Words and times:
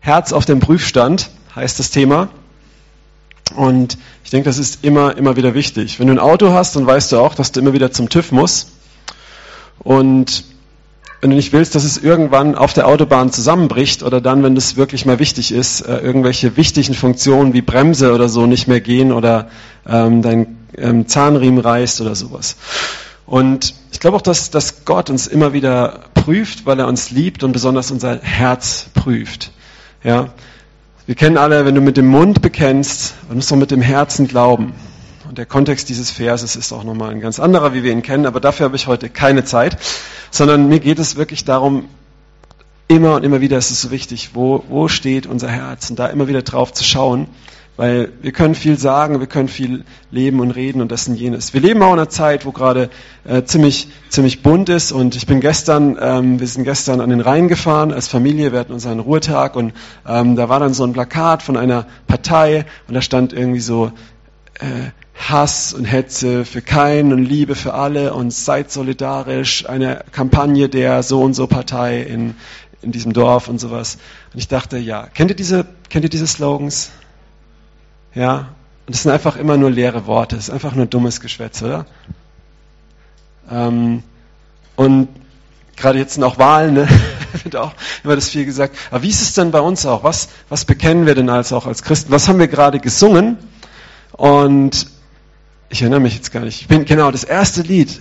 Herz 0.00 0.32
auf 0.32 0.44
dem 0.46 0.60
Prüfstand, 0.60 1.30
heißt 1.54 1.78
das 1.78 1.90
Thema. 1.90 2.28
Und 3.54 3.98
ich 4.24 4.30
denke, 4.30 4.48
das 4.48 4.58
ist 4.58 4.84
immer, 4.84 5.16
immer 5.16 5.36
wieder 5.36 5.54
wichtig. 5.54 5.98
Wenn 5.98 6.06
du 6.06 6.14
ein 6.14 6.18
Auto 6.18 6.52
hast, 6.52 6.76
dann 6.76 6.86
weißt 6.86 7.12
du 7.12 7.18
auch, 7.18 7.34
dass 7.34 7.52
du 7.52 7.60
immer 7.60 7.72
wieder 7.72 7.92
zum 7.92 8.08
TÜV 8.08 8.32
musst. 8.32 8.68
Und 9.78 10.44
wenn 11.20 11.30
du 11.30 11.36
nicht 11.36 11.52
willst, 11.52 11.74
dass 11.74 11.84
es 11.84 11.98
irgendwann 11.98 12.54
auf 12.54 12.72
der 12.72 12.86
Autobahn 12.86 13.30
zusammenbricht 13.30 14.02
oder 14.02 14.20
dann, 14.20 14.42
wenn 14.42 14.56
es 14.56 14.76
wirklich 14.76 15.04
mal 15.04 15.18
wichtig 15.18 15.52
ist, 15.52 15.82
äh, 15.82 15.98
irgendwelche 15.98 16.56
wichtigen 16.56 16.94
Funktionen 16.94 17.52
wie 17.52 17.60
Bremse 17.60 18.14
oder 18.14 18.28
so 18.28 18.46
nicht 18.46 18.68
mehr 18.68 18.80
gehen 18.80 19.12
oder 19.12 19.50
ähm, 19.86 20.22
dein 20.22 20.58
ähm, 20.78 21.08
Zahnriemen 21.08 21.58
reißt 21.58 22.00
oder 22.00 22.14
sowas. 22.14 22.56
Und 23.26 23.74
ich 23.92 24.00
glaube 24.00 24.16
auch, 24.16 24.22
dass, 24.22 24.50
dass 24.50 24.84
Gott 24.86 25.10
uns 25.10 25.26
immer 25.26 25.52
wieder 25.52 26.04
prüft, 26.14 26.64
weil 26.64 26.78
er 26.78 26.88
uns 26.88 27.10
liebt 27.10 27.42
und 27.42 27.52
besonders 27.52 27.90
unser 27.90 28.18
Herz 28.20 28.86
prüft. 28.94 29.50
Ja, 30.02 30.30
wir 31.04 31.14
kennen 31.14 31.36
alle, 31.36 31.66
wenn 31.66 31.74
du 31.74 31.82
mit 31.82 31.98
dem 31.98 32.06
Mund 32.06 32.40
bekennst, 32.40 33.14
dann 33.28 33.36
musst 33.36 33.50
du 33.50 33.56
mit 33.56 33.70
dem 33.70 33.82
Herzen 33.82 34.26
glauben. 34.28 34.72
Und 35.28 35.36
der 35.36 35.44
Kontext 35.44 35.90
dieses 35.90 36.10
Verses 36.10 36.56
ist 36.56 36.72
auch 36.72 36.84
nochmal 36.84 37.10
ein 37.10 37.20
ganz 37.20 37.38
anderer, 37.38 37.74
wie 37.74 37.82
wir 37.82 37.92
ihn 37.92 38.00
kennen, 38.00 38.24
aber 38.24 38.40
dafür 38.40 38.64
habe 38.64 38.76
ich 38.76 38.86
heute 38.86 39.10
keine 39.10 39.44
Zeit, 39.44 39.76
sondern 40.30 40.68
mir 40.68 40.80
geht 40.80 40.98
es 40.98 41.16
wirklich 41.16 41.44
darum, 41.44 41.88
immer 42.88 43.14
und 43.16 43.24
immer 43.24 43.42
wieder 43.42 43.58
ist 43.58 43.70
es 43.70 43.82
so 43.82 43.90
wichtig, 43.90 44.30
wo, 44.32 44.64
wo 44.68 44.88
steht 44.88 45.26
unser 45.26 45.48
Herz 45.48 45.90
und 45.90 45.98
da 45.98 46.06
immer 46.06 46.28
wieder 46.28 46.42
drauf 46.42 46.72
zu 46.72 46.82
schauen, 46.82 47.28
weil 47.80 48.12
wir 48.20 48.32
können 48.32 48.54
viel 48.54 48.78
sagen, 48.78 49.20
wir 49.20 49.26
können 49.26 49.48
viel 49.48 49.86
leben 50.10 50.40
und 50.40 50.50
reden 50.50 50.82
und 50.82 50.92
das 50.92 51.08
und 51.08 51.14
jenes. 51.14 51.54
Wir 51.54 51.62
leben 51.62 51.82
auch 51.82 51.94
in 51.94 51.98
einer 51.98 52.10
Zeit, 52.10 52.44
wo 52.44 52.52
gerade 52.52 52.90
äh, 53.24 53.42
ziemlich, 53.44 53.88
ziemlich 54.10 54.42
bunt 54.42 54.68
ist 54.68 54.92
und 54.92 55.16
ich 55.16 55.26
bin 55.26 55.40
gestern, 55.40 55.96
ähm, 55.98 56.40
wir 56.40 56.46
sind 56.46 56.64
gestern 56.64 57.00
an 57.00 57.08
den 57.08 57.22
Rhein 57.22 57.48
gefahren 57.48 57.90
als 57.90 58.06
Familie, 58.06 58.52
wir 58.52 58.58
hatten 58.58 58.74
unseren 58.74 59.00
Ruhetag 59.00 59.56
und 59.56 59.72
ähm, 60.06 60.36
da 60.36 60.50
war 60.50 60.60
dann 60.60 60.74
so 60.74 60.84
ein 60.84 60.92
Plakat 60.92 61.42
von 61.42 61.56
einer 61.56 61.86
Partei 62.06 62.66
und 62.86 62.92
da 62.92 63.00
stand 63.00 63.32
irgendwie 63.32 63.60
so, 63.60 63.92
äh, 64.58 64.90
Hass 65.14 65.72
und 65.72 65.86
Hetze 65.86 66.44
für 66.44 66.60
keinen 66.60 67.14
und 67.14 67.24
Liebe 67.24 67.54
für 67.54 67.72
alle 67.72 68.12
und 68.12 68.30
seid 68.30 68.70
solidarisch, 68.70 69.66
eine 69.66 70.04
Kampagne 70.12 70.68
der 70.68 71.02
so 71.02 71.22
und 71.22 71.32
so 71.32 71.46
Partei 71.46 72.02
in, 72.02 72.34
in 72.82 72.92
diesem 72.92 73.14
Dorf 73.14 73.48
und 73.48 73.58
sowas. 73.58 73.96
Und 74.34 74.38
ich 74.38 74.48
dachte, 74.48 74.76
ja, 74.76 75.06
kennt 75.06 75.30
ihr 75.30 75.36
diese, 75.36 75.64
kennt 75.88 76.04
ihr 76.04 76.10
diese 76.10 76.26
Slogans? 76.26 76.90
Ja? 78.14 78.48
Und 78.86 78.94
es 78.94 79.02
sind 79.02 79.12
einfach 79.12 79.36
immer 79.36 79.56
nur 79.56 79.70
leere 79.70 80.06
Worte, 80.06 80.36
es 80.36 80.48
ist 80.48 80.50
einfach 80.50 80.74
nur 80.74 80.86
dummes 80.86 81.20
Geschwätz, 81.20 81.62
oder? 81.62 81.86
Ähm, 83.50 84.02
und 84.76 85.08
gerade 85.76 85.98
jetzt 85.98 86.14
sind 86.14 86.24
auch 86.24 86.38
Wahlen, 86.38 86.74
ne? 86.74 86.88
wird 87.44 87.56
auch 87.56 87.72
immer 88.04 88.14
das 88.14 88.28
viel 88.28 88.44
gesagt. 88.44 88.76
Aber 88.90 89.02
wie 89.02 89.08
ist 89.08 89.22
es 89.22 89.34
denn 89.34 89.50
bei 89.50 89.60
uns 89.60 89.86
auch? 89.86 90.04
Was, 90.04 90.28
was 90.48 90.64
bekennen 90.64 91.06
wir 91.06 91.14
denn 91.14 91.30
als 91.30 91.52
auch 91.52 91.66
als 91.66 91.82
Christen? 91.82 92.10
Was 92.10 92.28
haben 92.28 92.38
wir 92.38 92.48
gerade 92.48 92.80
gesungen? 92.80 93.38
Und 94.12 94.86
ich 95.68 95.82
erinnere 95.82 96.00
mich 96.00 96.14
jetzt 96.14 96.32
gar 96.32 96.40
nicht. 96.40 96.60
Ich 96.60 96.68
bin, 96.68 96.84
genau, 96.84 97.10
das 97.10 97.24
erste 97.24 97.62
Lied, 97.62 98.00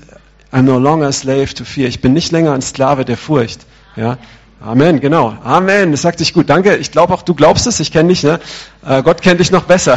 I'm 0.51 0.63
no 0.63 0.79
longer 0.79 1.07
a 1.07 1.11
slave 1.11 1.53
to 1.53 1.63
fear. 1.63 1.87
Ich 1.87 2.01
bin 2.01 2.13
nicht 2.13 2.31
länger 2.31 2.53
ein 2.53 2.61
Sklave 2.61 3.05
der 3.05 3.17
Furcht. 3.17 3.65
Ja. 3.95 4.17
Amen, 4.61 4.99
genau. 4.99 5.37
Amen. 5.43 5.91
Das 5.91 6.01
sagt 6.01 6.19
sich 6.19 6.33
gut. 6.33 6.49
Danke. 6.49 6.75
Ich 6.75 6.91
glaube 6.91 7.13
auch, 7.13 7.21
du 7.21 7.33
glaubst 7.33 7.65
es. 7.65 7.79
Ich 7.79 7.93
kenne 7.93 8.09
dich. 8.09 8.23
Ne? 8.23 8.41
Äh, 8.85 9.01
Gott 9.03 9.21
kennt 9.21 9.39
dich 9.39 9.51
noch 9.51 9.63
besser. 9.63 9.95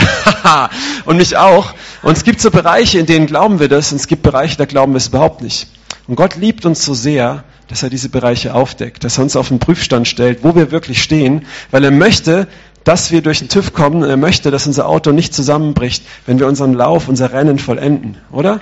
und 1.04 1.16
mich 1.16 1.36
auch. 1.36 1.74
Und 2.02 2.16
es 2.16 2.22
gibt 2.22 2.40
so 2.40 2.50
Bereiche, 2.52 3.00
in 3.00 3.06
denen 3.06 3.26
glauben 3.26 3.58
wir 3.58 3.68
das. 3.68 3.90
Und 3.90 4.00
es 4.00 4.06
gibt 4.06 4.22
Bereiche, 4.22 4.56
da 4.56 4.64
glauben 4.64 4.92
wir 4.92 4.98
es 4.98 5.08
überhaupt 5.08 5.42
nicht. 5.42 5.66
Und 6.06 6.14
Gott 6.14 6.36
liebt 6.36 6.64
uns 6.64 6.84
so 6.84 6.94
sehr, 6.94 7.42
dass 7.66 7.82
er 7.82 7.90
diese 7.90 8.08
Bereiche 8.08 8.54
aufdeckt, 8.54 9.02
dass 9.02 9.18
er 9.18 9.24
uns 9.24 9.34
auf 9.34 9.48
den 9.48 9.58
Prüfstand 9.58 10.06
stellt, 10.06 10.44
wo 10.44 10.54
wir 10.54 10.70
wirklich 10.70 11.02
stehen, 11.02 11.46
weil 11.72 11.82
er 11.82 11.90
möchte, 11.90 12.46
dass 12.84 13.10
wir 13.10 13.20
durch 13.20 13.40
den 13.40 13.48
TÜV 13.48 13.72
kommen. 13.72 14.04
Er 14.04 14.16
möchte, 14.16 14.52
dass 14.52 14.66
unser 14.66 14.88
Auto 14.88 15.10
nicht 15.10 15.34
zusammenbricht, 15.34 16.04
wenn 16.26 16.38
wir 16.38 16.46
unseren 16.46 16.72
Lauf, 16.72 17.08
unser 17.08 17.32
Rennen 17.32 17.58
vollenden, 17.58 18.18
oder? 18.30 18.60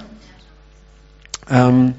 Ähm, 1.50 1.94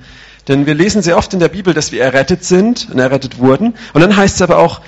denn 0.47 0.65
wir 0.65 0.73
lesen 0.73 1.01
sehr 1.01 1.17
oft 1.17 1.33
in 1.33 1.39
der 1.39 1.49
Bibel, 1.49 1.73
dass 1.73 1.91
wir 1.91 2.03
errettet 2.03 2.43
sind 2.43 2.89
und 2.91 2.99
errettet 2.99 3.39
wurden. 3.39 3.75
Und 3.93 4.01
dann 4.01 4.15
heißt 4.15 4.35
es 4.35 4.41
aber 4.41 4.57
auch, 4.57 4.81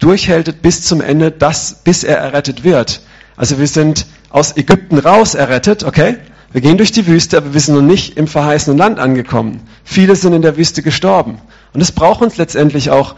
durchhältet 0.00 0.62
bis 0.62 0.82
zum 0.82 1.00
Ende, 1.00 1.30
das, 1.30 1.80
bis 1.84 2.04
er 2.04 2.18
errettet 2.18 2.64
wird. 2.64 3.00
Also 3.36 3.58
wir 3.58 3.66
sind 3.66 4.06
aus 4.30 4.56
Ägypten 4.56 4.98
raus 4.98 5.34
errettet, 5.34 5.84
okay? 5.84 6.18
Wir 6.50 6.60
gehen 6.60 6.78
durch 6.78 6.92
die 6.92 7.06
Wüste, 7.06 7.36
aber 7.36 7.52
wir 7.52 7.60
sind 7.60 7.74
noch 7.74 7.82
nicht 7.82 8.16
im 8.16 8.26
verheißenen 8.26 8.78
Land 8.78 8.98
angekommen. 8.98 9.60
Viele 9.84 10.16
sind 10.16 10.32
in 10.32 10.42
der 10.42 10.56
Wüste 10.56 10.82
gestorben. 10.82 11.40
Und 11.74 11.80
es 11.80 11.92
braucht 11.92 12.22
uns 12.22 12.36
letztendlich 12.36 12.90
auch 12.90 13.16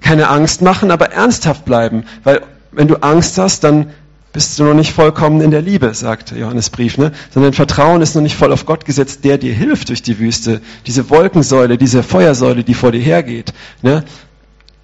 keine 0.00 0.28
Angst 0.28 0.62
machen, 0.62 0.90
aber 0.90 1.12
ernsthaft 1.12 1.64
bleiben. 1.64 2.04
Weil 2.22 2.42
wenn 2.72 2.88
du 2.88 2.96
Angst 2.96 3.36
hast, 3.38 3.64
dann 3.64 3.90
bist 4.32 4.58
du 4.58 4.64
noch 4.64 4.74
nicht 4.74 4.92
vollkommen 4.92 5.40
in 5.40 5.50
der 5.50 5.62
Liebe, 5.62 5.92
sagt 5.92 6.30
Johannesbrief, 6.30 6.98
ne? 6.98 7.12
sondern 7.32 7.52
Vertrauen 7.52 8.00
ist 8.00 8.14
noch 8.14 8.22
nicht 8.22 8.36
voll 8.36 8.52
auf 8.52 8.64
Gott 8.64 8.84
gesetzt, 8.84 9.24
der 9.24 9.38
dir 9.38 9.52
hilft 9.52 9.88
durch 9.88 10.02
die 10.02 10.18
Wüste. 10.18 10.60
Diese 10.86 11.10
Wolkensäule, 11.10 11.78
diese 11.78 12.02
Feuersäule, 12.02 12.62
die 12.62 12.74
vor 12.74 12.92
dir 12.92 13.00
hergeht, 13.00 13.52
ne? 13.82 14.04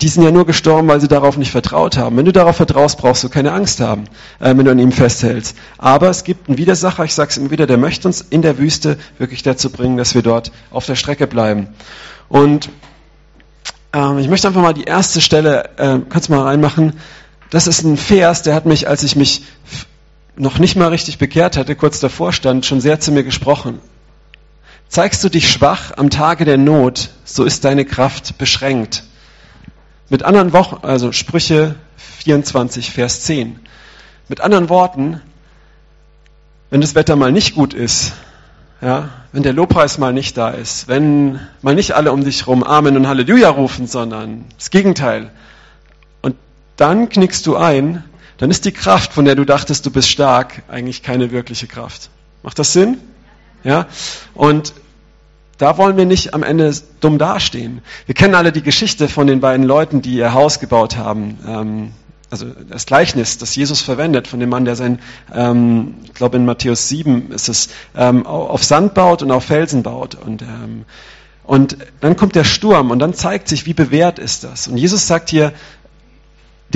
die 0.01 0.09
sind 0.09 0.25
ja 0.25 0.31
nur 0.31 0.47
gestorben, 0.47 0.89
weil 0.89 1.01
sie 1.01 1.09
darauf 1.09 1.39
nicht 1.39 1.51
vertraut 1.51 1.97
haben. 1.97 2.17
Wenn 2.17 2.27
du 2.27 2.33
darauf 2.33 2.57
vertraust, 2.57 2.99
brauchst 2.99 3.25
du 3.25 3.29
keine 3.29 3.53
Angst 3.53 3.81
haben, 3.81 4.05
äh, 4.41 4.55
wenn 4.57 4.65
du 4.65 4.71
an 4.71 4.79
ihm 4.79 4.93
festhältst. 4.93 5.57
Aber 5.79 6.11
es 6.11 6.25
gibt 6.25 6.49
einen 6.49 6.59
Widersacher, 6.59 7.05
ich 7.05 7.15
sage 7.15 7.31
es 7.31 7.37
immer 7.37 7.51
wieder, 7.51 7.67
der 7.67 7.79
möchte 7.79 8.09
uns 8.09 8.21
in 8.21 8.43
der 8.43 8.59
Wüste 8.59 8.99
wirklich 9.19 9.43
dazu 9.43 9.71
bringen, 9.71 9.97
dass 9.97 10.15
wir 10.15 10.23
dort 10.23 10.53
auf 10.71 10.87
der 10.87 10.97
Strecke 10.97 11.27
bleiben. 11.27 11.69
Und 12.29 12.69
ähm, 13.93 14.19
ich 14.19 14.29
möchte 14.29 14.49
einfach 14.49 14.61
mal 14.61 14.75
die 14.75 14.85
erste 14.85 15.21
Stelle, 15.21 15.71
äh, 15.79 16.01
kannst 16.09 16.29
du 16.29 16.35
mal 16.35 16.43
reinmachen. 16.43 16.95
Das 17.51 17.67
ist 17.67 17.83
ein 17.85 17.97
Vers, 17.97 18.43
der 18.43 18.55
hat 18.55 18.67
mich, 18.67 18.89
als 18.89 19.03
ich 19.03 19.17
mich 19.17 19.43
noch 20.37 20.59
nicht 20.59 20.77
mal 20.77 20.89
richtig 20.89 21.19
bekehrt 21.19 21.57
hatte, 21.57 21.77
kurz 21.77 22.01
davor 22.01 22.33
stand, 22.33 22.67
schon 22.67 22.81
sehr 22.81 23.01
zu 23.01 23.13
mir 23.13 23.25
gesprochen. 23.25 23.81
Zeigst 24.89 25.25
du 25.25 25.29
dich 25.29 25.51
schwach 25.51 25.93
am 25.97 26.11
Tage 26.11 26.45
der 26.45 26.59
Not, 26.59 27.11
so 27.25 27.45
ist 27.45 27.65
deine 27.65 27.85
Kraft 27.85 28.39
beschränkt. 28.39 29.05
Mit 30.09 30.23
anderen 30.23 30.53
Wochen, 30.53 30.87
also 30.87 31.13
Sprüche 31.13 31.75
24, 31.97 32.91
Vers 32.91 33.23
10. 33.23 33.59
Mit 34.29 34.41
anderen 34.41 34.69
Worten, 34.69 35.21
wenn 36.71 36.81
das 36.81 36.95
Wetter 36.95 37.17
mal 37.17 37.33
nicht 37.33 37.55
gut 37.55 37.75
ist, 37.75 38.13
ja, 38.81 39.09
wenn 39.33 39.43
der 39.43 39.53
Lobpreis 39.53 39.99
mal 39.99 40.13
nicht 40.13 40.37
da 40.37 40.51
ist, 40.51 40.87
wenn 40.89 41.41
mal 41.63 41.75
nicht 41.75 41.93
alle 41.93 42.13
um 42.13 42.25
dich 42.25 42.47
rum 42.47 42.63
Amen 42.63 42.97
und 42.97 43.09
Halleluja 43.09 43.49
rufen, 43.49 43.87
sondern 43.87 44.45
das 44.57 44.71
Gegenteil. 44.71 45.31
Dann 46.77 47.09
knickst 47.09 47.47
du 47.47 47.57
ein, 47.57 48.05
dann 48.39 48.51
ist 48.51 48.65
die 48.65 48.73
Kraft, 48.73 49.13
von 49.13 49.25
der 49.25 49.35
du 49.35 49.45
dachtest, 49.45 49.87
du 49.87 49.91
bist 49.91 50.11
stark, 50.11 50.63
eigentlich 50.69 51.03
keine 51.03 51.31
wirkliche 51.31 51.67
Kraft. 51.67 52.11
Macht 52.43 52.59
das 52.59 52.73
Sinn? 52.73 52.99
Ja? 53.65 53.87
Und 54.35 54.75
da 55.59 55.79
wollen 55.79 55.97
wir 55.97 56.05
nicht 56.05 56.35
am 56.35 56.43
Ende 56.43 56.75
dumm 57.01 57.19
dastehen. 57.19 57.81
Wir 58.05 58.15
kennen 58.15 58.35
alle 58.35 58.53
die 58.53 58.63
Geschichte 58.63 59.09
von 59.09 59.27
den 59.27 59.41
beiden 59.41 59.65
Leuten, 59.65 60.03
die 60.03 60.17
ihr 60.17 60.35
Haus 60.35 60.61
gebaut 60.61 60.97
haben. 60.99 61.39
Ähm, 61.47 61.93
also 62.29 62.47
das 62.69 62.87
Gleichnis, 62.87 63.39
das 63.39 63.55
Jesus 63.57 63.81
verwendet 63.81 64.29
von 64.29 64.41
dem 64.41 64.51
Mann, 64.51 64.65
der 64.65 64.77
sein, 64.77 64.99
ähm, 65.33 65.95
ich 66.05 66.13
glaube 66.13 66.37
in 66.37 66.45
Matthäus 66.45 66.89
7 66.89 67.31
ist 67.31 67.49
es, 67.49 67.69
ähm, 67.97 68.27
auf 68.27 68.65
Sand 68.65 68.95
baut 68.95 69.23
und 69.23 69.31
auf 69.31 69.45
Felsen 69.45 69.83
baut. 69.83 70.15
Und, 70.17 70.45
und 71.45 71.77
dann 72.01 72.17
kommt 72.17 72.35
der 72.35 72.45
Sturm 72.45 72.91
und 72.91 72.99
dann 72.99 73.15
zeigt 73.15 73.49
sich, 73.49 73.65
wie 73.65 73.75
bewährt 73.75 74.19
ist 74.19 74.45
das. 74.45 74.69
Und 74.69 74.77
Jesus 74.77 75.07
sagt 75.07 75.31
hier, 75.31 75.53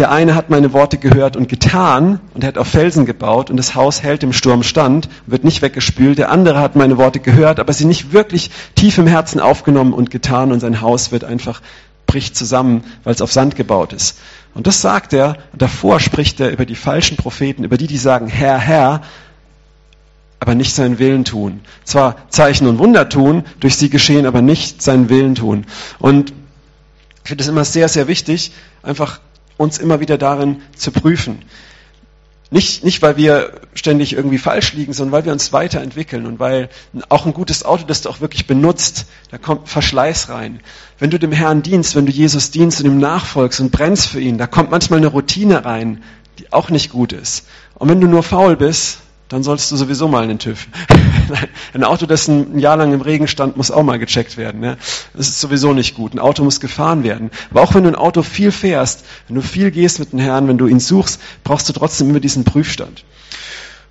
der 0.00 0.10
eine 0.10 0.34
hat 0.34 0.48
meine 0.48 0.72
Worte 0.72 0.96
gehört 0.96 1.36
und 1.36 1.50
getan 1.50 2.20
und 2.32 2.42
hat 2.42 2.56
auf 2.56 2.68
Felsen 2.68 3.04
gebaut 3.04 3.50
und 3.50 3.58
das 3.58 3.74
Haus 3.74 4.02
hält 4.02 4.22
im 4.22 4.32
Sturm 4.32 4.62
stand, 4.62 5.10
wird 5.26 5.44
nicht 5.44 5.60
weggespült. 5.60 6.16
Der 6.16 6.30
andere 6.30 6.58
hat 6.58 6.74
meine 6.74 6.96
Worte 6.96 7.20
gehört, 7.20 7.60
aber 7.60 7.74
sie 7.74 7.84
nicht 7.84 8.14
wirklich 8.14 8.50
tief 8.74 8.96
im 8.96 9.06
Herzen 9.06 9.40
aufgenommen 9.40 9.92
und 9.92 10.10
getan 10.10 10.52
und 10.52 10.60
sein 10.60 10.80
Haus 10.80 11.12
wird 11.12 11.24
einfach 11.24 11.60
bricht 12.06 12.34
zusammen, 12.34 12.82
weil 13.04 13.12
es 13.12 13.20
auf 13.20 13.30
Sand 13.30 13.56
gebaut 13.56 13.92
ist. 13.92 14.16
Und 14.54 14.66
das 14.66 14.80
sagt 14.80 15.12
er, 15.12 15.36
davor 15.52 16.00
spricht 16.00 16.40
er 16.40 16.50
über 16.50 16.64
die 16.64 16.76
falschen 16.76 17.18
Propheten, 17.18 17.62
über 17.62 17.76
die, 17.76 17.86
die 17.86 17.98
sagen, 17.98 18.26
Herr, 18.26 18.56
Herr, 18.56 19.02
aber 20.38 20.54
nicht 20.54 20.74
seinen 20.74 20.98
Willen 20.98 21.26
tun. 21.26 21.60
Zwar 21.84 22.16
Zeichen 22.30 22.66
und 22.66 22.78
Wunder 22.78 23.10
tun, 23.10 23.44
durch 23.60 23.76
sie 23.76 23.90
geschehen, 23.90 24.24
aber 24.24 24.40
nicht 24.40 24.80
seinen 24.80 25.10
Willen 25.10 25.34
tun. 25.34 25.66
Und 25.98 26.32
ich 27.22 27.28
finde 27.28 27.42
es 27.42 27.48
immer 27.48 27.66
sehr, 27.66 27.90
sehr 27.90 28.08
wichtig, 28.08 28.52
einfach 28.82 29.20
uns 29.60 29.76
immer 29.76 30.00
wieder 30.00 30.16
darin 30.16 30.62
zu 30.74 30.90
prüfen. 30.90 31.42
Nicht, 32.50 32.82
nicht, 32.82 33.02
weil 33.02 33.18
wir 33.18 33.60
ständig 33.74 34.14
irgendwie 34.14 34.38
falsch 34.38 34.72
liegen, 34.72 34.94
sondern 34.94 35.12
weil 35.12 35.24
wir 35.26 35.32
uns 35.32 35.52
weiterentwickeln 35.52 36.24
und 36.24 36.40
weil 36.40 36.70
auch 37.10 37.26
ein 37.26 37.34
gutes 37.34 37.62
Auto, 37.64 37.84
das 37.86 38.00
du 38.00 38.08
auch 38.08 38.22
wirklich 38.22 38.46
benutzt, 38.46 39.04
da 39.30 39.36
kommt 39.36 39.68
Verschleiß 39.68 40.30
rein. 40.30 40.60
Wenn 40.98 41.10
du 41.10 41.18
dem 41.18 41.30
Herrn 41.30 41.62
dienst, 41.62 41.94
wenn 41.94 42.06
du 42.06 42.12
Jesus 42.12 42.50
dienst 42.50 42.80
und 42.80 42.86
ihm 42.86 42.98
nachfolgst 42.98 43.60
und 43.60 43.70
brennst 43.70 44.08
für 44.08 44.20
ihn, 44.20 44.38
da 44.38 44.46
kommt 44.46 44.70
manchmal 44.70 44.98
eine 44.98 45.08
Routine 45.08 45.64
rein, 45.64 46.02
die 46.38 46.52
auch 46.52 46.70
nicht 46.70 46.90
gut 46.90 47.12
ist. 47.12 47.46
Und 47.74 47.90
wenn 47.90 48.00
du 48.00 48.08
nur 48.08 48.22
faul 48.22 48.56
bist, 48.56 49.00
dann 49.30 49.44
solltest 49.44 49.70
du 49.70 49.76
sowieso 49.76 50.08
mal 50.08 50.24
einen 50.24 50.40
TÜV. 50.40 50.66
ein 51.72 51.84
Auto, 51.84 52.04
das 52.04 52.26
ein 52.26 52.58
Jahr 52.58 52.76
lang 52.76 52.92
im 52.92 53.00
Regen 53.00 53.28
stand, 53.28 53.56
muss 53.56 53.70
auch 53.70 53.84
mal 53.84 54.00
gecheckt 54.00 54.36
werden. 54.36 54.62
Ja? 54.62 54.76
Das 55.14 55.28
ist 55.28 55.40
sowieso 55.40 55.72
nicht 55.72 55.94
gut. 55.94 56.12
Ein 56.12 56.18
Auto 56.18 56.42
muss 56.42 56.58
gefahren 56.58 57.04
werden. 57.04 57.30
Aber 57.52 57.62
auch 57.62 57.72
wenn 57.72 57.84
du 57.84 57.90
ein 57.90 57.94
Auto 57.94 58.22
viel 58.22 58.50
fährst, 58.50 59.04
wenn 59.28 59.36
du 59.36 59.40
viel 59.40 59.70
gehst 59.70 60.00
mit 60.00 60.12
dem 60.12 60.18
Herrn, 60.18 60.48
wenn 60.48 60.58
du 60.58 60.66
ihn 60.66 60.80
suchst, 60.80 61.20
brauchst 61.44 61.68
du 61.68 61.72
trotzdem 61.72 62.10
immer 62.10 62.18
diesen 62.18 62.42
Prüfstand. 62.42 63.04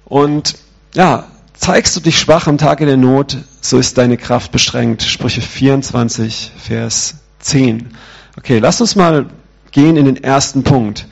Und 0.04 0.56
ja, 0.94 1.28
zeigst 1.54 1.96
du 1.96 2.02
dich 2.02 2.20
schwach 2.20 2.48
am 2.48 2.58
Tage 2.58 2.86
der 2.86 2.98
Not, 2.98 3.38
so 3.62 3.78
ist 3.78 3.98
deine 3.98 4.18
Kraft 4.18 4.52
beschränkt. 4.52 5.04
Sprüche 5.04 5.42
24, 5.42 6.52
Vers 6.58 7.16
10. 7.40 7.92
Okay, 8.38 8.60
lass 8.60 8.82
uns 8.82 8.98
mal 8.98 9.28
gehen 9.72 9.96
in 9.96 10.04
den 10.04 10.22
ersten 10.22 10.64
Punkt. 10.64 11.08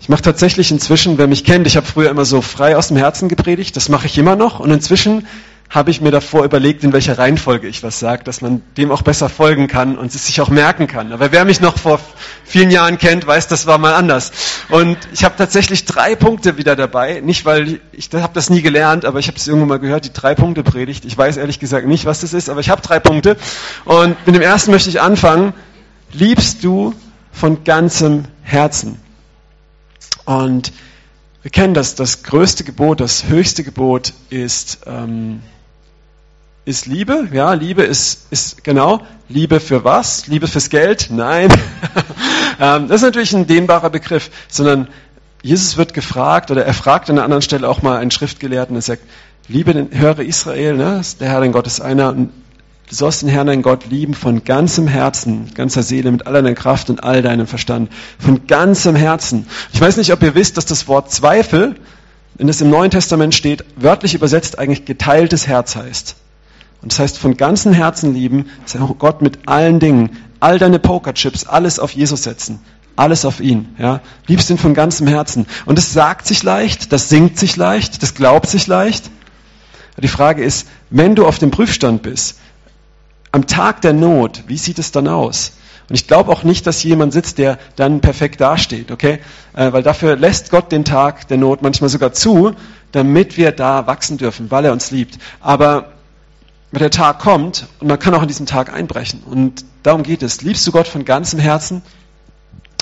Ich 0.00 0.08
mache 0.08 0.22
tatsächlich 0.22 0.70
inzwischen, 0.70 1.18
wer 1.18 1.26
mich 1.26 1.44
kennt, 1.44 1.66
ich 1.66 1.76
habe 1.76 1.86
früher 1.86 2.08
immer 2.10 2.24
so 2.24 2.40
frei 2.40 2.74
aus 2.76 2.88
dem 2.88 2.96
Herzen 2.96 3.28
gepredigt, 3.28 3.76
das 3.76 3.90
mache 3.90 4.06
ich 4.06 4.16
immer 4.16 4.34
noch. 4.34 4.58
Und 4.58 4.70
inzwischen 4.70 5.26
habe 5.68 5.90
ich 5.90 6.00
mir 6.00 6.10
davor 6.10 6.44
überlegt, 6.44 6.82
in 6.82 6.92
welcher 6.92 7.18
Reihenfolge 7.18 7.68
ich 7.68 7.82
was 7.82 8.00
sage, 8.00 8.24
dass 8.24 8.40
man 8.40 8.62
dem 8.78 8.90
auch 8.90 9.02
besser 9.02 9.28
folgen 9.28 9.68
kann 9.68 9.98
und 9.98 10.12
es 10.12 10.26
sich 10.26 10.40
auch 10.40 10.48
merken 10.48 10.86
kann. 10.88 11.12
Aber 11.12 11.30
wer 11.30 11.44
mich 11.44 11.60
noch 11.60 11.78
vor 11.78 12.00
vielen 12.44 12.70
Jahren 12.70 12.98
kennt, 12.98 13.24
weiß, 13.24 13.46
das 13.46 13.66
war 13.66 13.76
mal 13.76 13.94
anders. 13.94 14.32
Und 14.70 14.96
ich 15.12 15.22
habe 15.22 15.36
tatsächlich 15.36 15.84
drei 15.84 16.16
Punkte 16.16 16.56
wieder 16.56 16.74
dabei. 16.74 17.20
Nicht, 17.20 17.44
weil 17.44 17.80
ich, 17.92 18.10
ich 18.12 18.12
habe 18.14 18.32
das 18.32 18.50
nie 18.50 18.62
gelernt, 18.62 19.04
aber 19.04 19.20
ich 19.20 19.28
habe 19.28 19.36
es 19.36 19.46
irgendwann 19.46 19.68
mal 19.68 19.78
gehört, 19.78 20.06
die 20.06 20.12
drei 20.12 20.34
Punkte 20.34 20.64
Predigt. 20.64 21.04
Ich 21.04 21.16
weiß 21.16 21.36
ehrlich 21.36 21.60
gesagt 21.60 21.86
nicht, 21.86 22.04
was 22.06 22.22
das 22.22 22.32
ist, 22.32 22.48
aber 22.48 22.60
ich 22.60 22.70
habe 22.70 22.82
drei 22.82 22.98
Punkte. 22.98 23.36
Und 23.84 24.16
mit 24.26 24.34
dem 24.34 24.42
ersten 24.42 24.72
möchte 24.72 24.88
ich 24.88 25.00
anfangen. 25.00 25.52
Liebst 26.12 26.64
du 26.64 26.94
von 27.30 27.62
ganzem 27.62 28.24
Herzen? 28.42 28.98
Und 30.24 30.72
wir 31.42 31.50
kennen 31.50 31.74
das, 31.74 31.94
das 31.94 32.22
größte 32.22 32.64
Gebot, 32.64 33.00
das 33.00 33.28
höchste 33.28 33.64
Gebot 33.64 34.12
ist, 34.28 34.80
ähm, 34.86 35.40
ist 36.64 36.86
Liebe. 36.86 37.28
Ja, 37.32 37.54
Liebe 37.54 37.82
ist, 37.82 38.26
ist 38.30 38.62
genau. 38.62 39.00
Liebe 39.28 39.60
für 39.60 39.84
was? 39.84 40.26
Liebe 40.26 40.46
fürs 40.46 40.68
Geld? 40.68 41.08
Nein. 41.10 41.50
ähm, 42.60 42.88
das 42.88 42.96
ist 42.96 43.02
natürlich 43.02 43.34
ein 43.34 43.46
dehnbarer 43.46 43.90
Begriff, 43.90 44.30
sondern 44.48 44.88
Jesus 45.42 45.76
wird 45.76 45.94
gefragt, 45.94 46.50
oder 46.50 46.66
er 46.66 46.74
fragt 46.74 47.08
an 47.08 47.16
einer 47.16 47.24
anderen 47.24 47.42
Stelle 47.42 47.68
auch 47.68 47.80
mal 47.80 47.96
einen 47.96 48.10
Schriftgelehrten, 48.10 48.76
er 48.76 48.82
sagt, 48.82 49.02
Liebe, 49.48 49.72
den, 49.72 49.98
höre 49.98 50.20
Israel, 50.20 50.76
ne? 50.76 51.00
der 51.18 51.28
Herr, 51.28 51.40
dein 51.40 51.52
Gott 51.52 51.66
ist 51.66 51.80
einer, 51.80 52.10
und 52.10 52.30
Du 52.90 52.96
sollst 52.96 53.22
den 53.22 53.28
Herrn, 53.28 53.46
dein 53.46 53.62
Gott, 53.62 53.86
lieben 53.88 54.14
von 54.14 54.42
ganzem 54.42 54.88
Herzen, 54.88 55.52
ganzer 55.54 55.84
Seele, 55.84 56.10
mit 56.10 56.26
aller 56.26 56.42
deiner 56.42 56.56
Kraft 56.56 56.90
und 56.90 57.04
all 57.04 57.22
deinem 57.22 57.46
Verstand. 57.46 57.88
Von 58.18 58.48
ganzem 58.48 58.96
Herzen. 58.96 59.46
Ich 59.72 59.80
weiß 59.80 59.96
nicht, 59.96 60.12
ob 60.12 60.20
ihr 60.24 60.34
wisst, 60.34 60.56
dass 60.56 60.66
das 60.66 60.88
Wort 60.88 61.12
Zweifel, 61.12 61.76
wenn 62.34 62.48
es 62.48 62.60
im 62.60 62.68
Neuen 62.68 62.90
Testament 62.90 63.32
steht, 63.32 63.64
wörtlich 63.76 64.14
übersetzt 64.14 64.58
eigentlich 64.58 64.86
geteiltes 64.86 65.46
Herz 65.46 65.76
heißt. 65.76 66.16
Und 66.82 66.90
das 66.90 66.98
heißt, 66.98 67.18
von 67.18 67.36
ganzem 67.36 67.72
Herzen 67.72 68.12
lieben, 68.12 68.46
auch 68.80 68.98
Gott 68.98 69.22
mit 69.22 69.46
allen 69.46 69.78
Dingen, 69.78 70.16
all 70.40 70.58
deine 70.58 70.80
Pokerchips, 70.80 71.44
alles 71.44 71.78
auf 71.78 71.92
Jesus 71.92 72.24
setzen. 72.24 72.58
Alles 72.96 73.24
auf 73.24 73.38
ihn, 73.38 73.68
ja. 73.78 74.00
Liebst 74.26 74.50
ihn 74.50 74.58
von 74.58 74.74
ganzem 74.74 75.06
Herzen. 75.06 75.46
Und 75.64 75.78
das 75.78 75.92
sagt 75.92 76.26
sich 76.26 76.42
leicht, 76.42 76.92
das 76.92 77.08
singt 77.08 77.38
sich 77.38 77.54
leicht, 77.56 78.02
das 78.02 78.16
glaubt 78.16 78.48
sich 78.48 78.66
leicht. 78.66 79.10
Die 79.96 80.08
Frage 80.08 80.42
ist, 80.42 80.66
wenn 80.88 81.14
du 81.14 81.26
auf 81.26 81.38
dem 81.38 81.50
Prüfstand 81.52 82.02
bist, 82.02 82.36
am 83.32 83.46
Tag 83.46 83.80
der 83.82 83.92
Not, 83.92 84.44
wie 84.46 84.58
sieht 84.58 84.78
es 84.78 84.92
dann 84.92 85.08
aus? 85.08 85.52
Und 85.88 85.94
ich 85.94 86.06
glaube 86.06 86.30
auch 86.30 86.44
nicht, 86.44 86.66
dass 86.66 86.82
jemand 86.82 87.12
sitzt, 87.12 87.38
der 87.38 87.58
dann 87.76 88.00
perfekt 88.00 88.40
dasteht, 88.40 88.90
okay? 88.92 89.18
Äh, 89.54 89.72
weil 89.72 89.82
dafür 89.82 90.16
lässt 90.16 90.50
Gott 90.50 90.70
den 90.70 90.84
Tag 90.84 91.26
der 91.28 91.36
Not 91.36 91.62
manchmal 91.62 91.90
sogar 91.90 92.12
zu, 92.12 92.54
damit 92.92 93.36
wir 93.36 93.52
da 93.52 93.86
wachsen 93.86 94.16
dürfen, 94.16 94.50
weil 94.50 94.64
er 94.64 94.72
uns 94.72 94.90
liebt. 94.90 95.18
Aber 95.40 95.92
wenn 96.70 96.80
der 96.80 96.90
Tag 96.90 97.18
kommt 97.18 97.66
und 97.80 97.88
man 97.88 97.98
kann 97.98 98.14
auch 98.14 98.22
an 98.22 98.28
diesem 98.28 98.46
Tag 98.46 98.72
einbrechen. 98.72 99.22
Und 99.24 99.64
darum 99.82 100.02
geht 100.02 100.22
es. 100.22 100.42
Liebst 100.42 100.66
du 100.66 100.72
Gott 100.72 100.86
von 100.86 101.04
ganzem 101.04 101.40
Herzen? 101.40 101.82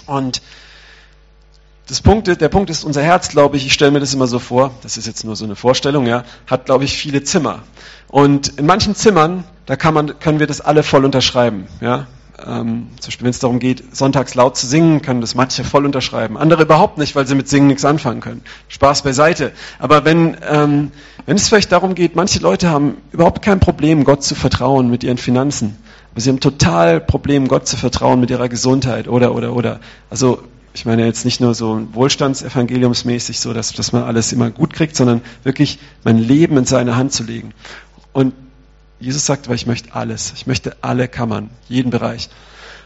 Und 0.07 0.43
das 1.87 2.03
Punkt, 2.03 2.27
der 2.27 2.49
Punkt 2.51 2.69
ist, 2.69 2.85
unser 2.85 3.03
Herz, 3.03 3.31
glaube 3.31 3.57
ich, 3.57 3.65
ich 3.65 3.73
stelle 3.73 3.91
mir 3.91 4.01
das 4.01 4.13
immer 4.13 4.27
so 4.27 4.39
vor, 4.39 4.73
das 4.83 4.99
ist 4.99 5.07
jetzt 5.07 5.25
nur 5.25 5.37
so 5.37 5.47
eine 5.47 5.57
Vorstellung, 5.57 6.07
ja, 6.07 6.25
hat, 6.47 6.67
glaube 6.67 6.85
ich, 6.85 6.99
viele 6.99 7.23
Zimmer. 7.23 7.63
Und 8.09 8.59
in 8.59 8.67
manchen 8.67 8.95
Zimmern, 8.95 9.45
da 9.67 9.77
kann 9.77 9.95
man, 9.95 10.19
können 10.19 10.41
wir 10.41 10.47
das 10.47 10.61
alle 10.61 10.83
voll 10.83 11.05
unterschreiben. 11.05 11.67
Ja? 11.81 12.07
Ähm, 12.47 12.89
zum 13.01 13.09
Beispiel, 13.09 13.25
wenn 13.25 13.31
es 13.31 13.39
darum 13.41 13.59
geht, 13.59 13.97
sonntags 13.97 14.35
laut 14.35 14.57
zu 14.57 14.67
singen, 14.67 15.03
können 15.03 15.21
das 15.21 15.35
manche 15.35 15.65
voll 15.65 15.85
unterschreiben. 15.85 16.39
Andere 16.39 16.63
überhaupt 16.63 16.97
nicht, 16.97 17.17
weil 17.17 17.27
sie 17.27 17.35
mit 17.35 17.49
Singen 17.49 17.67
nichts 17.67 17.85
anfangen 17.85 18.21
können. 18.21 18.43
Spaß 18.69 19.03
beiseite. 19.03 19.53
Aber 19.79 20.05
wenn, 20.05 20.37
ähm, 20.49 20.93
wenn 21.27 21.37
es 21.37 21.49
vielleicht 21.49 21.73
darum 21.73 21.95
geht, 21.95 22.15
manche 22.15 22.39
Leute 22.39 22.71
haben 22.71 22.97
überhaupt 23.13 23.43
kein 23.43 23.61
Problem, 23.61 24.05
Gott 24.05 24.23
zu 24.23 24.35
vertrauen 24.35 24.89
mit 24.89 25.03
ihren 25.03 25.19
Finanzen. 25.19 25.77
Aber 26.13 26.21
sie 26.21 26.31
haben 26.31 26.41
total 26.41 27.01
Problem, 27.01 27.49
Gott 27.49 27.67
zu 27.67 27.77
vertrauen 27.77 28.21
mit 28.21 28.31
ihrer 28.31 28.49
Gesundheit 28.49 29.09
oder, 29.09 29.35
oder, 29.35 29.55
oder. 29.55 29.81
Also, 30.09 30.43
ich 30.75 30.87
meine 30.87 31.05
jetzt 31.05 31.25
nicht 31.25 31.41
nur 31.41 31.55
so 31.55 31.89
wohlstandsevangeliumsmäßig, 31.93 33.41
so 33.41 33.53
dass, 33.53 33.73
dass 33.73 33.93
man 33.93 34.05
alles 34.05 34.33
immer 34.33 34.51
gut 34.51 34.73
kriegt, 34.73 34.95
sondern 34.95 35.23
wirklich 35.43 35.81
mein 36.05 36.19
Leben 36.19 36.57
in 36.57 36.67
seine 36.67 36.97
Hand 36.97 37.13
zu 37.13 37.25
legen. 37.25 37.53
Und 38.19 38.35
Jesus 38.99 39.25
sagt, 39.27 39.47
aber 39.47 39.55
ich 39.55 39.69
möchte 39.69 39.95
alles. 39.95 40.33
Ich 40.35 40.49
möchte 40.49 40.77
alle 40.81 41.07
Kammern, 41.07 41.51
jeden 41.69 41.93
Bereich. 41.93 42.31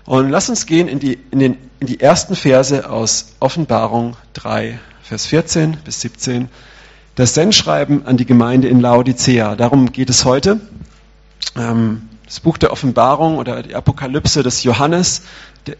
Und 0.04 0.28
lass 0.28 0.50
uns 0.50 0.66
gehen 0.66 0.88
in 0.88 0.98
die, 0.98 1.18
in, 1.30 1.38
den, 1.38 1.56
in 1.80 1.86
die 1.86 2.00
ersten 2.00 2.36
Verse 2.36 2.90
aus 2.90 3.32
Offenbarung 3.40 4.14
3, 4.34 4.78
Vers 5.02 5.24
14 5.24 5.78
bis 5.86 6.02
17. 6.02 6.50
Das 7.14 7.32
Sendschreiben 7.32 8.04
an 8.04 8.18
die 8.18 8.26
Gemeinde 8.26 8.68
in 8.68 8.80
Laodicea. 8.80 9.56
Darum 9.56 9.90
geht 9.90 10.10
es 10.10 10.26
heute. 10.26 10.60
Ähm, 11.56 12.10
das 12.26 12.40
Buch 12.40 12.58
der 12.58 12.70
Offenbarung 12.70 13.38
oder 13.38 13.62
die 13.62 13.74
Apokalypse 13.74 14.42
des 14.42 14.64
Johannes 14.64 15.22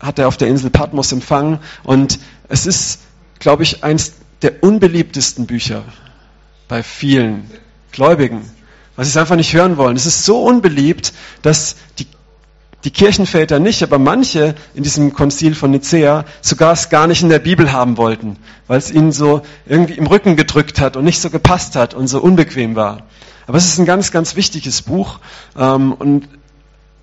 hat 0.00 0.19
er 0.19 0.28
auf 0.28 0.38
der 0.38 0.48
Insel 0.48 0.70
Patmos 0.70 1.12
empfangen. 1.12 1.58
Und 1.82 2.19
es 2.48 2.64
ist, 2.64 3.00
glaube 3.38 3.64
ich, 3.64 3.84
eins 3.84 4.14
der 4.40 4.62
unbeliebtesten 4.62 5.44
Bücher 5.44 5.84
bei 6.69 6.82
vielen 6.82 7.50
Gläubigen 7.90 8.50
weil 8.96 9.04
sie 9.04 9.10
es 9.10 9.16
einfach 9.16 9.36
nicht 9.36 9.52
hören 9.52 9.76
wollen. 9.76 9.96
Es 9.96 10.06
ist 10.06 10.24
so 10.24 10.42
unbeliebt, 10.42 11.12
dass 11.42 11.76
die, 11.98 12.06
die 12.84 12.90
Kirchenväter 12.90 13.58
nicht, 13.58 13.82
aber 13.82 13.98
manche 13.98 14.54
in 14.74 14.82
diesem 14.82 15.12
Konzil 15.12 15.54
von 15.54 15.70
Nicea 15.70 16.24
sogar 16.40 16.72
es 16.72 16.88
gar 16.88 17.06
nicht 17.06 17.22
in 17.22 17.28
der 17.28 17.38
Bibel 17.38 17.72
haben 17.72 17.96
wollten, 17.96 18.36
weil 18.66 18.78
es 18.78 18.90
ihnen 18.90 19.12
so 19.12 19.42
irgendwie 19.66 19.94
im 19.94 20.06
Rücken 20.06 20.36
gedrückt 20.36 20.80
hat 20.80 20.96
und 20.96 21.04
nicht 21.04 21.20
so 21.20 21.30
gepasst 21.30 21.76
hat 21.76 21.94
und 21.94 22.08
so 22.08 22.20
unbequem 22.20 22.76
war. 22.76 23.04
Aber 23.46 23.58
es 23.58 23.66
ist 23.66 23.78
ein 23.78 23.86
ganz, 23.86 24.12
ganz 24.12 24.36
wichtiges 24.36 24.82
Buch 24.82 25.18
ähm, 25.58 25.92
und 25.92 26.28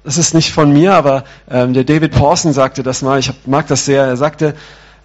das 0.04 0.18
ist 0.18 0.34
nicht 0.34 0.52
von 0.52 0.72
mir, 0.72 0.94
aber 0.94 1.26
ähm, 1.50 1.74
der 1.74 1.84
David 1.84 2.12
Pawson 2.14 2.54
sagte 2.54 2.84
das 2.84 3.02
mal, 3.02 3.20
ich 3.20 3.28
hab, 3.28 3.48
mag 3.48 3.68
das 3.68 3.86
sehr, 3.86 4.06
er 4.06 4.18
sagte, 4.18 4.56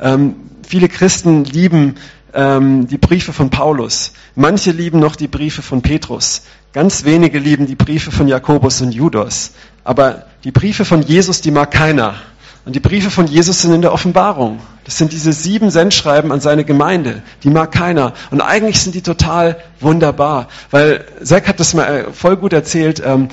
ähm, 0.00 0.36
viele 0.66 0.88
Christen 0.88 1.44
lieben 1.44 1.96
ähm, 2.32 2.86
die 2.86 2.98
Briefe 2.98 3.32
von 3.32 3.50
Paulus. 3.50 4.12
Manche 4.34 4.70
lieben 4.70 4.98
noch 4.98 5.16
die 5.16 5.28
Briefe 5.28 5.62
von 5.62 5.82
Petrus. 5.82 6.42
Ganz 6.74 7.04
wenige 7.04 7.38
lieben 7.38 7.66
die 7.66 7.76
Briefe 7.76 8.10
von 8.10 8.26
Jakobus 8.26 8.80
und 8.80 8.90
Judas. 8.90 9.52
Aber 9.84 10.26
die 10.42 10.50
Briefe 10.50 10.84
von 10.84 11.02
Jesus, 11.02 11.40
die 11.40 11.52
mag 11.52 11.70
keiner. 11.70 12.16
Und 12.64 12.74
die 12.74 12.80
Briefe 12.80 13.12
von 13.12 13.28
Jesus 13.28 13.62
sind 13.62 13.72
in 13.72 13.80
der 13.80 13.92
Offenbarung. 13.92 14.58
Das 14.84 14.98
sind 14.98 15.12
diese 15.12 15.32
sieben 15.32 15.70
Sendschreiben 15.70 16.32
an 16.32 16.40
seine 16.40 16.64
Gemeinde. 16.64 17.22
Die 17.44 17.48
mag 17.48 17.70
keiner. 17.70 18.12
Und 18.32 18.40
eigentlich 18.40 18.80
sind 18.80 18.96
die 18.96 19.02
total 19.02 19.58
wunderbar. 19.78 20.48
Weil 20.72 21.04
Zack 21.22 21.46
hat 21.46 21.60
das 21.60 21.74
mal 21.74 21.84
äh, 21.86 22.12
voll 22.12 22.36
gut 22.36 22.52
erzählt. 22.52 23.00
Ähm, 23.06 23.28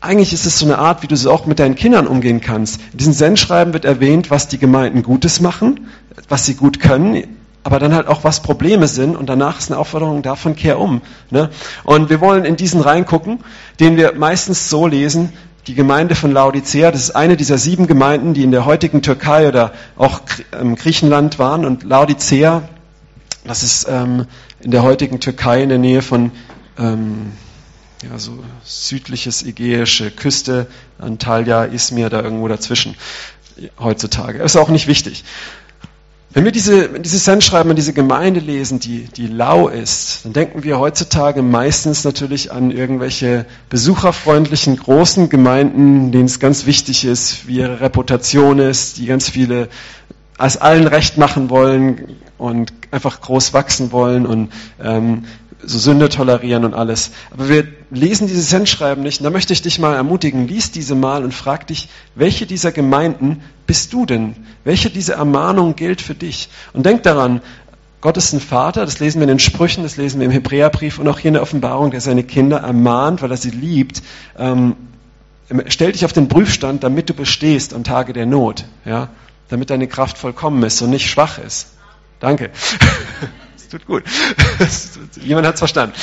eigentlich 0.00 0.32
ist 0.32 0.46
es 0.46 0.58
so 0.58 0.64
eine 0.64 0.78
Art, 0.78 1.02
wie 1.02 1.08
du 1.08 1.16
so 1.16 1.30
auch 1.30 1.44
mit 1.44 1.58
deinen 1.58 1.74
Kindern 1.74 2.06
umgehen 2.06 2.40
kannst. 2.40 2.80
In 2.92 2.98
diesen 2.98 3.12
Sendschreiben 3.12 3.74
wird 3.74 3.84
erwähnt, 3.84 4.30
was 4.30 4.48
die 4.48 4.56
Gemeinden 4.56 5.02
Gutes 5.02 5.42
machen, 5.42 5.88
was 6.30 6.46
sie 6.46 6.54
gut 6.54 6.80
können, 6.80 7.22
aber 7.62 7.78
dann 7.78 7.94
halt 7.94 8.06
auch, 8.06 8.24
was 8.24 8.40
Probleme 8.40 8.88
sind 8.88 9.16
und 9.16 9.28
danach 9.28 9.58
ist 9.58 9.70
eine 9.70 9.78
Aufforderung, 9.78 10.22
davon 10.22 10.56
kehr 10.56 10.78
um. 10.78 11.02
Ne? 11.30 11.50
Und 11.84 12.08
wir 12.08 12.20
wollen 12.20 12.44
in 12.44 12.56
diesen 12.56 12.80
reingucken, 12.80 13.40
den 13.80 13.96
wir 13.96 14.14
meistens 14.14 14.70
so 14.70 14.86
lesen, 14.86 15.32
die 15.66 15.74
Gemeinde 15.74 16.14
von 16.14 16.32
Laodicea, 16.32 16.90
das 16.90 17.02
ist 17.02 17.10
eine 17.10 17.36
dieser 17.36 17.58
sieben 17.58 17.86
Gemeinden, 17.86 18.32
die 18.32 18.44
in 18.44 18.50
der 18.50 18.64
heutigen 18.64 19.02
Türkei 19.02 19.46
oder 19.46 19.72
auch 19.96 20.20
ähm, 20.58 20.74
Griechenland 20.74 21.38
waren 21.38 21.66
und 21.66 21.84
Laodicea, 21.84 22.62
das 23.44 23.62
ist 23.62 23.86
ähm, 23.88 24.26
in 24.60 24.70
der 24.70 24.82
heutigen 24.82 25.20
Türkei 25.20 25.62
in 25.62 25.68
der 25.68 25.78
Nähe 25.78 26.02
von 26.02 26.32
ähm, 26.78 27.32
ja, 28.02 28.18
so 28.18 28.42
südliches 28.64 29.42
ägäische 29.42 30.10
Küste, 30.10 30.66
Antalya, 30.98 31.64
Izmir, 31.66 32.08
da 32.08 32.22
irgendwo 32.22 32.48
dazwischen 32.48 32.96
heutzutage. 33.78 34.42
Ist 34.42 34.56
auch 34.56 34.68
nicht 34.70 34.86
wichtig. 34.86 35.24
Wenn 36.32 36.44
wir 36.44 36.52
diese, 36.52 37.00
diese 37.00 37.18
Sendschreiben 37.18 37.70
an 37.70 37.76
diese 37.76 37.92
Gemeinde 37.92 38.38
lesen, 38.38 38.78
die, 38.78 39.06
die 39.16 39.26
lau 39.26 39.66
ist, 39.66 40.24
dann 40.24 40.32
denken 40.32 40.62
wir 40.62 40.78
heutzutage 40.78 41.42
meistens 41.42 42.04
natürlich 42.04 42.52
an 42.52 42.70
irgendwelche 42.70 43.46
besucherfreundlichen 43.68 44.76
großen 44.76 45.28
Gemeinden, 45.28 46.12
denen 46.12 46.26
es 46.26 46.38
ganz 46.38 46.66
wichtig 46.66 47.04
ist, 47.04 47.48
wie 47.48 47.56
ihre 47.56 47.80
Reputation 47.80 48.60
ist, 48.60 48.98
die 48.98 49.06
ganz 49.06 49.28
viele 49.28 49.68
als 50.38 50.56
allen 50.56 50.86
recht 50.86 51.18
machen 51.18 51.50
wollen 51.50 52.16
und 52.38 52.72
einfach 52.92 53.20
groß 53.20 53.52
wachsen 53.52 53.90
wollen 53.90 54.24
und 54.24 54.52
ähm, 54.80 55.24
so 55.64 55.78
Sünde 55.80 56.08
tolerieren 56.10 56.64
und 56.64 56.74
alles. 56.74 57.10
Aber 57.32 57.48
wir 57.48 57.66
lesen 57.90 58.28
dieses 58.28 58.48
Sendschreiben 58.50 59.02
nicht. 59.02 59.18
Und 59.20 59.24
da 59.24 59.30
möchte 59.30 59.52
ich 59.52 59.62
dich 59.62 59.80
mal 59.80 59.96
ermutigen, 59.96 60.46
lies 60.46 60.70
diese 60.70 60.94
mal 60.94 61.24
und 61.24 61.34
frag 61.34 61.66
dich, 61.66 61.88
welche 62.14 62.46
dieser 62.46 62.70
Gemeinden 62.70 63.42
bist 63.66 63.92
du 63.92 64.06
denn? 64.06 64.36
Welche 64.64 64.90
dieser 64.90 65.14
Ermahnungen 65.14 65.76
gilt 65.76 66.00
für 66.00 66.14
dich? 66.14 66.50
Und 66.72 66.84
denk 66.84 67.02
daran, 67.02 67.40
Gott 68.00 68.16
ist 68.16 68.32
ein 68.32 68.40
Vater, 68.40 68.84
das 68.84 68.98
lesen 68.98 69.20
wir 69.20 69.24
in 69.24 69.28
den 69.28 69.38
Sprüchen, 69.38 69.82
das 69.82 69.96
lesen 69.96 70.20
wir 70.20 70.26
im 70.26 70.32
Hebräerbrief 70.32 70.98
und 70.98 71.08
auch 71.08 71.18
hier 71.18 71.28
in 71.28 71.34
der 71.34 71.42
Offenbarung, 71.42 71.90
der 71.90 72.00
seine 72.00 72.24
Kinder 72.24 72.58
ermahnt, 72.58 73.20
weil 73.20 73.30
er 73.30 73.36
sie 73.36 73.50
liebt. 73.50 74.02
Ähm, 74.38 74.76
stell 75.66 75.92
dich 75.92 76.04
auf 76.04 76.12
den 76.12 76.28
Prüfstand, 76.28 76.82
damit 76.82 77.10
du 77.10 77.14
bestehst 77.14 77.74
am 77.74 77.84
Tage 77.84 78.12
der 78.12 78.24
Not, 78.24 78.64
ja, 78.86 79.08
damit 79.48 79.68
deine 79.68 79.86
Kraft 79.86 80.16
vollkommen 80.16 80.62
ist 80.62 80.80
und 80.80 80.90
nicht 80.90 81.10
schwach 81.10 81.38
ist. 81.38 81.74
Danke. 82.18 82.50
Das 83.54 83.68
tut 83.78 83.86
gut. 83.86 84.02
Jemand 85.22 85.46
hat 85.46 85.54
es 85.54 85.60
verstanden. 85.60 85.94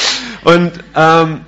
Und, 0.45 0.71
ähm, 0.95 1.41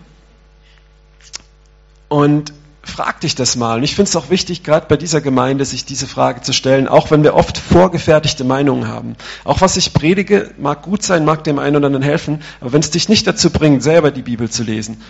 und 2.10 2.52
frag 2.90 3.22
dich 3.22 3.36
das 3.36 3.56
mal. 3.56 3.78
Und 3.78 3.84
ich 3.84 3.96
finde 3.96 4.10
es 4.10 4.16
auch 4.16 4.30
wichtig, 4.30 4.64
gerade 4.64 4.88
bei 4.88 4.98
dieser 4.98 5.22
Gemeinde, 5.22 5.66
sich 5.66 5.86
diese 5.86 6.08
Frage 6.08 6.42
zu 6.42 6.54
stellen, 6.54 6.88
auch 6.88 7.12
wenn 7.12 7.24
wir 7.24 7.36
oft 7.36 7.58
vorgefertigte 7.58 8.44
Meinungen 8.44 8.88
haben. 8.88 9.16
Auch 9.44 9.62
was 9.62 9.78
ich 9.78 9.94
predige, 9.94 10.52
mag 10.58 10.82
gut 10.82 11.04
sein, 11.04 11.26
mag 11.26 11.44
dem 11.44 11.60
einen 11.60 11.76
oder 11.76 11.88
anderen 11.88 12.04
helfen, 12.04 12.42
aber 12.60 12.74
wenn 12.74 12.82
es 12.82 12.92
dich 12.92 13.10
nicht 13.10 13.26
dazu 13.28 13.50
bringt, 13.50 13.84
selber 13.84 14.12
die 14.12 14.22
Bibel 14.22 14.50
zu 14.50 14.64
lesen, 14.64 15.02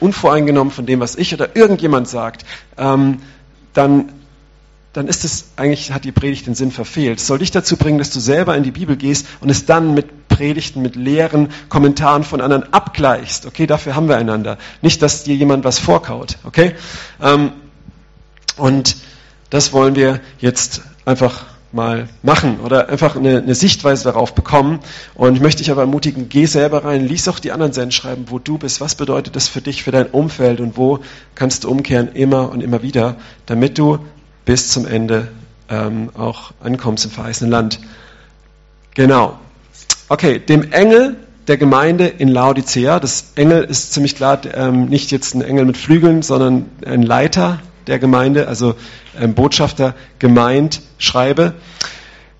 unvoreingenommen 0.00 0.72
von 0.72 0.86
dem, 0.86 1.00
was 1.00 1.16
ich 1.16 1.32
oder 1.32 1.54
irgendjemand 1.54 2.08
sagt, 2.08 2.44
ähm, 2.76 3.18
dann 3.72 4.12
dann 4.96 5.08
ist 5.08 5.24
es 5.24 5.48
eigentlich, 5.56 5.92
hat 5.92 6.04
die 6.04 6.12
Predigt 6.12 6.46
den 6.46 6.54
Sinn 6.54 6.70
verfehlt. 6.70 7.18
Es 7.18 7.26
soll 7.26 7.38
dich 7.38 7.50
dazu 7.50 7.76
bringen, 7.76 7.98
dass 7.98 8.10
du 8.10 8.18
selber 8.18 8.56
in 8.56 8.62
die 8.62 8.70
Bibel 8.70 8.96
gehst 8.96 9.26
und 9.40 9.50
es 9.50 9.66
dann 9.66 9.92
mit 9.92 10.28
Predigten, 10.28 10.80
mit 10.80 10.96
leeren 10.96 11.48
Kommentaren 11.68 12.24
von 12.24 12.40
anderen 12.40 12.72
abgleichst. 12.72 13.44
Okay, 13.46 13.66
dafür 13.66 13.94
haben 13.94 14.08
wir 14.08 14.16
einander. 14.16 14.56
Nicht, 14.80 15.02
dass 15.02 15.24
dir 15.24 15.34
jemand 15.34 15.64
was 15.64 15.78
vorkaut. 15.78 16.38
Okay? 16.44 16.74
Ähm, 17.22 17.52
und 18.56 18.96
das 19.50 19.74
wollen 19.74 19.96
wir 19.96 20.20
jetzt 20.38 20.80
einfach 21.04 21.44
mal 21.72 22.08
machen 22.22 22.60
oder 22.60 22.88
einfach 22.88 23.16
eine, 23.16 23.38
eine, 23.38 23.54
Sichtweise 23.54 24.04
darauf 24.04 24.34
bekommen. 24.34 24.80
Und 25.14 25.36
ich 25.36 25.42
möchte 25.42 25.58
dich 25.58 25.70
aber 25.70 25.82
ermutigen, 25.82 26.30
geh 26.30 26.46
selber 26.46 26.84
rein, 26.84 27.06
lies 27.06 27.28
auch 27.28 27.38
die 27.38 27.52
anderen 27.52 27.72
Sendschreiben, 27.72 28.26
wo 28.28 28.38
du 28.38 28.56
bist. 28.56 28.80
Was 28.80 28.94
bedeutet 28.94 29.36
das 29.36 29.48
für 29.48 29.60
dich, 29.60 29.82
für 29.82 29.90
dein 29.90 30.06
Umfeld 30.06 30.60
und 30.60 30.78
wo 30.78 31.00
kannst 31.34 31.64
du 31.64 31.70
umkehren 31.70 32.08
immer 32.14 32.50
und 32.50 32.62
immer 32.62 32.82
wieder, 32.82 33.16
damit 33.44 33.76
du 33.78 33.98
bis 34.46 34.70
zum 34.70 34.86
Ende 34.86 35.28
ähm, 35.68 36.10
auch 36.16 36.52
ankommst 36.60 37.04
im 37.04 37.10
verheißenen 37.10 37.50
Land. 37.50 37.80
Genau. 38.94 39.38
Okay, 40.08 40.38
dem 40.38 40.72
Engel 40.72 41.16
der 41.48 41.58
Gemeinde 41.58 42.06
in 42.06 42.28
Laodicea, 42.28 42.98
das 42.98 43.32
Engel 43.34 43.64
ist 43.64 43.92
ziemlich 43.92 44.16
klar 44.16 44.40
ähm, 44.54 44.86
nicht 44.86 45.10
jetzt 45.12 45.34
ein 45.34 45.42
Engel 45.42 45.64
mit 45.66 45.76
Flügeln, 45.76 46.22
sondern 46.22 46.66
ein 46.84 47.02
Leiter 47.02 47.60
der 47.86 47.98
Gemeinde, 47.98 48.48
also 48.48 48.74
ein 49.18 49.34
Botschafter 49.34 49.94
gemeint, 50.18 50.80
schreibe. 50.98 51.54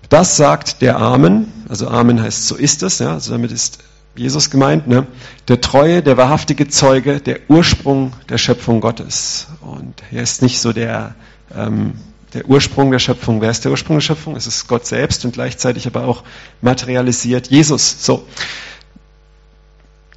Das 0.09 0.37
sagt 0.37 0.81
der 0.81 0.97
Amen, 0.97 1.51
also 1.69 1.87
Amen 1.87 2.21
heißt 2.21 2.47
so 2.47 2.55
ist 2.55 2.83
es, 2.83 2.99
ja, 2.99 3.13
also 3.13 3.31
damit 3.31 3.51
ist 3.51 3.79
Jesus 4.15 4.49
gemeint, 4.49 4.87
ne? 4.87 5.05
der 5.47 5.61
treue, 5.61 6.01
der 6.01 6.17
wahrhaftige 6.17 6.67
Zeuge, 6.67 7.19
der 7.19 7.39
Ursprung 7.49 8.13
der 8.29 8.37
Schöpfung 8.37 8.81
Gottes. 8.81 9.47
Und 9.61 10.01
er 10.11 10.23
ist 10.23 10.41
nicht 10.41 10.59
so 10.59 10.73
der 10.73 11.15
ähm, 11.55 11.93
der 12.33 12.45
Ursprung 12.45 12.91
der 12.91 12.99
Schöpfung. 12.99 13.41
Wer 13.41 13.51
ist 13.51 13.63
der 13.63 13.71
Ursprung 13.71 13.97
der 13.97 14.01
Schöpfung? 14.01 14.35
Es 14.35 14.47
ist 14.47 14.67
Gott 14.67 14.85
selbst 14.85 15.23
und 15.25 15.33
gleichzeitig 15.33 15.87
aber 15.87 16.05
auch 16.05 16.23
materialisiert 16.61 17.47
Jesus. 17.47 18.03
So. 18.03 18.27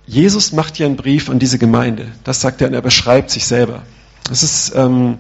Jesus 0.06 0.52
macht 0.52 0.76
hier 0.76 0.86
einen 0.86 0.96
Brief 0.96 1.30
an 1.30 1.38
diese 1.38 1.58
Gemeinde. 1.58 2.08
Das 2.24 2.40
sagt 2.40 2.60
er 2.60 2.68
und 2.68 2.74
er 2.74 2.82
beschreibt 2.82 3.30
sich 3.30 3.46
selber. 3.46 3.82
Das 4.24 4.42
ist, 4.42 4.74
ähm, 4.74 5.18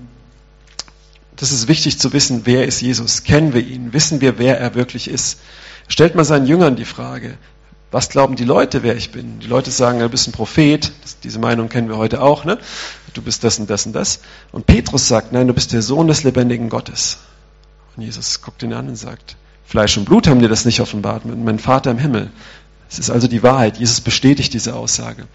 das 1.36 1.52
ist 1.52 1.68
wichtig 1.68 1.98
zu 1.98 2.12
wissen, 2.12 2.42
wer 2.44 2.66
ist 2.66 2.80
Jesus? 2.80 3.22
Kennen 3.22 3.54
wir 3.54 3.64
ihn? 3.64 3.92
Wissen 3.92 4.20
wir, 4.20 4.38
wer 4.38 4.58
er 4.58 4.74
wirklich 4.74 5.08
ist? 5.08 5.38
Stellt 5.86 6.14
mal 6.14 6.24
seinen 6.24 6.46
Jüngern 6.46 6.76
die 6.76 6.84
Frage, 6.84 7.38
was 7.90 8.08
glauben 8.08 8.36
die 8.36 8.44
Leute, 8.44 8.82
wer 8.82 8.96
ich 8.96 9.10
bin? 9.10 9.40
Die 9.40 9.48
Leute 9.48 9.70
sagen, 9.70 9.98
du 9.98 10.08
bist 10.08 10.28
ein 10.28 10.32
Prophet. 10.32 10.92
Diese 11.24 11.40
Meinung 11.40 11.68
kennen 11.68 11.88
wir 11.88 11.96
heute 11.96 12.22
auch. 12.22 12.44
Ne? 12.44 12.58
Du 13.14 13.22
bist 13.22 13.42
das 13.42 13.58
und 13.58 13.68
das 13.68 13.86
und 13.86 13.92
das. 13.94 14.20
Und 14.52 14.66
Petrus 14.66 15.08
sagt, 15.08 15.32
nein, 15.32 15.48
du 15.48 15.54
bist 15.54 15.72
der 15.72 15.82
Sohn 15.82 16.06
des 16.06 16.22
lebendigen 16.22 16.68
Gottes. 16.68 17.18
Und 17.96 18.04
Jesus 18.04 18.42
guckt 18.42 18.62
ihn 18.62 18.72
an 18.72 18.88
und 18.88 18.96
sagt, 18.96 19.36
Fleisch 19.64 19.96
und 19.98 20.04
Blut 20.04 20.28
haben 20.28 20.40
dir 20.40 20.48
das 20.48 20.64
nicht 20.64 20.80
offenbart, 20.80 21.24
mein 21.24 21.58
Vater 21.58 21.90
im 21.90 21.98
Himmel. 21.98 22.30
Es 22.88 22.98
ist 22.98 23.10
also 23.10 23.28
die 23.28 23.42
Wahrheit. 23.42 23.78
Jesus 23.78 24.00
bestätigt 24.00 24.52
diese 24.54 24.74
Aussage. 24.74 25.26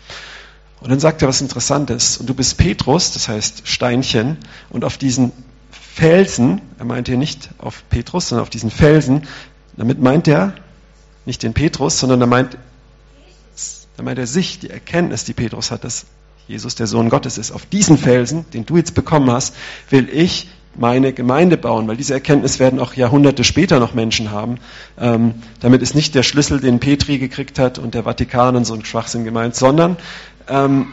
Und 0.79 0.89
dann 0.89 0.99
sagt 0.99 1.21
er 1.21 1.27
was 1.27 1.41
Interessantes. 1.41 2.17
Und 2.17 2.27
du 2.27 2.33
bist 2.33 2.57
Petrus, 2.57 3.11
das 3.11 3.27
heißt 3.27 3.67
Steinchen. 3.67 4.37
Und 4.69 4.83
auf 4.85 4.97
diesen 4.97 5.31
Felsen, 5.71 6.61
er 6.77 6.85
meint 6.85 7.07
hier 7.07 7.17
nicht 7.17 7.49
auf 7.57 7.83
Petrus, 7.89 8.29
sondern 8.29 8.43
auf 8.43 8.49
diesen 8.49 8.71
Felsen, 8.71 9.27
damit 9.77 10.01
meint 10.01 10.27
er 10.27 10.53
nicht 11.25 11.43
den 11.43 11.53
Petrus, 11.53 11.99
sondern 11.99 12.21
er 12.21 12.27
meint, 12.27 12.57
er 13.97 14.03
meint 14.03 14.19
er 14.19 14.27
sich, 14.27 14.59
die 14.59 14.69
Erkenntnis, 14.69 15.23
die 15.23 15.33
Petrus 15.33 15.71
hat, 15.71 15.83
dass 15.83 16.05
Jesus 16.47 16.75
der 16.75 16.87
Sohn 16.87 17.09
Gottes 17.09 17.37
ist. 17.37 17.51
Auf 17.51 17.65
diesen 17.65 17.97
Felsen, 17.97 18.45
den 18.51 18.65
du 18.65 18.77
jetzt 18.77 18.93
bekommen 18.93 19.31
hast, 19.31 19.55
will 19.89 20.07
ich 20.11 20.49
meine 20.77 21.13
Gemeinde 21.13 21.57
bauen, 21.57 21.87
weil 21.87 21.97
diese 21.97 22.13
Erkenntnis 22.13 22.59
werden 22.59 22.79
auch 22.79 22.93
Jahrhunderte 22.93 23.43
später 23.43 23.79
noch 23.79 23.93
Menschen 23.93 24.31
haben. 24.31 24.57
Ähm, 24.99 25.35
damit 25.61 25.81
ist 25.81 25.95
nicht 25.95 26.15
der 26.15 26.23
Schlüssel, 26.23 26.59
den 26.59 26.79
Petri 26.79 27.17
gekriegt 27.17 27.59
hat 27.59 27.79
und 27.79 27.93
der 27.93 28.03
Vatikan 28.03 28.55
und 28.55 28.65
so 28.65 28.73
ein 28.73 28.83
Schwachsinn 28.83 29.23
gemeint, 29.23 29.55
sondern 29.55 29.97
ähm, 30.47 30.87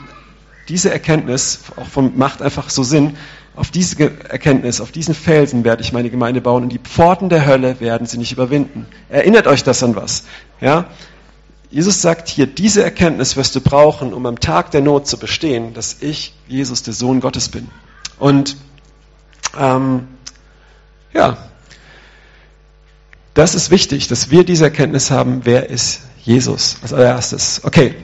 diese 0.69 0.91
Erkenntnis 0.91 1.61
auch 1.77 1.87
vom, 1.87 2.17
macht 2.17 2.43
einfach 2.43 2.71
so 2.71 2.83
Sinn. 2.83 3.17
Auf 3.55 3.71
diese 3.71 4.03
Erkenntnis, 4.31 4.81
auf 4.81 4.93
diesen 4.93 5.15
Felsen 5.15 5.63
werde 5.65 5.83
ich 5.83 5.93
meine 5.93 6.09
Gemeinde 6.09 6.41
bauen 6.41 6.63
und 6.63 6.69
die 6.71 6.79
Pforten 6.79 7.29
der 7.29 7.45
Hölle 7.45 7.81
werden 7.81 8.07
sie 8.07 8.17
nicht 8.17 8.33
überwinden. 8.33 8.87
Erinnert 9.11 9.47
euch 9.47 9.63
das 9.63 9.83
an 9.83 9.95
was? 9.95 10.25
Ja? 10.61 10.87
Jesus 11.71 12.01
sagt 12.01 12.29
hier, 12.29 12.47
diese 12.47 12.83
Erkenntnis 12.83 13.37
wirst 13.37 13.55
du 13.55 13.61
brauchen, 13.61 14.15
um 14.15 14.25
am 14.25 14.41
Tag 14.41 14.71
der 14.71 14.81
Not 14.81 15.07
zu 15.07 15.19
bestehen, 15.19 15.75
dass 15.75 15.99
ich, 16.01 16.35
Jesus, 16.49 16.83
der 16.83 16.95
Sohn 16.95 17.21
Gottes 17.21 17.51
bin. 17.51 17.69
Und 18.19 18.57
ähm, 19.59 20.09
ja, 21.13 21.37
das 23.35 23.55
ist 23.55 23.71
wichtig, 23.71 24.09
dass 24.09 24.31
wir 24.31 24.45
diese 24.45 24.65
Erkenntnis 24.65 25.11
haben, 25.11 25.43
wer 25.45 25.69
ist 25.69 26.03
Jesus 26.23 26.77
als 26.83 26.93
allererstes. 26.95 27.63
Okay, 27.65 27.95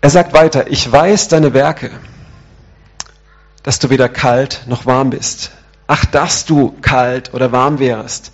er 0.00 0.10
sagt 0.10 0.32
weiter, 0.32 0.70
ich 0.70 0.90
weiß 0.90 1.28
deine 1.28 1.52
Werke 1.52 1.90
dass 3.62 3.78
du 3.78 3.90
weder 3.90 4.08
kalt 4.08 4.62
noch 4.66 4.86
warm 4.86 5.10
bist. 5.10 5.50
Ach, 5.86 6.04
dass 6.04 6.44
du 6.44 6.74
kalt 6.80 7.34
oder 7.34 7.52
warm 7.52 7.78
wärst. 7.78 8.32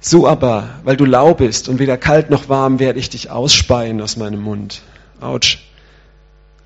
So 0.00 0.28
aber, 0.28 0.70
weil 0.84 0.96
du 0.96 1.04
lau 1.04 1.34
bist 1.34 1.68
und 1.68 1.78
weder 1.78 1.96
kalt 1.96 2.30
noch 2.30 2.48
warm, 2.48 2.78
werde 2.78 2.98
ich 2.98 3.10
dich 3.10 3.30
ausspeien 3.30 4.00
aus 4.00 4.16
meinem 4.16 4.40
Mund. 4.40 4.82
Autsch. 5.20 5.58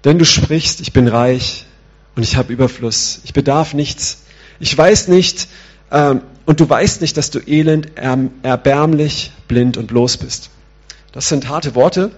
Denn 0.05 0.19
du 0.19 0.25
sprichst, 0.25 0.81
ich 0.81 0.93
bin 0.93 1.09
reich 1.09 1.67
und 2.17 2.23
ich 2.23 2.37
habe 2.37 2.53
Überfluss. 2.53 3.21
Ich 3.25 3.33
bedarf 3.33 3.75
nichts. 3.75 4.23
Ich 4.59 4.77
weiß 4.77 5.09
nicht, 5.09 5.49
ähm, 5.91 6.23
und 6.47 6.61
du 6.61 6.69
weißt 6.69 7.01
nicht, 7.01 7.17
dass 7.17 7.31
du 7.31 7.39
elend, 7.39 7.93
erbärmlich, 8.43 9.33
blind 9.47 9.77
und 9.77 9.87
bloß 9.87 10.17
bist. 10.17 10.51
Das 11.13 11.29
sind 11.29 11.49
harte 11.49 11.75
Worte, 11.75 12.11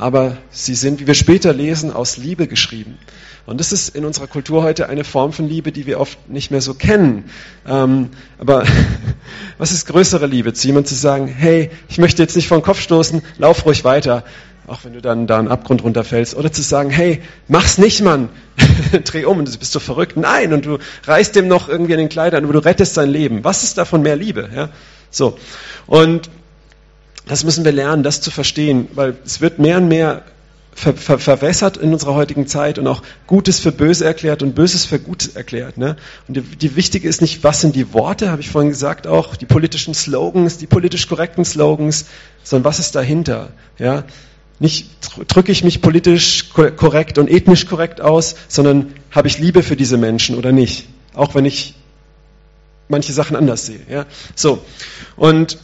aber 0.00 0.38
sie 0.50 0.74
sind, 0.74 0.98
wie 0.98 1.06
wir 1.06 1.14
später 1.14 1.52
lesen, 1.52 1.92
aus 1.92 2.16
Liebe 2.16 2.46
geschrieben. 2.46 2.96
Und 3.44 3.60
das 3.60 3.70
ist 3.70 3.94
in 3.94 4.06
unserer 4.06 4.28
Kultur 4.28 4.62
heute 4.62 4.88
eine 4.88 5.04
Form 5.04 5.34
von 5.34 5.46
Liebe, 5.46 5.72
die 5.72 5.84
wir 5.84 6.00
oft 6.00 6.30
nicht 6.30 6.50
mehr 6.50 6.62
so 6.62 6.72
kennen. 6.72 7.24
Ähm, 7.66 8.08
aber 8.38 8.64
was 9.58 9.72
ist 9.72 9.86
größere 9.86 10.26
Liebe? 10.26 10.54
Zu 10.54 10.68
jemandem 10.68 10.88
zu 10.88 10.94
sagen, 10.94 11.26
hey, 11.28 11.70
ich 11.90 11.98
möchte 11.98 12.22
jetzt 12.22 12.34
nicht 12.34 12.48
vor 12.48 12.58
den 12.58 12.64
Kopf 12.64 12.80
stoßen, 12.80 13.20
lauf 13.36 13.66
ruhig 13.66 13.84
weiter, 13.84 14.24
auch 14.66 14.84
wenn 14.84 14.94
du 14.94 15.02
dann 15.02 15.26
da 15.26 15.38
einen 15.38 15.48
Abgrund 15.48 15.84
runterfällst. 15.84 16.34
Oder 16.34 16.50
zu 16.50 16.62
sagen, 16.62 16.88
hey, 16.88 17.20
mach's 17.46 17.76
nicht, 17.76 18.00
Mann, 18.00 18.30
dreh 19.04 19.26
um, 19.26 19.44
du 19.44 19.58
bist 19.58 19.72
so 19.72 19.80
verrückt. 19.80 20.16
Nein, 20.16 20.54
und 20.54 20.64
du 20.64 20.78
reißt 21.04 21.36
dem 21.36 21.46
noch 21.46 21.68
irgendwie 21.68 21.92
an 21.92 21.98
den 21.98 22.08
Kleidern, 22.08 22.44
aber 22.44 22.54
du 22.54 22.64
rettest 22.64 22.94
sein 22.94 23.10
Leben. 23.10 23.44
Was 23.44 23.64
ist 23.64 23.76
davon 23.76 24.00
mehr 24.00 24.16
Liebe? 24.16 24.48
Ja? 24.54 24.70
So. 25.10 25.36
Und 25.86 26.30
das 27.30 27.44
müssen 27.44 27.64
wir 27.64 27.70
lernen, 27.70 28.02
das 28.02 28.20
zu 28.20 28.32
verstehen, 28.32 28.88
weil 28.94 29.16
es 29.24 29.40
wird 29.40 29.60
mehr 29.60 29.76
und 29.76 29.86
mehr 29.86 30.24
ver, 30.74 30.94
ver, 30.94 31.20
verwässert 31.20 31.76
in 31.76 31.92
unserer 31.92 32.14
heutigen 32.14 32.48
Zeit 32.48 32.76
und 32.76 32.88
auch 32.88 33.02
Gutes 33.28 33.60
für 33.60 33.70
Böse 33.70 34.04
erklärt 34.04 34.42
und 34.42 34.56
Böses 34.56 34.84
für 34.84 34.98
Gut 34.98 35.36
erklärt. 35.36 35.78
Ne? 35.78 35.94
Und 36.26 36.36
die, 36.36 36.40
die 36.40 36.74
wichtige 36.74 37.08
ist 37.08 37.20
nicht, 37.20 37.44
was 37.44 37.60
sind 37.60 37.76
die 37.76 37.94
Worte, 37.94 38.32
habe 38.32 38.40
ich 38.40 38.50
vorhin 38.50 38.70
gesagt, 38.70 39.06
auch 39.06 39.36
die 39.36 39.46
politischen 39.46 39.94
Slogans, 39.94 40.58
die 40.58 40.66
politisch 40.66 41.06
korrekten 41.06 41.44
Slogans, 41.44 42.06
sondern 42.42 42.64
was 42.64 42.80
ist 42.80 42.96
dahinter. 42.96 43.50
Ja? 43.78 44.02
Nicht 44.58 44.90
drücke 45.28 45.52
ich 45.52 45.62
mich 45.62 45.82
politisch 45.82 46.50
korrekt 46.50 47.16
und 47.18 47.30
ethnisch 47.30 47.66
korrekt 47.66 48.00
aus, 48.00 48.34
sondern 48.48 48.92
habe 49.12 49.28
ich 49.28 49.38
Liebe 49.38 49.62
für 49.62 49.76
diese 49.76 49.98
Menschen 49.98 50.36
oder 50.36 50.50
nicht. 50.50 50.88
Auch 51.14 51.36
wenn 51.36 51.44
ich 51.44 51.76
manche 52.88 53.12
Sachen 53.12 53.36
anders 53.36 53.66
sehe. 53.66 53.82
Ja? 53.88 54.06
So. 54.34 54.64
Und 55.14 55.58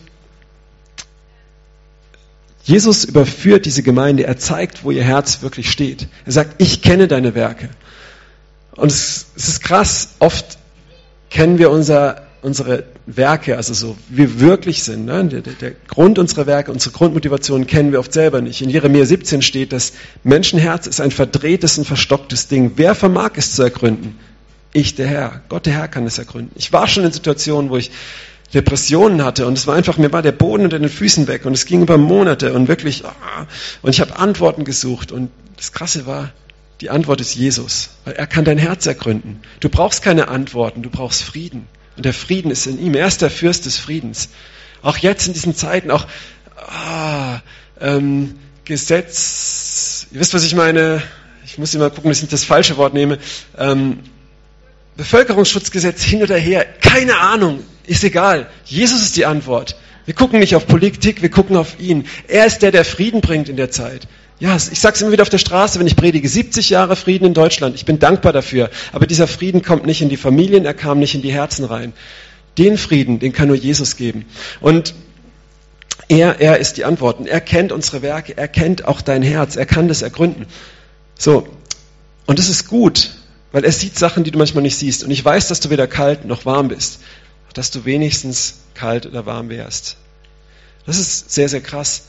Jesus 2.66 3.04
überführt 3.04 3.64
diese 3.64 3.84
Gemeinde, 3.84 4.24
er 4.24 4.38
zeigt, 4.38 4.82
wo 4.82 4.90
ihr 4.90 5.04
Herz 5.04 5.40
wirklich 5.40 5.70
steht. 5.70 6.08
Er 6.24 6.32
sagt, 6.32 6.60
ich 6.60 6.82
kenne 6.82 7.06
deine 7.06 7.36
Werke. 7.36 7.68
Und 8.72 8.90
es, 8.90 9.26
es 9.36 9.48
ist 9.48 9.62
krass, 9.62 10.16
oft 10.18 10.58
kennen 11.30 11.58
wir 11.58 11.70
unser, 11.70 12.26
unsere 12.42 12.82
Werke, 13.06 13.56
also 13.56 13.72
so, 13.72 13.96
wie 14.08 14.18
wir 14.18 14.40
wirklich 14.40 14.82
sind. 14.82 15.04
Ne? 15.04 15.24
Der, 15.26 15.42
der, 15.42 15.72
Grund 15.86 16.18
unserer 16.18 16.46
Werke, 16.46 16.72
unsere 16.72 16.92
Grundmotivation 16.92 17.68
kennen 17.68 17.92
wir 17.92 18.00
oft 18.00 18.12
selber 18.12 18.40
nicht. 18.40 18.60
In 18.60 18.68
Jeremia 18.68 19.06
17 19.06 19.42
steht, 19.42 19.72
das 19.72 19.92
Menschenherz 20.24 20.88
ist 20.88 21.00
ein 21.00 21.12
verdrehtes 21.12 21.78
und 21.78 21.84
verstocktes 21.84 22.48
Ding. 22.48 22.72
Wer 22.74 22.96
vermag 22.96 23.34
es 23.36 23.54
zu 23.54 23.62
ergründen? 23.62 24.18
Ich, 24.72 24.96
der 24.96 25.06
Herr. 25.06 25.40
Gott, 25.48 25.66
der 25.66 25.74
Herr, 25.74 25.86
kann 25.86 26.04
es 26.04 26.18
ergründen. 26.18 26.50
Ich 26.56 26.72
war 26.72 26.88
schon 26.88 27.04
in 27.04 27.12
Situationen, 27.12 27.70
wo 27.70 27.76
ich 27.76 27.92
Depressionen 28.54 29.24
hatte. 29.24 29.46
Und 29.46 29.58
es 29.58 29.66
war 29.66 29.74
einfach, 29.74 29.98
mir 29.98 30.12
war 30.12 30.22
der 30.22 30.32
Boden 30.32 30.64
unter 30.64 30.78
den 30.78 30.88
Füßen 30.88 31.26
weg. 31.26 31.44
Und 31.44 31.52
es 31.52 31.66
ging 31.66 31.82
über 31.82 31.98
Monate 31.98 32.52
und 32.52 32.68
wirklich, 32.68 33.04
ah, 33.04 33.46
und 33.82 33.90
ich 33.90 34.00
habe 34.00 34.18
Antworten 34.18 34.64
gesucht. 34.64 35.12
Und 35.12 35.30
das 35.56 35.72
Krasse 35.72 36.06
war, 36.06 36.32
die 36.80 36.90
Antwort 36.90 37.20
ist 37.20 37.34
Jesus, 37.34 37.90
weil 38.04 38.14
er 38.14 38.26
kann 38.26 38.44
dein 38.44 38.58
Herz 38.58 38.86
ergründen. 38.86 39.40
Du 39.60 39.68
brauchst 39.68 40.02
keine 40.02 40.28
Antworten, 40.28 40.82
du 40.82 40.90
brauchst 40.90 41.22
Frieden. 41.22 41.66
Und 41.96 42.04
der 42.04 42.12
Frieden 42.12 42.50
ist 42.50 42.66
in 42.66 42.78
ihm. 42.78 42.94
Er 42.94 43.06
ist 43.06 43.22
der 43.22 43.30
Fürst 43.30 43.64
des 43.64 43.78
Friedens. 43.78 44.28
Auch 44.82 44.98
jetzt 44.98 45.26
in 45.26 45.32
diesen 45.32 45.54
Zeiten, 45.54 45.90
auch 45.90 46.06
ah, 46.56 47.40
ähm, 47.80 48.38
Gesetz, 48.64 50.06
ihr 50.10 50.20
wisst, 50.20 50.34
was 50.34 50.44
ich 50.44 50.54
meine, 50.54 51.02
ich 51.44 51.56
muss 51.56 51.74
immer 51.74 51.88
gucken, 51.88 52.10
dass 52.10 52.18
ich 52.18 52.24
nicht 52.24 52.32
das 52.32 52.44
falsche 52.44 52.76
Wort 52.76 52.92
nehme, 52.92 53.18
ähm, 53.56 54.00
Bevölkerungsschutzgesetz 54.96 56.02
hin 56.02 56.22
oder 56.22 56.36
her, 56.36 56.64
keine 56.64 57.18
Ahnung, 57.18 57.62
ist 57.86 58.04
egal. 58.04 58.48
Jesus 58.64 59.02
ist 59.02 59.16
die 59.16 59.26
Antwort. 59.26 59.76
Wir 60.04 60.14
gucken 60.14 60.38
nicht 60.38 60.54
auf 60.54 60.66
Politik, 60.66 61.22
wir 61.22 61.30
gucken 61.30 61.56
auf 61.56 61.80
ihn. 61.80 62.06
Er 62.28 62.46
ist 62.46 62.62
der, 62.62 62.70
der 62.70 62.84
Frieden 62.84 63.20
bringt 63.20 63.48
in 63.48 63.56
der 63.56 63.70
Zeit. 63.70 64.06
Ja, 64.38 64.54
ich 64.54 64.80
sage 64.80 64.94
es 64.94 65.02
immer 65.02 65.12
wieder 65.12 65.22
auf 65.22 65.30
der 65.30 65.38
Straße, 65.38 65.80
wenn 65.80 65.86
ich 65.86 65.96
predige, 65.96 66.28
70 66.28 66.68
Jahre 66.68 66.94
Frieden 66.94 67.24
in 67.24 67.34
Deutschland. 67.34 67.74
Ich 67.74 67.86
bin 67.86 67.98
dankbar 67.98 68.32
dafür. 68.32 68.70
Aber 68.92 69.06
dieser 69.06 69.26
Frieden 69.26 69.62
kommt 69.62 69.86
nicht 69.86 70.02
in 70.02 70.10
die 70.10 70.18
Familien, 70.18 70.66
er 70.66 70.74
kam 70.74 70.98
nicht 70.98 71.14
in 71.14 71.22
die 71.22 71.32
Herzen 71.32 71.64
rein. 71.64 71.94
Den 72.58 72.76
Frieden, 72.76 73.18
den 73.18 73.32
kann 73.32 73.48
nur 73.48 73.56
Jesus 73.56 73.96
geben. 73.96 74.26
Und 74.60 74.94
er, 76.08 76.40
er 76.40 76.58
ist 76.58 76.76
die 76.76 76.84
Antwort. 76.84 77.18
Und 77.18 77.26
er 77.26 77.40
kennt 77.40 77.72
unsere 77.72 78.02
Werke, 78.02 78.36
er 78.36 78.48
kennt 78.48 78.84
auch 78.84 79.00
dein 79.00 79.22
Herz, 79.22 79.56
er 79.56 79.66
kann 79.66 79.88
das 79.88 80.02
ergründen. 80.02 80.46
So. 81.18 81.48
Und 82.26 82.38
das 82.38 82.48
ist 82.48 82.68
gut, 82.68 83.14
weil 83.52 83.64
er 83.64 83.72
sieht 83.72 83.98
Sachen, 83.98 84.22
die 84.22 84.30
du 84.30 84.38
manchmal 84.38 84.62
nicht 84.62 84.76
siehst. 84.76 85.02
Und 85.02 85.10
ich 85.10 85.24
weiß, 85.24 85.48
dass 85.48 85.60
du 85.60 85.70
weder 85.70 85.86
kalt 85.86 86.26
noch 86.26 86.44
warm 86.44 86.68
bist. 86.68 87.00
Dass 87.56 87.70
du 87.70 87.86
wenigstens 87.86 88.58
kalt 88.74 89.06
oder 89.06 89.24
warm 89.24 89.48
wärst. 89.48 89.96
Das 90.84 90.98
ist 90.98 91.32
sehr, 91.32 91.48
sehr 91.48 91.62
krass. 91.62 92.02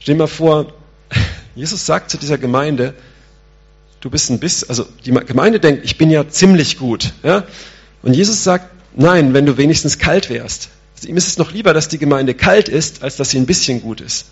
Stell 0.00 0.16
dir 0.16 0.18
mal 0.18 0.26
vor, 0.26 0.72
Jesus 1.54 1.86
sagt 1.86 2.10
zu 2.10 2.18
dieser 2.18 2.36
Gemeinde, 2.36 2.94
du 4.00 4.10
bist 4.10 4.28
ein 4.30 4.40
bisschen, 4.40 4.68
also 4.68 4.88
die 5.04 5.12
Gemeinde 5.12 5.60
denkt, 5.60 5.84
ich 5.84 5.98
bin 5.98 6.10
ja 6.10 6.28
ziemlich 6.28 6.78
gut. 6.78 7.12
Ja? 7.22 7.44
Und 8.02 8.14
Jesus 8.14 8.42
sagt, 8.42 8.70
nein, 8.96 9.34
wenn 9.34 9.46
du 9.46 9.56
wenigstens 9.56 9.98
kalt 9.98 10.30
wärst. 10.30 10.68
Also 10.96 11.08
ihm 11.08 11.16
ist 11.16 11.28
es 11.28 11.38
noch 11.38 11.52
lieber, 11.52 11.74
dass 11.74 11.86
die 11.86 11.98
Gemeinde 11.98 12.34
kalt 12.34 12.68
ist, 12.68 13.04
als 13.04 13.14
dass 13.14 13.30
sie 13.30 13.38
ein 13.38 13.46
bisschen 13.46 13.80
gut 13.80 14.00
ist. 14.00 14.26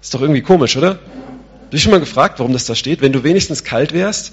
Ist 0.00 0.14
doch 0.14 0.20
irgendwie 0.20 0.42
komisch, 0.42 0.76
oder? 0.76 0.90
Habe 0.90 1.72
ich 1.72 1.82
schon 1.82 1.90
mal 1.90 1.98
gefragt, 1.98 2.38
warum 2.38 2.52
das 2.52 2.64
da 2.64 2.76
steht? 2.76 3.00
Wenn 3.00 3.12
du 3.12 3.24
wenigstens 3.24 3.64
kalt 3.64 3.92
wärst, 3.92 4.30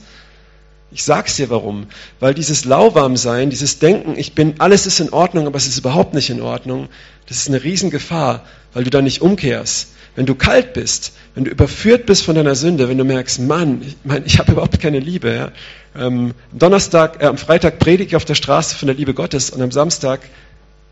ich 0.94 1.04
sag's 1.04 1.36
dir 1.36 1.50
warum. 1.50 1.88
Weil 2.20 2.34
dieses 2.34 2.66
Lauwarmsein, 2.66 3.50
dieses 3.50 3.80
Denken, 3.80 4.18
ich 4.18 4.34
bin, 4.34 4.56
alles 4.60 4.86
ist 4.86 5.00
in 5.00 5.12
Ordnung, 5.12 5.48
aber 5.48 5.58
es 5.58 5.68
ist 5.68 5.78
überhaupt 5.78 6.14
nicht 6.14 6.30
in 6.30 6.42
Ordnung, 6.42 6.88
das 7.28 7.38
ist 7.38 7.48
eine 7.48 7.64
Riesengefahr, 7.64 8.44
weil 8.74 8.84
du 8.84 8.90
da 8.90 9.02
nicht 9.02 9.22
umkehrst. 9.22 9.90
Wenn 10.16 10.28
du 10.28 10.36
kalt 10.36 10.74
bist, 10.74 11.14
wenn 11.34 11.46
du 11.46 11.52
überführt 11.52 12.06
bist 12.06 12.24
von 12.24 12.36
deiner 12.36 12.54
Sünde, 12.54 12.88
wenn 12.88 13.00
du 13.00 13.04
merkst, 13.04 13.40
Mann, 13.40 13.82
ich, 13.82 13.96
mein, 14.04 14.24
ich 14.26 14.38
habe 14.38 14.52
überhaupt 14.54 14.80
keine 14.80 15.00
Liebe. 15.00 15.34
Ja? 15.34 15.52
Ähm, 16.00 16.34
Donnerstag, 16.52 17.22
äh, 17.22 17.26
am 17.26 17.38
Freitag 17.38 17.80
predige 17.80 18.10
ich 18.10 18.16
auf 18.16 18.26
der 18.26 18.36
Straße 18.36 18.76
von 18.76 18.88
der 18.88 18.96
Liebe 18.96 19.16
Gottes 19.16 19.50
und 19.50 19.62
am 19.62 19.72
Samstag 19.72 20.22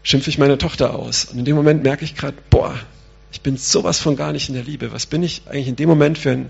schimpfe 0.02 0.32
ich 0.32 0.40
meine 0.40 0.58
Tochter 0.58 0.96
aus. 0.96 1.26
Und 1.26 1.38
in 1.38 1.46
dem 1.46 1.56
Moment 1.56 1.84
merke 1.84 2.04
ich 2.04 2.16
gerade, 2.16 2.38
boah, 2.50 2.74
ich 3.32 3.42
bin 3.42 3.58
sowas 3.58 4.00
von 4.00 4.16
gar 4.16 4.32
nicht 4.32 4.50
in 4.50 4.56
der 4.56 4.64
Liebe. 4.64 4.92
Was 4.92 5.06
bin 5.06 5.22
ich 5.22 5.44
eigentlich 5.48 5.68
in 5.68 5.76
dem 5.76 5.88
Moment 5.88 6.18
für 6.18 6.32
ein 6.32 6.50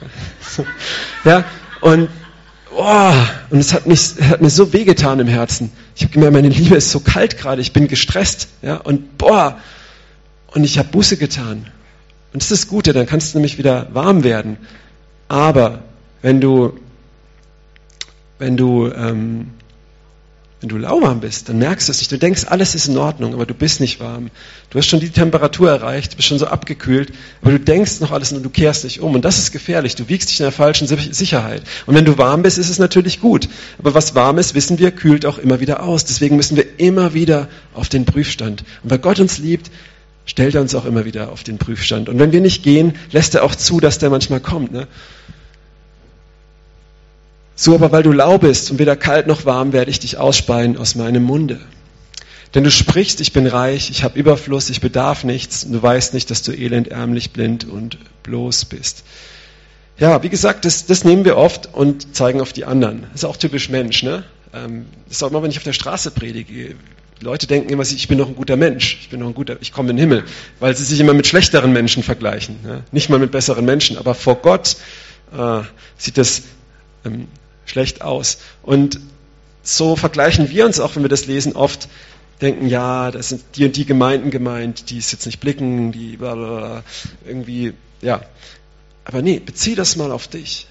Ja, 1.24 1.44
und, 1.80 2.08
oh, 2.74 3.12
und 3.50 3.58
es 3.58 3.72
hat, 3.72 3.86
mich, 3.86 4.14
hat 4.20 4.40
mir 4.40 4.50
so 4.50 4.72
wehgetan 4.72 5.20
im 5.20 5.28
Herzen. 5.28 5.70
Ich 5.94 6.02
habe 6.02 6.12
gemerkt, 6.12 6.34
meine 6.34 6.48
Liebe 6.48 6.76
ist 6.76 6.90
so 6.90 7.00
kalt 7.00 7.38
gerade, 7.38 7.60
ich 7.60 7.72
bin 7.72 7.88
gestresst. 7.88 8.48
Ja, 8.62 8.76
und 8.76 9.18
boah, 9.18 9.58
und 10.48 10.64
ich 10.64 10.78
habe 10.78 10.88
Buße 10.88 11.16
getan. 11.16 11.66
Und 12.32 12.42
das 12.42 12.50
ist 12.50 12.64
das 12.64 12.68
Gute, 12.68 12.92
dann 12.92 13.06
kannst 13.06 13.34
du 13.34 13.38
nämlich 13.38 13.58
wieder 13.58 13.88
warm 13.92 14.24
werden. 14.24 14.56
Aber 15.28 15.82
wenn 16.22 16.40
du, 16.40 16.78
wenn 18.38 18.56
du 18.56 18.88
ähm, 18.88 19.50
wenn 20.62 20.68
du 20.68 20.78
lauwarm 20.78 21.18
bist, 21.20 21.48
dann 21.48 21.58
merkst 21.58 21.88
du 21.88 21.90
es 21.90 21.98
nicht. 21.98 22.12
Du 22.12 22.18
denkst, 22.18 22.44
alles 22.46 22.76
ist 22.76 22.86
in 22.86 22.96
Ordnung, 22.96 23.34
aber 23.34 23.46
du 23.46 23.54
bist 23.54 23.80
nicht 23.80 23.98
warm. 23.98 24.30
Du 24.70 24.78
hast 24.78 24.86
schon 24.86 25.00
die 25.00 25.10
Temperatur 25.10 25.68
erreicht, 25.68 26.14
bist 26.16 26.28
schon 26.28 26.38
so 26.38 26.46
abgekühlt, 26.46 27.12
aber 27.40 27.50
du 27.50 27.58
denkst 27.58 28.00
noch 28.00 28.12
alles 28.12 28.32
und 28.32 28.44
du 28.44 28.48
kehrst 28.48 28.84
nicht 28.84 29.00
um. 29.00 29.14
Und 29.14 29.24
das 29.24 29.38
ist 29.38 29.50
gefährlich. 29.50 29.96
Du 29.96 30.08
wiegst 30.08 30.30
dich 30.30 30.38
in 30.38 30.44
der 30.44 30.52
falschen 30.52 30.86
Sicherheit. 30.86 31.62
Und 31.86 31.96
wenn 31.96 32.04
du 32.04 32.16
warm 32.16 32.42
bist, 32.42 32.58
ist 32.58 32.70
es 32.70 32.78
natürlich 32.78 33.20
gut. 33.20 33.48
Aber 33.78 33.94
was 33.94 34.14
warm 34.14 34.38
ist, 34.38 34.54
wissen 34.54 34.78
wir, 34.78 34.92
kühlt 34.92 35.26
auch 35.26 35.38
immer 35.38 35.58
wieder 35.58 35.82
aus. 35.82 36.04
Deswegen 36.04 36.36
müssen 36.36 36.56
wir 36.56 36.78
immer 36.78 37.12
wieder 37.12 37.48
auf 37.74 37.88
den 37.88 38.04
Prüfstand. 38.04 38.62
Und 38.84 38.90
weil 38.90 38.98
Gott 38.98 39.18
uns 39.18 39.38
liebt, 39.38 39.68
stellt 40.26 40.54
er 40.54 40.60
uns 40.60 40.76
auch 40.76 40.84
immer 40.84 41.04
wieder 41.04 41.32
auf 41.32 41.42
den 41.42 41.58
Prüfstand. 41.58 42.08
Und 42.08 42.20
wenn 42.20 42.30
wir 42.30 42.40
nicht 42.40 42.62
gehen, 42.62 42.94
lässt 43.10 43.34
er 43.34 43.42
auch 43.42 43.56
zu, 43.56 43.80
dass 43.80 43.98
der 43.98 44.10
manchmal 44.10 44.38
kommt. 44.38 44.70
Ne? 44.70 44.86
So 47.62 47.76
aber, 47.76 47.92
weil 47.92 48.02
du 48.02 48.10
lau 48.10 48.38
bist 48.38 48.72
und 48.72 48.80
weder 48.80 48.96
kalt 48.96 49.28
noch 49.28 49.44
warm, 49.44 49.72
werde 49.72 49.88
ich 49.88 50.00
dich 50.00 50.16
ausspeien 50.16 50.76
aus 50.76 50.96
meinem 50.96 51.22
Munde. 51.22 51.60
Denn 52.56 52.64
du 52.64 52.72
sprichst, 52.72 53.20
ich 53.20 53.32
bin 53.32 53.46
reich, 53.46 53.88
ich 53.88 54.02
habe 54.02 54.18
Überfluss, 54.18 54.68
ich 54.68 54.80
bedarf 54.80 55.22
nichts, 55.22 55.62
und 55.62 55.70
du 55.70 55.80
weißt 55.80 56.12
nicht, 56.12 56.28
dass 56.32 56.42
du 56.42 56.50
elend, 56.50 56.88
ärmlich, 56.88 57.30
blind 57.30 57.64
und 57.64 57.98
bloß 58.24 58.64
bist. 58.64 59.04
Ja, 59.96 60.24
wie 60.24 60.28
gesagt, 60.28 60.64
das, 60.64 60.86
das 60.86 61.04
nehmen 61.04 61.24
wir 61.24 61.36
oft 61.36 61.72
und 61.72 62.16
zeigen 62.16 62.40
auf 62.40 62.52
die 62.52 62.64
anderen. 62.64 63.02
Das 63.12 63.22
ist 63.22 63.24
auch 63.26 63.36
typisch 63.36 63.68
Mensch. 63.68 64.02
Ne? 64.02 64.24
Ähm, 64.52 64.86
das 65.06 65.18
ist 65.18 65.22
auch 65.22 65.30
immer, 65.30 65.44
wenn 65.44 65.52
ich 65.52 65.58
auf 65.58 65.62
der 65.62 65.72
Straße 65.72 66.10
predige. 66.10 66.74
Leute 67.20 67.46
denken 67.46 67.70
immer, 67.70 67.84
ich 67.84 68.08
bin 68.08 68.18
noch 68.18 68.26
ein 68.26 68.34
guter 68.34 68.56
Mensch, 68.56 68.98
ich 69.02 69.08
bin 69.08 69.20
noch 69.20 69.28
ein 69.28 69.34
guter, 69.34 69.58
ich 69.60 69.70
komme 69.70 69.90
in 69.90 69.98
den 69.98 70.00
Himmel, 70.00 70.24
weil 70.58 70.76
sie 70.76 70.82
sich 70.82 70.98
immer 70.98 71.14
mit 71.14 71.28
schlechteren 71.28 71.72
Menschen 71.72 72.02
vergleichen. 72.02 72.56
Ne? 72.64 72.82
Nicht 72.90 73.08
mal 73.08 73.20
mit 73.20 73.30
besseren 73.30 73.64
Menschen, 73.64 73.98
aber 73.98 74.16
vor 74.16 74.34
Gott 74.42 74.74
äh, 75.32 75.60
sieht 75.96 76.18
das 76.18 76.42
ähm, 77.04 77.28
schlecht 77.64 78.02
aus. 78.02 78.38
Und 78.62 79.00
so 79.62 79.96
vergleichen 79.96 80.50
wir 80.50 80.66
uns 80.66 80.80
auch, 80.80 80.96
wenn 80.96 81.02
wir 81.02 81.08
das 81.08 81.26
lesen, 81.26 81.54
oft 81.54 81.88
denken, 82.40 82.66
ja, 82.66 83.10
das 83.10 83.28
sind 83.28 83.42
die 83.54 83.64
und 83.64 83.76
die 83.76 83.86
Gemeinden 83.86 84.30
gemeint, 84.30 84.90
die 84.90 84.98
es 84.98 85.12
jetzt 85.12 85.26
nicht 85.26 85.40
blicken, 85.40 85.92
die 85.92 86.16
blablabla, 86.16 86.82
irgendwie, 87.24 87.72
ja. 88.00 88.22
Aber 89.04 89.22
nee, 89.22 89.38
bezieh 89.38 89.74
das 89.74 89.96
mal 89.96 90.10
auf 90.10 90.28
dich. 90.28 90.66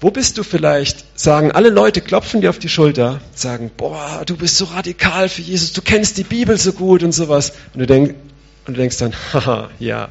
Wo 0.00 0.10
bist 0.10 0.36
du 0.36 0.42
vielleicht, 0.42 1.04
sagen 1.18 1.52
alle 1.52 1.68
Leute, 1.68 2.00
klopfen 2.00 2.40
dir 2.40 2.50
auf 2.50 2.58
die 2.58 2.68
Schulter, 2.68 3.20
sagen, 3.34 3.70
boah, 3.76 4.24
du 4.26 4.36
bist 4.36 4.56
so 4.56 4.64
radikal 4.64 5.28
für 5.28 5.42
Jesus, 5.42 5.72
du 5.72 5.82
kennst 5.82 6.18
die 6.18 6.24
Bibel 6.24 6.58
so 6.58 6.72
gut 6.72 7.02
und 7.04 7.12
sowas. 7.12 7.52
Und 7.72 7.80
du, 7.80 7.86
denk, 7.86 8.16
und 8.66 8.74
du 8.74 8.80
denkst 8.80 8.96
dann, 8.96 9.12
haha, 9.32 9.70
ja, 9.78 10.08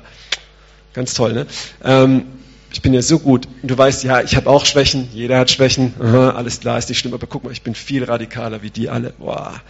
ganz 0.94 1.14
toll, 1.14 1.34
ne? 1.34 1.48
Ähm, 1.84 2.26
ich 2.72 2.82
bin 2.82 2.94
ja 2.94 3.02
so 3.02 3.20
gut. 3.20 3.48
Und 3.62 3.70
du 3.70 3.78
weißt, 3.78 4.04
ja, 4.04 4.22
ich 4.22 4.36
habe 4.36 4.50
auch 4.50 4.66
Schwächen, 4.66 5.10
jeder 5.14 5.38
hat 5.40 5.52
Schwächen, 5.52 5.94
Aha, 6.00 6.32
alles 6.32 6.60
klar, 6.62 6.78
ist 6.78 6.90
nicht 6.90 7.00
schlimm, 7.00 7.14
aber 7.14 7.28
guck 7.28 7.44
mal, 7.44 7.52
ich 7.52 7.62
bin 7.62 7.76
viel 7.76 8.04
radikaler 8.04 8.62
wie 8.62 8.70
die 8.70 8.90
alle. 8.90 9.14
Boah. 9.18 9.62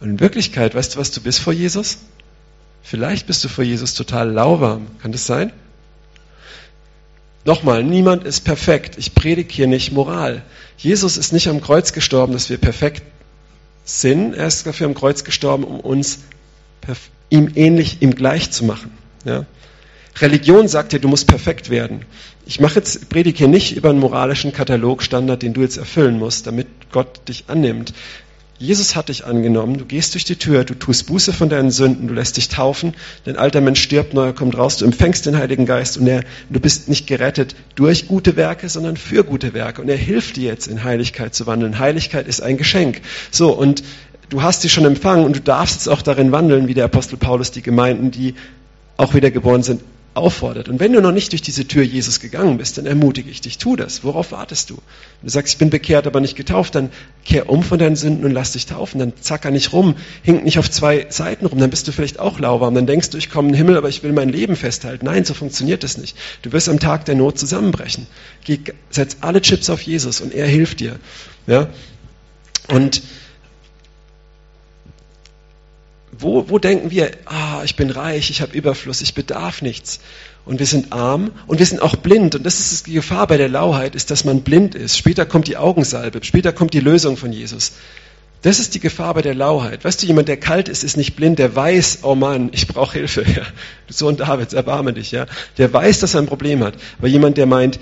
Und 0.00 0.10
in 0.10 0.20
Wirklichkeit, 0.20 0.74
weißt 0.74 0.94
du, 0.94 0.98
was 0.98 1.10
du 1.12 1.20
bist 1.20 1.38
vor 1.40 1.52
Jesus? 1.52 1.98
Vielleicht 2.82 3.26
bist 3.26 3.44
du 3.44 3.48
vor 3.48 3.64
Jesus 3.64 3.94
total 3.94 4.30
lauwarm. 4.30 4.86
Kann 5.00 5.12
das 5.12 5.26
sein? 5.26 5.52
Nochmal, 7.44 7.82
niemand 7.82 8.24
ist 8.24 8.44
perfekt. 8.44 8.98
Ich 8.98 9.14
predige 9.14 9.52
hier 9.52 9.66
nicht 9.66 9.92
Moral. 9.92 10.42
Jesus 10.76 11.16
ist 11.16 11.32
nicht 11.32 11.48
am 11.48 11.60
Kreuz 11.60 11.92
gestorben, 11.92 12.32
dass 12.32 12.50
wir 12.50 12.58
perfekt 12.58 13.02
sind. 13.84 14.34
Er 14.34 14.46
ist 14.46 14.66
dafür 14.66 14.86
am 14.86 14.94
Kreuz 14.94 15.24
gestorben, 15.24 15.64
um 15.64 15.80
uns 15.80 16.20
ihm 17.30 17.50
ähnlich, 17.54 18.02
ihm 18.02 18.14
gleich 18.14 18.50
zu 18.50 18.64
machen. 18.64 18.92
Ja? 19.24 19.46
Religion 20.20 20.68
sagt 20.68 20.92
dir, 20.92 21.00
du 21.00 21.08
musst 21.08 21.26
perfekt 21.26 21.70
werden. 21.70 22.04
Ich 22.44 22.60
mache 22.60 22.76
jetzt, 22.76 23.08
predige 23.08 23.46
nicht 23.48 23.76
über 23.76 23.90
einen 23.90 24.00
moralischen 24.00 24.52
Katalogstandard, 24.52 25.42
den 25.42 25.54
du 25.54 25.60
jetzt 25.60 25.76
erfüllen 25.76 26.18
musst, 26.18 26.46
damit 26.46 26.66
Gott 26.90 27.28
dich 27.28 27.44
annimmt. 27.46 27.94
Jesus 28.58 28.94
hat 28.94 29.08
dich 29.08 29.24
angenommen, 29.24 29.76
du 29.76 29.84
gehst 29.84 30.14
durch 30.14 30.24
die 30.24 30.36
Tür, 30.36 30.62
du 30.62 30.74
tust 30.74 31.06
Buße 31.06 31.32
von 31.32 31.48
deinen 31.48 31.72
Sünden, 31.72 32.06
du 32.06 32.14
lässt 32.14 32.36
dich 32.36 32.48
taufen, 32.48 32.94
dein 33.24 33.36
alter 33.36 33.60
Mensch 33.60 33.82
stirbt, 33.82 34.14
neuer 34.14 34.32
kommt 34.34 34.56
raus, 34.56 34.76
du 34.76 34.84
empfängst 34.84 35.26
den 35.26 35.36
Heiligen 35.36 35.66
Geist 35.66 35.96
und 35.98 36.06
er, 36.06 36.22
du 36.48 36.60
bist 36.60 36.88
nicht 36.88 37.08
gerettet 37.08 37.56
durch 37.74 38.06
gute 38.06 38.36
Werke, 38.36 38.68
sondern 38.68 38.96
für 38.96 39.24
gute 39.24 39.52
Werke 39.52 39.82
und 39.82 39.88
er 39.88 39.96
hilft 39.96 40.36
dir 40.36 40.44
jetzt 40.44 40.68
in 40.68 40.84
Heiligkeit 40.84 41.34
zu 41.34 41.48
wandeln. 41.48 41.80
Heiligkeit 41.80 42.28
ist 42.28 42.40
ein 42.40 42.56
Geschenk. 42.56 43.00
So, 43.32 43.50
und 43.50 43.82
du 44.28 44.42
hast 44.42 44.62
sie 44.62 44.68
schon 44.68 44.84
empfangen 44.84 45.24
und 45.24 45.34
du 45.34 45.40
darfst 45.40 45.74
jetzt 45.74 45.88
auch 45.88 46.02
darin 46.02 46.30
wandeln, 46.30 46.68
wie 46.68 46.74
der 46.74 46.84
Apostel 46.84 47.16
Paulus 47.16 47.50
die 47.50 47.62
Gemeinden, 47.62 48.12
die 48.12 48.34
auch 48.96 49.14
wiedergeboren 49.14 49.64
sind, 49.64 49.82
auffordert. 50.14 50.68
Und 50.68 50.78
wenn 50.78 50.92
du 50.92 51.00
noch 51.00 51.12
nicht 51.12 51.32
durch 51.32 51.40
diese 51.40 51.66
Tür 51.66 51.82
Jesus 51.82 52.20
gegangen 52.20 52.58
bist, 52.58 52.76
dann 52.76 52.86
ermutige 52.86 53.30
ich 53.30 53.40
dich, 53.40 53.58
tu 53.58 53.76
das. 53.76 54.04
Worauf 54.04 54.32
wartest 54.32 54.68
du? 54.70 54.74
Wenn 54.74 55.26
du 55.26 55.30
sagst, 55.30 55.54
ich 55.54 55.58
bin 55.58 55.70
bekehrt, 55.70 56.06
aber 56.06 56.20
nicht 56.20 56.36
getauft, 56.36 56.74
dann 56.74 56.90
kehr 57.24 57.48
um 57.48 57.62
von 57.62 57.78
deinen 57.78 57.96
Sünden 57.96 58.24
und 58.24 58.30
lass 58.30 58.52
dich 58.52 58.66
taufen. 58.66 58.98
Dann 58.98 59.14
zacker 59.20 59.50
nicht 59.50 59.72
rum, 59.72 59.96
hink 60.22 60.44
nicht 60.44 60.58
auf 60.58 60.70
zwei 60.70 61.06
Seiten 61.08 61.46
rum, 61.46 61.58
dann 61.58 61.70
bist 61.70 61.88
du 61.88 61.92
vielleicht 61.92 62.18
auch 62.18 62.38
lauwarm. 62.38 62.74
Dann 62.74 62.86
denkst 62.86 63.10
du, 63.10 63.18
ich 63.18 63.30
komme 63.30 63.48
in 63.48 63.54
den 63.54 63.58
Himmel, 63.58 63.76
aber 63.76 63.88
ich 63.88 64.02
will 64.02 64.12
mein 64.12 64.28
Leben 64.28 64.56
festhalten. 64.56 65.06
Nein, 65.06 65.24
so 65.24 65.32
funktioniert 65.32 65.82
das 65.82 65.96
nicht. 65.96 66.16
Du 66.42 66.52
wirst 66.52 66.68
am 66.68 66.78
Tag 66.78 67.06
der 67.06 67.14
Not 67.14 67.38
zusammenbrechen. 67.38 68.06
Geh, 68.44 68.58
setz 68.90 69.18
alle 69.22 69.40
Chips 69.40 69.70
auf 69.70 69.80
Jesus 69.80 70.20
und 70.20 70.34
er 70.34 70.46
hilft 70.46 70.80
dir. 70.80 70.98
Ja? 71.46 71.68
Und 72.68 73.02
wo, 76.12 76.48
wo 76.48 76.58
denken 76.58 76.90
wir, 76.90 77.10
ah, 77.24 77.62
ich 77.64 77.76
bin 77.76 77.90
reich, 77.90 78.30
ich 78.30 78.42
habe 78.42 78.56
Überfluss, 78.56 79.00
ich 79.00 79.14
bedarf 79.14 79.62
nichts. 79.62 80.00
Und 80.44 80.58
wir 80.58 80.66
sind 80.66 80.92
arm 80.92 81.30
und 81.46 81.58
wir 81.58 81.66
sind 81.66 81.80
auch 81.80 81.96
blind. 81.96 82.34
Und 82.34 82.44
das 82.44 82.60
ist 82.60 82.86
die 82.86 82.94
Gefahr 82.94 83.26
bei 83.26 83.36
der 83.36 83.48
Lauheit, 83.48 83.94
ist, 83.94 84.10
dass 84.10 84.24
man 84.24 84.42
blind 84.42 84.74
ist. 84.74 84.98
Später 84.98 85.24
kommt 85.24 85.46
die 85.46 85.56
Augensalbe, 85.56 86.20
später 86.22 86.52
kommt 86.52 86.74
die 86.74 86.80
Lösung 86.80 87.16
von 87.16 87.32
Jesus. 87.32 87.72
Das 88.42 88.58
ist 88.58 88.74
die 88.74 88.80
Gefahr 88.80 89.14
bei 89.14 89.22
der 89.22 89.36
Lauheit. 89.36 89.84
Weißt 89.84 90.02
du, 90.02 90.06
jemand, 90.06 90.26
der 90.26 90.36
kalt 90.36 90.68
ist, 90.68 90.82
ist 90.82 90.96
nicht 90.96 91.14
blind, 91.14 91.38
der 91.38 91.54
weiß, 91.54 92.00
oh 92.02 92.16
Mann, 92.16 92.50
ich 92.52 92.66
brauche 92.66 92.98
Hilfe. 92.98 93.24
Ja. 93.36 93.42
Sohn 93.88 94.16
Davids, 94.16 94.52
erbarme 94.52 94.92
dich. 94.92 95.12
Ja. 95.12 95.26
Der 95.58 95.72
weiß, 95.72 96.00
dass 96.00 96.14
er 96.14 96.22
ein 96.22 96.26
Problem 96.26 96.64
hat. 96.64 96.74
Aber 96.98 97.06
jemand, 97.06 97.36
der 97.36 97.46
meint, 97.46 97.78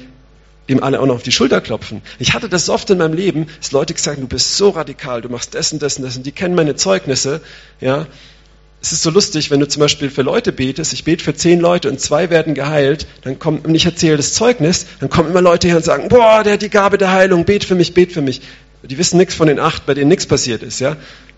dem 0.70 0.82
alle 0.82 1.00
auch 1.00 1.06
noch 1.06 1.16
auf 1.16 1.22
die 1.22 1.32
Schulter 1.32 1.60
klopfen. 1.60 2.00
Ich 2.18 2.32
hatte 2.32 2.48
das 2.48 2.70
oft 2.70 2.88
in 2.90 2.98
meinem 2.98 3.12
Leben, 3.12 3.48
dass 3.58 3.72
Leute 3.72 3.92
gesagt 3.92 4.16
haben, 4.16 4.22
du 4.22 4.28
bist 4.28 4.56
so 4.56 4.70
radikal, 4.70 5.20
du 5.20 5.28
machst 5.28 5.54
das 5.54 5.72
und 5.72 5.82
das 5.82 5.98
und 5.98 6.04
das 6.04 6.16
und 6.16 6.24
die 6.24 6.32
kennen 6.32 6.54
meine 6.54 6.76
Zeugnisse. 6.76 7.40
Ja, 7.80 8.06
es 8.80 8.92
ist 8.92 9.02
so 9.02 9.10
lustig, 9.10 9.50
wenn 9.50 9.60
du 9.60 9.68
zum 9.68 9.80
Beispiel 9.80 10.10
für 10.10 10.22
Leute 10.22 10.52
betest, 10.52 10.92
ich 10.92 11.04
bete 11.04 11.22
für 11.22 11.34
zehn 11.34 11.60
Leute 11.60 11.90
und 11.90 12.00
zwei 12.00 12.30
werden 12.30 12.54
geheilt, 12.54 13.06
dann 13.22 13.38
kommt, 13.38 13.66
und 13.66 13.74
ich 13.74 13.84
erzähle 13.84 14.16
das 14.16 14.32
Zeugnis, 14.32 14.86
dann 15.00 15.10
kommen 15.10 15.30
immer 15.30 15.42
Leute 15.42 15.68
her 15.68 15.76
und 15.76 15.84
sagen, 15.84 16.08
boah, 16.08 16.42
der 16.42 16.54
hat 16.54 16.62
die 16.62 16.70
Gabe 16.70 16.96
der 16.96 17.12
Heilung, 17.12 17.44
bet 17.44 17.64
für 17.64 17.74
mich, 17.74 17.92
bet 17.92 18.12
für 18.12 18.22
mich. 18.22 18.40
Die 18.82 18.96
wissen 18.96 19.18
nichts 19.18 19.34
von 19.34 19.48
den 19.48 19.58
acht, 19.58 19.84
bei 19.84 19.92
denen 19.92 20.08
nichts 20.08 20.24
passiert 20.24 20.62
ist, 20.62 20.80
ja. 20.80 20.96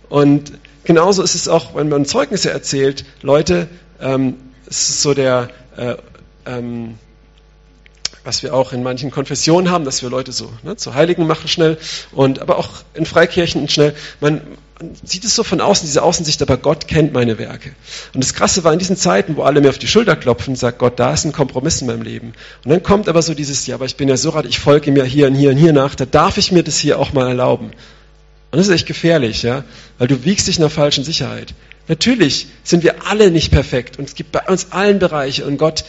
Und 0.08 0.52
genauso 0.84 1.22
ist 1.22 1.34
es 1.34 1.48
auch, 1.48 1.74
wenn 1.74 1.88
man 1.88 2.04
Zeugnisse 2.04 2.50
erzählt, 2.50 3.04
Leute, 3.22 3.66
ähm, 4.00 4.36
es 4.68 4.90
ist 4.90 5.02
so 5.02 5.14
der, 5.14 5.48
äh, 5.76 5.96
ähm, 6.46 6.94
was 8.24 8.42
wir 8.42 8.54
auch 8.54 8.72
in 8.72 8.82
manchen 8.82 9.10
Konfessionen 9.10 9.70
haben, 9.70 9.84
dass 9.84 10.02
wir 10.02 10.10
Leute 10.10 10.32
so 10.32 10.52
ne, 10.62 10.76
zu 10.76 10.94
Heiligen 10.94 11.26
machen 11.26 11.48
schnell 11.48 11.78
und 12.12 12.40
aber 12.40 12.58
auch 12.58 12.70
in 12.94 13.06
Freikirchen 13.06 13.68
schnell. 13.68 13.94
Man, 14.20 14.40
sieht 15.04 15.24
es 15.24 15.34
so 15.34 15.42
von 15.42 15.60
außen, 15.60 15.86
diese 15.86 16.02
Außensicht, 16.02 16.42
aber 16.42 16.56
Gott 16.56 16.88
kennt 16.88 17.12
meine 17.12 17.38
Werke. 17.38 17.72
Und 18.14 18.22
das 18.22 18.34
Krasse 18.34 18.64
war 18.64 18.72
in 18.72 18.78
diesen 18.78 18.96
Zeiten, 18.96 19.36
wo 19.36 19.42
alle 19.42 19.60
mir 19.60 19.68
auf 19.68 19.78
die 19.78 19.86
Schulter 19.86 20.16
klopfen, 20.16 20.56
sagt 20.56 20.78
Gott, 20.78 20.98
da 20.98 21.12
ist 21.12 21.24
ein 21.24 21.32
Kompromiss 21.32 21.80
in 21.80 21.86
meinem 21.86 22.02
Leben. 22.02 22.32
Und 22.64 22.70
dann 22.70 22.82
kommt 22.82 23.08
aber 23.08 23.22
so 23.22 23.34
dieses, 23.34 23.66
ja, 23.66 23.76
aber 23.76 23.84
ich 23.84 23.96
bin 23.96 24.08
ja 24.08 24.16
so 24.16 24.30
rad, 24.30 24.46
ich 24.46 24.58
folge 24.58 24.90
ihm 24.90 24.96
ja 24.96 25.04
hier 25.04 25.26
und 25.26 25.34
hier 25.34 25.50
und 25.50 25.56
hier 25.56 25.72
nach, 25.72 25.94
da 25.94 26.04
darf 26.04 26.38
ich 26.38 26.52
mir 26.52 26.62
das 26.62 26.78
hier 26.78 26.98
auch 26.98 27.12
mal 27.12 27.28
erlauben. 27.28 27.66
Und 27.66 28.58
das 28.58 28.68
ist 28.68 28.74
echt 28.74 28.86
gefährlich, 28.86 29.42
ja, 29.42 29.64
weil 29.98 30.08
du 30.08 30.24
wiegst 30.24 30.48
dich 30.48 30.56
in 30.56 30.62
der 30.62 30.70
falschen 30.70 31.04
Sicherheit. 31.04 31.54
Natürlich 31.88 32.48
sind 32.62 32.84
wir 32.84 33.06
alle 33.06 33.30
nicht 33.30 33.50
perfekt 33.50 33.98
und 33.98 34.08
es 34.08 34.14
gibt 34.14 34.32
bei 34.32 34.42
uns 34.46 34.68
allen 34.70 34.98
Bereiche 34.98 35.44
und 35.46 35.58
Gott 35.58 35.84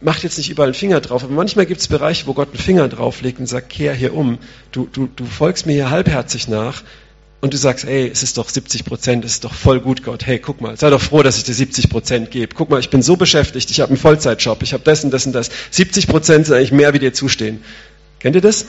macht 0.00 0.22
jetzt 0.22 0.38
nicht 0.38 0.50
überall 0.50 0.68
einen 0.68 0.74
Finger 0.74 1.00
drauf, 1.00 1.24
aber 1.24 1.32
manchmal 1.32 1.66
gibt 1.66 1.80
es 1.80 1.88
Bereiche, 1.88 2.26
wo 2.26 2.34
Gott 2.34 2.48
einen 2.48 2.58
Finger 2.58 2.88
drauflegt 2.88 3.40
und 3.40 3.46
sagt, 3.46 3.70
kehr 3.70 3.94
hier 3.94 4.14
um. 4.14 4.38
Du, 4.72 4.88
du, 4.92 5.08
du 5.14 5.24
folgst 5.24 5.66
mir 5.66 5.72
hier 5.72 5.90
halbherzig 5.90 6.48
nach 6.48 6.82
und 7.40 7.54
du 7.54 7.56
sagst, 7.56 7.84
ey, 7.84 8.08
es 8.08 8.22
ist 8.22 8.38
doch 8.38 8.48
70 8.48 8.84
Prozent, 8.84 9.24
es 9.24 9.32
ist 9.32 9.44
doch 9.44 9.54
voll 9.54 9.80
gut, 9.80 10.02
Gott. 10.02 10.26
Hey, 10.26 10.38
guck 10.38 10.60
mal, 10.60 10.76
sei 10.76 10.90
doch 10.90 11.00
froh, 11.00 11.22
dass 11.22 11.36
ich 11.36 11.44
dir 11.44 11.54
70 11.54 11.88
Prozent 11.88 12.30
gebe. 12.30 12.54
Guck 12.54 12.70
mal, 12.70 12.80
ich 12.80 12.90
bin 12.90 13.02
so 13.02 13.16
beschäftigt, 13.16 13.70
ich 13.70 13.80
habe 13.80 13.90
einen 13.90 13.98
Vollzeitjob, 13.98 14.62
ich 14.62 14.72
habe 14.72 14.84
das 14.84 15.04
und 15.04 15.10
das 15.10 15.26
und 15.26 15.32
das. 15.32 15.50
70 15.70 16.06
Prozent 16.08 16.46
sind 16.46 16.56
eigentlich 16.56 16.72
mehr, 16.72 16.94
wie 16.94 16.98
dir 16.98 17.12
zustehen. 17.12 17.62
Kennt 18.18 18.34
ihr 18.34 18.42
das? 18.42 18.66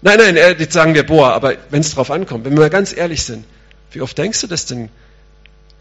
Nein, 0.00 0.18
nein, 0.18 0.36
jetzt 0.36 0.72
sagen 0.72 0.94
wir, 0.94 1.04
boah, 1.04 1.32
aber 1.32 1.56
wenn 1.70 1.80
es 1.80 1.92
drauf 1.92 2.12
ankommt, 2.12 2.44
wenn 2.44 2.52
wir 2.52 2.60
mal 2.60 2.70
ganz 2.70 2.96
ehrlich 2.96 3.24
sind, 3.24 3.44
wie 3.90 4.00
oft 4.00 4.16
denkst 4.16 4.40
du 4.40 4.46
das 4.46 4.66
denn? 4.66 4.90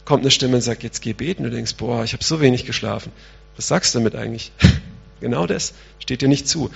Kommt 0.05 0.23
eine 0.23 0.31
Stimme 0.31 0.55
und 0.55 0.61
sagt, 0.61 0.83
jetzt 0.83 1.01
geh 1.01 1.13
beten. 1.13 1.43
Du 1.43 1.49
denkst, 1.49 1.75
boah, 1.75 2.03
ich 2.03 2.13
habe 2.13 2.23
so 2.23 2.39
wenig 2.39 2.65
geschlafen. 2.65 3.11
Was 3.57 3.67
sagst 3.67 3.93
du 3.93 3.99
damit 3.99 4.15
eigentlich? 4.15 4.51
genau 5.19 5.45
das 5.45 5.73
steht 5.99 6.21
dir 6.21 6.29
nicht 6.29 6.47
zu. 6.47 6.71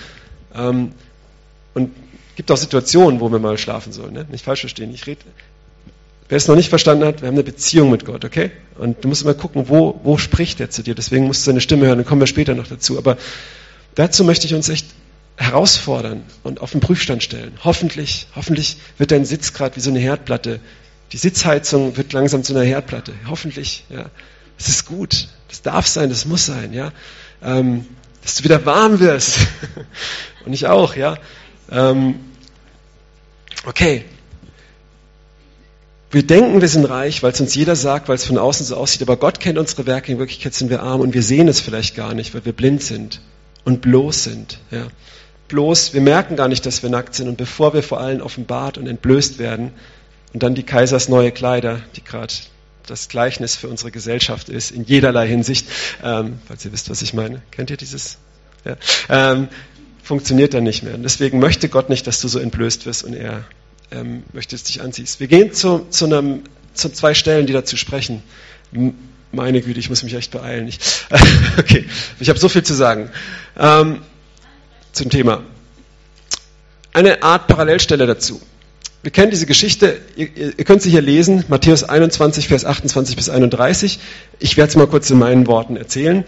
Ähm, 0.54 0.92
und 1.74 1.90
gibt 2.36 2.50
auch 2.50 2.56
Situationen, 2.56 3.20
wo 3.20 3.30
wir 3.30 3.38
mal 3.38 3.56
schlafen 3.56 3.92
sollen. 3.92 4.12
Ne? 4.12 4.26
Nicht 4.30 4.44
falsch 4.44 4.60
verstehen. 4.60 4.92
Ich 4.92 5.06
rede. 5.06 5.22
Wer 6.28 6.36
es 6.36 6.48
noch 6.48 6.56
nicht 6.56 6.70
verstanden 6.70 7.04
hat, 7.04 7.20
wir 7.20 7.28
haben 7.28 7.34
eine 7.34 7.44
Beziehung 7.44 7.90
mit 7.90 8.04
Gott, 8.04 8.24
okay? 8.24 8.50
Und 8.78 9.04
du 9.04 9.08
musst 9.08 9.22
immer 9.22 9.34
gucken, 9.34 9.68
wo, 9.68 10.00
wo 10.02 10.16
spricht 10.16 10.60
er 10.60 10.70
zu 10.70 10.82
dir. 10.82 10.94
Deswegen 10.94 11.26
musst 11.26 11.42
du 11.42 11.50
seine 11.50 11.60
Stimme 11.60 11.86
hören, 11.86 11.98
dann 11.98 12.06
kommen 12.06 12.20
wir 12.20 12.26
später 12.26 12.54
noch 12.54 12.66
dazu. 12.66 12.96
Aber 12.96 13.18
dazu 13.94 14.24
möchte 14.24 14.46
ich 14.46 14.54
uns 14.54 14.68
echt 14.68 14.86
herausfordern 15.36 16.22
und 16.42 16.60
auf 16.60 16.72
den 16.72 16.80
Prüfstand 16.80 17.22
stellen. 17.22 17.52
Hoffentlich, 17.64 18.28
hoffentlich 18.34 18.78
wird 18.98 19.10
dein 19.10 19.24
Sitz 19.24 19.52
gerade 19.52 19.76
wie 19.76 19.80
so 19.80 19.90
eine 19.90 19.98
Herdplatte. 19.98 20.60
Die 21.12 21.18
Sitzheizung 21.18 21.96
wird 21.96 22.12
langsam 22.12 22.42
zu 22.42 22.54
einer 22.54 22.64
Herdplatte. 22.64 23.12
Hoffentlich, 23.28 23.84
ja. 23.90 24.06
Es 24.58 24.68
ist 24.68 24.86
gut. 24.86 25.28
Das 25.48 25.62
darf 25.62 25.86
sein, 25.86 26.08
das 26.08 26.24
muss 26.24 26.46
sein, 26.46 26.72
ja. 26.72 26.92
Ähm, 27.42 27.86
dass 28.22 28.36
du 28.36 28.44
wieder 28.44 28.64
warm 28.64 29.00
wirst. 29.00 29.40
Und 30.46 30.52
ich 30.52 30.66
auch, 30.66 30.96
ja. 30.96 31.18
Ähm, 31.70 32.20
okay. 33.66 34.04
Wir 36.10 36.26
denken, 36.26 36.60
wir 36.60 36.68
sind 36.68 36.84
reich, 36.84 37.22
weil 37.22 37.32
es 37.32 37.40
uns 37.40 37.54
jeder 37.54 37.74
sagt, 37.74 38.08
weil 38.08 38.16
es 38.16 38.26
von 38.26 38.36
außen 38.36 38.66
so 38.66 38.76
aussieht, 38.76 39.00
aber 39.00 39.16
Gott 39.16 39.40
kennt 39.40 39.56
unsere 39.56 39.86
Werke, 39.86 40.12
in 40.12 40.18
Wirklichkeit 40.18 40.52
sind 40.52 40.68
wir 40.68 40.82
arm 40.82 41.00
und 41.00 41.14
wir 41.14 41.22
sehen 41.22 41.48
es 41.48 41.60
vielleicht 41.60 41.94
gar 41.94 42.12
nicht, 42.12 42.34
weil 42.34 42.44
wir 42.44 42.52
blind 42.52 42.82
sind 42.82 43.22
und 43.64 43.80
bloß 43.80 44.24
sind. 44.24 44.58
Ja. 44.70 44.88
Bloß, 45.48 45.94
wir 45.94 46.02
merken 46.02 46.36
gar 46.36 46.48
nicht, 46.48 46.66
dass 46.66 46.82
wir 46.82 46.90
nackt 46.90 47.14
sind 47.14 47.28
und 47.28 47.38
bevor 47.38 47.72
wir 47.72 47.82
vor 47.82 48.00
allen 48.00 48.20
offenbart 48.20 48.76
und 48.76 48.86
entblößt 48.86 49.38
werden 49.38 49.72
und 50.34 50.42
dann 50.42 50.54
die 50.54 50.64
Kaisers 50.64 51.08
neue 51.08 51.32
Kleider, 51.32 51.80
die 51.96 52.04
gerade 52.04 52.32
das 52.86 53.08
Gleichnis 53.08 53.56
für 53.56 53.68
unsere 53.68 53.90
Gesellschaft 53.90 54.48
ist, 54.48 54.70
in 54.70 54.84
jederlei 54.84 55.28
Hinsicht. 55.28 55.66
Ähm, 56.02 56.40
falls 56.46 56.64
ihr 56.64 56.72
wisst, 56.72 56.90
was 56.90 57.02
ich 57.02 57.14
meine. 57.14 57.42
Kennt 57.50 57.70
ihr 57.70 57.76
dieses? 57.76 58.18
Ja. 58.64 58.76
Ähm, 59.08 59.48
funktioniert 60.02 60.54
dann 60.54 60.64
nicht 60.64 60.82
mehr. 60.82 60.94
Und 60.94 61.02
deswegen 61.02 61.38
möchte 61.38 61.68
Gott 61.68 61.88
nicht, 61.88 62.06
dass 62.06 62.20
du 62.20 62.28
so 62.28 62.38
entblößt 62.38 62.86
wirst 62.86 63.04
und 63.04 63.14
er 63.14 63.44
ähm, 63.90 64.24
möchte, 64.32 64.56
du 64.56 64.62
dich 64.62 64.80
anziehst. 64.80 65.20
Wir 65.20 65.28
gehen 65.28 65.52
zu, 65.52 65.86
zu, 65.90 66.06
einem, 66.06 66.42
zu 66.74 66.90
zwei 66.90 67.14
Stellen, 67.14 67.46
die 67.46 67.52
dazu 67.52 67.76
sprechen. 67.76 68.22
Meine 69.30 69.62
Güte, 69.62 69.80
ich 69.80 69.88
muss 69.88 70.02
mich 70.02 70.14
echt 70.14 70.30
beeilen. 70.30 70.68
Ich, 70.68 70.78
okay, 71.58 71.86
ich 72.18 72.28
habe 72.28 72.38
so 72.38 72.48
viel 72.48 72.62
zu 72.62 72.74
sagen 72.74 73.10
ähm, 73.58 74.02
zum 74.92 75.10
Thema. 75.10 75.42
Eine 76.92 77.22
Art 77.22 77.46
Parallelstelle 77.46 78.06
dazu. 78.06 78.40
Wir 79.02 79.10
kennen 79.10 79.32
diese 79.32 79.46
Geschichte, 79.46 80.00
ihr, 80.14 80.28
ihr, 80.36 80.64
könnt 80.64 80.80
sie 80.80 80.90
hier 80.90 81.00
lesen, 81.00 81.44
Matthäus 81.48 81.82
21, 81.82 82.46
Vers 82.46 82.64
28 82.64 83.16
bis 83.16 83.28
31. 83.28 83.98
Ich 84.38 84.56
werde 84.56 84.70
es 84.70 84.76
mal 84.76 84.86
kurz 84.86 85.10
in 85.10 85.18
meinen 85.18 85.48
Worten 85.48 85.76
erzählen. 85.76 86.24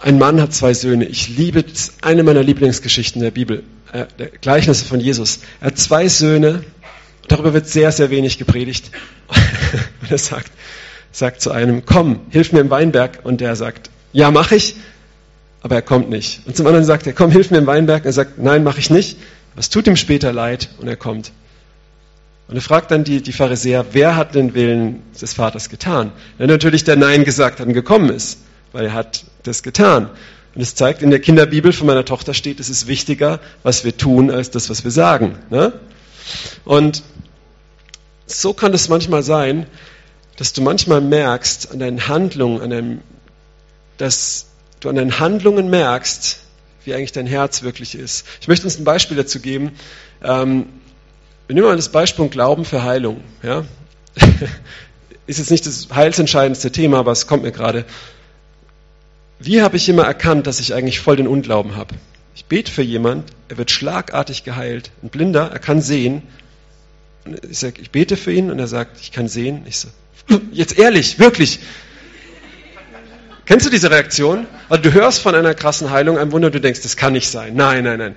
Ein 0.00 0.18
Mann 0.18 0.40
hat 0.40 0.52
zwei 0.52 0.74
Söhne. 0.74 1.04
Ich 1.04 1.28
liebe, 1.28 1.62
das 1.62 1.92
eine 2.02 2.24
meiner 2.24 2.42
Lieblingsgeschichten 2.42 3.22
der 3.22 3.30
Bibel, 3.30 3.62
äh, 3.92 4.06
der 4.18 4.30
Gleichnisse 4.30 4.84
von 4.84 4.98
Jesus. 4.98 5.40
Er 5.60 5.68
hat 5.68 5.78
zwei 5.78 6.08
Söhne, 6.08 6.64
darüber 7.28 7.54
wird 7.54 7.68
sehr, 7.68 7.92
sehr 7.92 8.10
wenig 8.10 8.38
gepredigt. 8.38 8.90
Und 10.02 10.10
er 10.10 10.18
sagt, 10.18 10.50
sagt 11.12 11.40
zu 11.40 11.52
einem, 11.52 11.86
komm, 11.86 12.22
hilf 12.30 12.52
mir 12.52 12.60
im 12.60 12.70
Weinberg. 12.70 13.20
Und 13.22 13.40
der 13.40 13.54
sagt, 13.54 13.90
ja, 14.12 14.32
mach 14.32 14.50
ich, 14.50 14.74
aber 15.62 15.76
er 15.76 15.82
kommt 15.82 16.10
nicht. 16.10 16.40
Und 16.46 16.56
zum 16.56 16.66
anderen 16.66 16.84
sagt 16.84 17.06
er, 17.06 17.12
komm, 17.12 17.30
hilf 17.30 17.52
mir 17.52 17.58
im 17.58 17.66
Weinberg. 17.68 18.04
Er 18.06 18.12
sagt, 18.12 18.40
nein, 18.40 18.64
mach 18.64 18.76
ich 18.76 18.90
nicht. 18.90 19.18
Was 19.54 19.70
tut 19.70 19.86
ihm 19.86 19.94
später 19.94 20.32
leid? 20.32 20.70
Und 20.80 20.88
er 20.88 20.96
kommt. 20.96 21.30
Und 22.46 22.56
er 22.56 22.62
fragt 22.62 22.90
dann 22.90 23.04
die, 23.04 23.22
die 23.22 23.32
Pharisäer, 23.32 23.86
wer 23.92 24.16
hat 24.16 24.34
den 24.34 24.54
Willen 24.54 25.02
des 25.20 25.32
Vaters 25.32 25.70
getan? 25.70 26.12
Dann 26.38 26.48
natürlich 26.48 26.84
der 26.84 26.96
Nein 26.96 27.24
gesagt 27.24 27.60
hat 27.60 27.66
und 27.66 27.72
gekommen 27.72 28.10
ist, 28.10 28.40
weil 28.72 28.86
er 28.86 28.92
hat 28.92 29.24
das 29.44 29.62
getan. 29.62 30.10
Und 30.54 30.60
es 30.60 30.74
zeigt, 30.74 31.02
in 31.02 31.10
der 31.10 31.20
Kinderbibel 31.20 31.72
von 31.72 31.86
meiner 31.86 32.04
Tochter 32.04 32.34
steht, 32.34 32.60
es 32.60 32.68
ist 32.68 32.86
wichtiger, 32.86 33.40
was 33.62 33.84
wir 33.84 33.96
tun, 33.96 34.30
als 34.30 34.50
das, 34.50 34.68
was 34.70 34.84
wir 34.84 34.90
sagen. 34.90 35.38
Ne? 35.50 35.72
Und 36.64 37.02
so 38.26 38.52
kann 38.52 38.72
es 38.74 38.88
manchmal 38.88 39.22
sein, 39.22 39.66
dass 40.36 40.52
du 40.52 40.62
manchmal 40.62 41.00
merkst 41.00 41.72
an 41.72 41.78
deinen 41.78 42.08
Handlungen, 42.08 42.60
an 42.60 42.70
deinem, 42.70 43.00
dass 43.96 44.46
du 44.80 44.88
an 44.90 44.96
deinen 44.96 45.18
Handlungen 45.18 45.70
merkst, 45.70 46.40
wie 46.84 46.94
eigentlich 46.94 47.12
dein 47.12 47.26
Herz 47.26 47.62
wirklich 47.62 47.94
ist. 47.94 48.26
Ich 48.40 48.48
möchte 48.48 48.66
uns 48.66 48.78
ein 48.78 48.84
Beispiel 48.84 49.16
dazu 49.16 49.40
geben. 49.40 49.72
Ähm, 50.22 50.66
wir 51.54 51.62
nehmen 51.62 51.68
mal 51.68 51.76
das 51.76 51.90
Beispiel 51.90 52.28
Glauben 52.28 52.64
für 52.64 52.82
Heilung. 52.82 53.20
Ja? 53.44 53.64
Ist 55.28 55.38
jetzt 55.38 55.52
nicht 55.52 55.64
das 55.66 55.86
heilsentscheidendste 55.94 56.72
Thema, 56.72 56.98
aber 56.98 57.12
es 57.12 57.28
kommt 57.28 57.44
mir 57.44 57.52
gerade. 57.52 57.84
Wie 59.38 59.62
habe 59.62 59.76
ich 59.76 59.88
immer 59.88 60.02
erkannt, 60.02 60.48
dass 60.48 60.58
ich 60.58 60.74
eigentlich 60.74 60.98
voll 60.98 61.14
den 61.14 61.28
Unglauben 61.28 61.76
habe? 61.76 61.94
Ich 62.34 62.46
bete 62.46 62.72
für 62.72 62.82
jemand, 62.82 63.30
er 63.48 63.56
wird 63.56 63.70
schlagartig 63.70 64.42
geheilt. 64.42 64.90
Ein 65.04 65.10
Blinder, 65.10 65.48
er 65.52 65.60
kann 65.60 65.80
sehen. 65.80 66.22
ich 67.48 67.60
sage, 67.60 67.80
ich 67.80 67.92
bete 67.92 68.16
für 68.16 68.32
ihn 68.32 68.50
und 68.50 68.58
er 68.58 68.66
sagt, 68.66 69.00
ich 69.00 69.12
kann 69.12 69.28
sehen. 69.28 69.62
Ich 69.68 69.78
so, 69.78 69.88
jetzt 70.50 70.76
ehrlich, 70.76 71.20
wirklich. 71.20 71.60
Kennst 73.46 73.64
du 73.64 73.70
diese 73.70 73.92
Reaktion? 73.92 74.48
Also 74.68 74.82
du 74.82 74.92
hörst 74.92 75.20
von 75.20 75.36
einer 75.36 75.54
krassen 75.54 75.90
Heilung, 75.90 76.18
ein 76.18 76.32
Wunder, 76.32 76.50
du 76.50 76.60
denkst, 76.60 76.80
das 76.80 76.96
kann 76.96 77.12
nicht 77.12 77.28
sein. 77.28 77.54
Nein, 77.54 77.84
nein, 77.84 77.98
nein. 78.00 78.16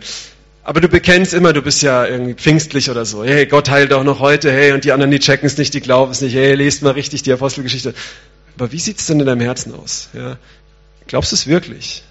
Aber 0.67 0.81
du 0.81 0.89
bekennst 0.89 1.33
immer, 1.33 1.53
du 1.53 1.61
bist 1.61 1.81
ja 1.81 2.05
irgendwie 2.05 2.33
pfingstlich 2.33 2.89
oder 2.89 3.05
so. 3.05 3.23
Hey, 3.23 3.45
Gott 3.45 3.69
heilt 3.69 3.93
auch 3.93 4.03
noch 4.03 4.19
heute. 4.19 4.51
Hey, 4.51 4.73
und 4.73 4.83
die 4.83 4.91
anderen, 4.91 5.11
die 5.11 5.19
checken 5.19 5.47
es 5.47 5.57
nicht, 5.57 5.73
die 5.73 5.79
glauben 5.79 6.11
es 6.11 6.19
nicht. 6.19 6.35
Hey, 6.35 6.55
lest 6.55 6.81
mal 6.81 6.91
richtig 6.91 7.23
die 7.23 7.31
Apostelgeschichte. 7.31 7.93
Aber 8.57 8.69
wie 8.73 8.79
sieht 8.79 8.99
es 8.99 9.05
denn 9.05 9.21
in 9.21 9.27
deinem 9.27 9.39
Herzen 9.39 9.73
aus? 9.73 10.09
Ja? 10.11 10.37
Glaubst 11.07 11.31
du 11.31 11.37
es 11.37 11.47
wirklich? 11.47 12.03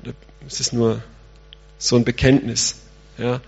Oder 0.00 0.14
ist 0.46 0.60
es 0.60 0.72
nur 0.72 1.02
so 1.76 1.94
ein 1.96 2.04
Bekenntnis? 2.04 2.76
Ja? 3.18 3.42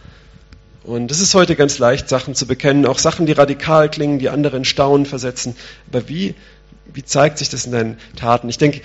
Und 0.82 1.10
es 1.10 1.20
ist 1.20 1.34
heute 1.34 1.56
ganz 1.56 1.78
leicht, 1.78 2.10
Sachen 2.10 2.34
zu 2.34 2.46
bekennen, 2.46 2.84
auch 2.84 2.98
Sachen, 2.98 3.24
die 3.24 3.32
radikal 3.32 3.90
klingen, 3.90 4.18
die 4.18 4.28
andere 4.28 4.58
in 4.58 4.66
Staunen 4.66 5.06
versetzen. 5.06 5.56
Aber 5.88 6.10
wie, 6.10 6.34
wie 6.92 7.04
zeigt 7.04 7.38
sich 7.38 7.48
das 7.48 7.64
in 7.64 7.72
deinen 7.72 7.96
Taten? 8.16 8.50
Ich 8.50 8.58
denke, 8.58 8.82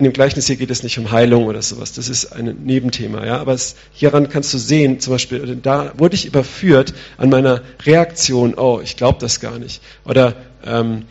in 0.00 0.04
dem 0.04 0.14
Gleichnis 0.14 0.46
hier 0.46 0.56
geht 0.56 0.70
es 0.70 0.82
nicht 0.82 0.98
um 0.98 1.10
Heilung 1.10 1.44
oder 1.44 1.60
sowas. 1.60 1.92
Das 1.92 2.08
ist 2.08 2.32
ein 2.32 2.64
Nebenthema. 2.64 3.26
Ja? 3.26 3.36
Aber 3.38 3.52
es, 3.52 3.76
hieran 3.92 4.30
kannst 4.30 4.54
du 4.54 4.56
sehen, 4.56 4.98
zum 4.98 5.12
Beispiel, 5.12 5.56
da 5.56 5.92
wurde 5.98 6.14
ich 6.14 6.24
überführt 6.24 6.94
an 7.18 7.28
meiner 7.28 7.60
Reaktion, 7.84 8.54
oh, 8.54 8.80
ich 8.82 8.96
glaube 8.96 9.18
das 9.20 9.40
gar 9.40 9.58
nicht. 9.58 9.82
Oder 10.06 10.36
ähm, 10.64 11.04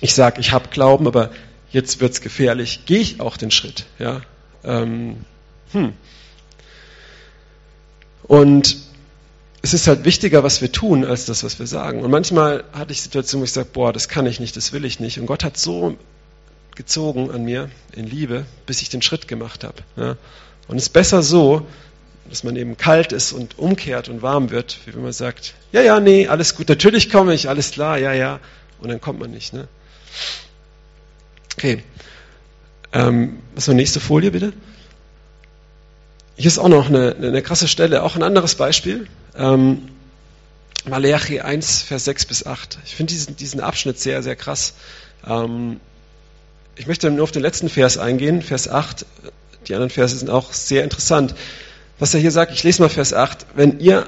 ich 0.00 0.14
sage, 0.14 0.40
ich 0.40 0.52
habe 0.52 0.70
Glauben, 0.70 1.06
aber 1.06 1.30
jetzt 1.70 2.00
wird 2.00 2.12
es 2.12 2.22
gefährlich. 2.22 2.86
Gehe 2.86 3.00
ich 3.00 3.20
auch 3.20 3.36
den 3.36 3.50
Schritt? 3.50 3.84
Ja? 3.98 4.22
Ähm, 4.64 5.16
hm. 5.72 5.92
Und 8.22 8.78
es 9.60 9.74
ist 9.74 9.86
halt 9.86 10.06
wichtiger, 10.06 10.42
was 10.42 10.62
wir 10.62 10.72
tun, 10.72 11.04
als 11.04 11.26
das, 11.26 11.44
was 11.44 11.58
wir 11.58 11.66
sagen. 11.66 12.00
Und 12.00 12.10
manchmal 12.10 12.64
hatte 12.72 12.92
ich 12.92 13.02
Situationen, 13.02 13.42
wo 13.42 13.44
ich 13.44 13.52
sage, 13.52 13.68
boah, 13.70 13.92
das 13.92 14.08
kann 14.08 14.24
ich 14.24 14.40
nicht, 14.40 14.56
das 14.56 14.72
will 14.72 14.86
ich 14.86 14.98
nicht. 14.98 15.20
Und 15.20 15.26
Gott 15.26 15.44
hat 15.44 15.58
so 15.58 15.98
gezogen 16.78 17.30
an 17.30 17.44
mir 17.44 17.68
in 17.92 18.06
Liebe, 18.06 18.46
bis 18.64 18.80
ich 18.80 18.88
den 18.88 19.02
Schritt 19.02 19.28
gemacht 19.28 19.64
habe. 19.64 19.82
Ja. 19.96 20.16
Und 20.68 20.76
es 20.76 20.84
ist 20.84 20.90
besser 20.90 21.22
so, 21.22 21.66
dass 22.30 22.44
man 22.44 22.56
eben 22.56 22.76
kalt 22.76 23.12
ist 23.12 23.32
und 23.32 23.58
umkehrt 23.58 24.08
und 24.08 24.22
warm 24.22 24.50
wird, 24.50 24.78
wie 24.86 24.94
wenn 24.94 25.02
man 25.02 25.12
sagt, 25.12 25.54
ja, 25.72 25.82
ja, 25.82 25.98
nee, 25.98 26.28
alles 26.28 26.54
gut, 26.54 26.68
natürlich 26.68 27.10
komme 27.10 27.34
ich, 27.34 27.48
alles 27.48 27.72
klar, 27.72 27.98
ja, 27.98 28.12
ja. 28.12 28.38
Und 28.80 28.90
dann 28.90 29.00
kommt 29.00 29.18
man 29.18 29.30
nicht. 29.30 29.52
Ne? 29.52 29.66
Okay. 31.56 31.82
Ähm, 32.92 33.40
was 33.54 33.66
ist 33.66 33.72
die 33.72 33.76
nächste 33.76 34.00
Folie, 34.00 34.30
bitte? 34.30 34.52
Hier 36.36 36.46
ist 36.46 36.58
auch 36.58 36.68
noch 36.68 36.88
eine, 36.88 37.16
eine 37.16 37.42
krasse 37.42 37.66
Stelle, 37.66 38.04
auch 38.04 38.14
ein 38.14 38.22
anderes 38.22 38.54
Beispiel. 38.54 39.08
Ähm, 39.36 39.88
Malachi 40.84 41.40
1, 41.40 41.82
Vers 41.82 42.04
6 42.04 42.26
bis 42.26 42.46
8. 42.46 42.78
Ich 42.84 42.94
finde 42.94 43.12
diesen, 43.12 43.36
diesen 43.36 43.60
Abschnitt 43.60 43.98
sehr, 43.98 44.22
sehr 44.22 44.36
krass. 44.36 44.74
Ähm, 45.26 45.80
ich 46.78 46.86
möchte 46.86 47.10
nur 47.10 47.24
auf 47.24 47.32
den 47.32 47.42
letzten 47.42 47.68
Vers 47.68 47.98
eingehen, 47.98 48.42
Vers 48.42 48.68
8. 48.68 49.04
Die 49.66 49.74
anderen 49.74 49.90
Verse 49.90 50.16
sind 50.16 50.30
auch 50.30 50.52
sehr 50.52 50.84
interessant. 50.84 51.34
Was 51.98 52.14
er 52.14 52.20
hier 52.20 52.30
sagt, 52.30 52.52
ich 52.52 52.62
lese 52.62 52.82
mal 52.82 52.88
Vers 52.88 53.12
8. 53.12 53.46
Wenn 53.54 53.80
ihr 53.80 54.06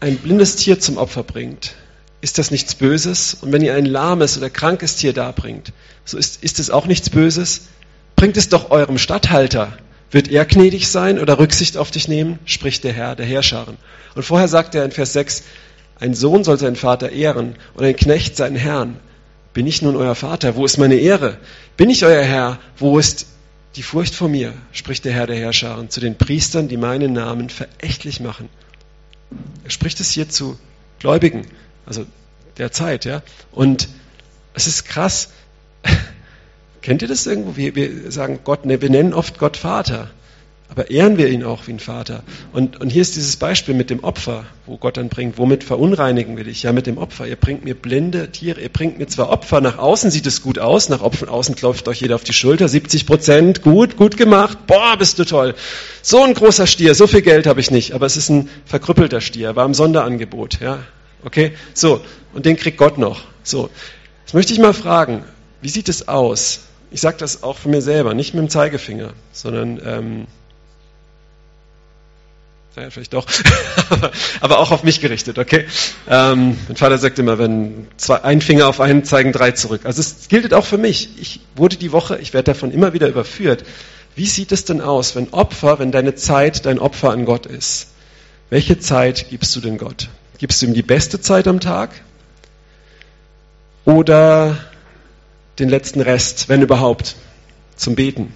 ein 0.00 0.16
blindes 0.16 0.56
Tier 0.56 0.78
zum 0.78 0.96
Opfer 0.96 1.24
bringt, 1.24 1.74
ist 2.20 2.38
das 2.38 2.50
nichts 2.50 2.74
Böses? 2.74 3.36
Und 3.40 3.52
wenn 3.52 3.62
ihr 3.62 3.74
ein 3.74 3.84
lahmes 3.84 4.38
oder 4.38 4.48
krankes 4.48 4.96
Tier 4.96 5.12
darbringt, 5.12 5.72
so 6.04 6.16
ist, 6.16 6.42
ist 6.42 6.58
es 6.58 6.70
auch 6.70 6.86
nichts 6.86 7.10
Böses? 7.10 7.62
Bringt 8.16 8.36
es 8.36 8.48
doch 8.48 8.70
eurem 8.70 8.98
Statthalter 8.98 9.76
wird 10.10 10.28
er 10.28 10.44
gnädig 10.44 10.88
sein 10.88 11.18
oder 11.18 11.38
Rücksicht 11.38 11.76
auf 11.76 11.90
dich 11.90 12.08
nehmen? 12.08 12.38
spricht 12.44 12.84
der 12.84 12.92
Herr, 12.92 13.14
der 13.14 13.26
Herrscharen. 13.26 13.76
Und 14.14 14.22
vorher 14.22 14.48
sagt 14.48 14.74
er 14.74 14.84
in 14.84 14.90
Vers 14.90 15.12
6, 15.12 15.42
ein 16.00 16.14
Sohn 16.14 16.44
soll 16.44 16.58
seinen 16.58 16.76
Vater 16.76 17.10
ehren 17.10 17.56
und 17.74 17.84
ein 17.84 17.96
Knecht 17.96 18.36
seinen 18.36 18.56
Herrn. 18.56 18.98
Bin 19.58 19.66
ich 19.66 19.82
nun 19.82 19.96
euer 19.96 20.14
Vater? 20.14 20.54
Wo 20.54 20.64
ist 20.64 20.78
meine 20.78 20.94
Ehre? 20.94 21.36
Bin 21.76 21.90
ich 21.90 22.04
euer 22.04 22.22
Herr? 22.22 22.60
Wo 22.76 22.96
ist 22.96 23.26
die 23.74 23.82
Furcht 23.82 24.14
vor 24.14 24.28
mir? 24.28 24.54
spricht 24.70 25.04
der 25.04 25.12
Herr 25.12 25.26
der 25.26 25.34
Herrscharen 25.34 25.90
zu 25.90 25.98
den 25.98 26.16
Priestern, 26.16 26.68
die 26.68 26.76
meinen 26.76 27.12
Namen 27.12 27.50
verächtlich 27.50 28.20
machen. 28.20 28.48
Er 29.64 29.70
spricht 29.70 29.98
es 29.98 30.12
hier 30.12 30.28
zu 30.28 30.56
Gläubigen, 31.00 31.44
also 31.86 32.06
der 32.58 32.70
Zeit, 32.70 33.04
ja. 33.04 33.24
Und 33.50 33.88
es 34.54 34.68
ist 34.68 34.84
krass. 34.84 35.30
Kennt 36.80 37.02
ihr 37.02 37.08
das 37.08 37.26
irgendwo? 37.26 37.56
Wir, 37.56 37.74
wir 37.74 38.12
sagen 38.12 38.38
Gott, 38.44 38.64
ne, 38.64 38.80
wir 38.80 38.90
nennen 38.90 39.12
oft 39.12 39.40
Gott 39.40 39.56
Vater, 39.56 40.08
aber 40.70 40.90
ehren 40.90 41.16
wir 41.16 41.28
ihn 41.28 41.44
auch 41.44 41.66
wie 41.66 41.72
ein 41.72 41.80
Vater. 41.80 42.22
Und, 42.52 42.80
und 42.80 42.90
hier 42.90 43.00
ist 43.00 43.16
dieses 43.16 43.36
Beispiel 43.36 43.74
mit 43.74 43.88
dem 43.88 44.04
Opfer, 44.04 44.44
wo 44.66 44.76
Gott 44.76 44.98
dann 44.98 45.08
bringt, 45.08 45.38
womit 45.38 45.64
verunreinigen 45.64 46.36
wir 46.36 46.44
dich? 46.44 46.62
Ja, 46.62 46.72
mit 46.72 46.86
dem 46.86 46.98
Opfer. 46.98 47.26
Ihr 47.26 47.36
bringt 47.36 47.64
mir 47.64 47.74
blinde 47.74 48.30
Tiere, 48.30 48.60
ihr 48.60 48.68
bringt 48.68 48.98
mir 48.98 49.06
zwar 49.06 49.30
Opfer, 49.30 49.60
nach 49.62 49.78
außen 49.78 50.10
sieht 50.10 50.26
es 50.26 50.42
gut 50.42 50.58
aus, 50.58 50.90
nach 50.90 51.00
außen 51.00 51.54
klopft 51.54 51.88
euch 51.88 52.02
jeder 52.02 52.16
auf 52.16 52.24
die 52.24 52.34
Schulter, 52.34 52.68
70 52.68 53.06
Prozent, 53.06 53.62
gut, 53.62 53.96
gut 53.96 54.16
gemacht, 54.16 54.66
boah, 54.66 54.96
bist 54.98 55.18
du 55.18 55.24
toll. 55.24 55.54
So 56.02 56.22
ein 56.22 56.34
großer 56.34 56.66
Stier, 56.66 56.94
so 56.94 57.06
viel 57.06 57.22
Geld 57.22 57.46
habe 57.46 57.60
ich 57.60 57.70
nicht, 57.70 57.92
aber 57.92 58.04
es 58.04 58.16
ist 58.16 58.28
ein 58.28 58.50
verkrüppelter 58.66 59.22
Stier, 59.22 59.56
war 59.56 59.64
im 59.64 59.74
Sonderangebot, 59.74 60.60
ja. 60.60 60.80
Okay, 61.24 61.52
so, 61.74 62.00
und 62.34 62.46
den 62.46 62.56
kriegt 62.56 62.76
Gott 62.76 62.98
noch. 62.98 63.22
So, 63.42 63.70
jetzt 64.24 64.34
möchte 64.34 64.52
ich 64.52 64.58
mal 64.58 64.74
fragen, 64.74 65.24
wie 65.62 65.68
sieht 65.70 65.88
es 65.88 66.08
aus? 66.08 66.60
Ich 66.90 67.00
sage 67.00 67.16
das 67.18 67.42
auch 67.42 67.58
von 67.58 67.70
mir 67.70 67.82
selber, 67.82 68.14
nicht 68.14 68.34
mit 68.34 68.42
dem 68.42 68.50
Zeigefinger, 68.50 69.12
sondern 69.32 69.80
ähm, 69.84 70.26
ja, 72.80 72.90
vielleicht 72.90 73.14
doch, 73.14 73.26
aber 74.40 74.58
auch 74.58 74.70
auf 74.70 74.82
mich 74.82 75.00
gerichtet, 75.00 75.38
okay? 75.38 75.66
Ähm, 76.08 76.58
mein 76.68 76.76
Vater 76.76 76.98
sagt 76.98 77.18
immer, 77.18 77.38
wenn 77.38 77.86
zwei, 77.96 78.22
ein 78.24 78.40
Finger 78.40 78.66
auf 78.68 78.80
einen 78.80 79.04
zeigen, 79.04 79.32
drei 79.32 79.52
zurück. 79.52 79.82
Also 79.84 80.00
es 80.00 80.28
gilt 80.28 80.54
auch 80.54 80.64
für 80.64 80.78
mich. 80.78 81.10
Ich 81.20 81.40
wurde 81.56 81.76
die 81.76 81.92
Woche, 81.92 82.18
ich 82.18 82.34
werde 82.34 82.52
davon 82.52 82.70
immer 82.70 82.92
wieder 82.92 83.08
überführt. 83.08 83.64
Wie 84.14 84.26
sieht 84.26 84.52
es 84.52 84.64
denn 84.64 84.80
aus, 84.80 85.14
wenn 85.16 85.28
Opfer, 85.30 85.78
wenn 85.78 85.92
deine 85.92 86.14
Zeit 86.14 86.66
dein 86.66 86.78
Opfer 86.78 87.10
an 87.10 87.24
Gott 87.24 87.46
ist? 87.46 87.88
Welche 88.50 88.78
Zeit 88.78 89.28
gibst 89.30 89.54
du 89.54 89.60
denn 89.60 89.78
Gott? 89.78 90.08
Gibst 90.38 90.62
du 90.62 90.66
ihm 90.66 90.74
die 90.74 90.82
beste 90.82 91.20
Zeit 91.20 91.46
am 91.46 91.60
Tag? 91.60 91.90
Oder 93.84 94.56
den 95.58 95.68
letzten 95.68 96.00
Rest, 96.00 96.48
wenn 96.48 96.62
überhaupt, 96.62 97.16
zum 97.76 97.94
Beten. 97.94 98.32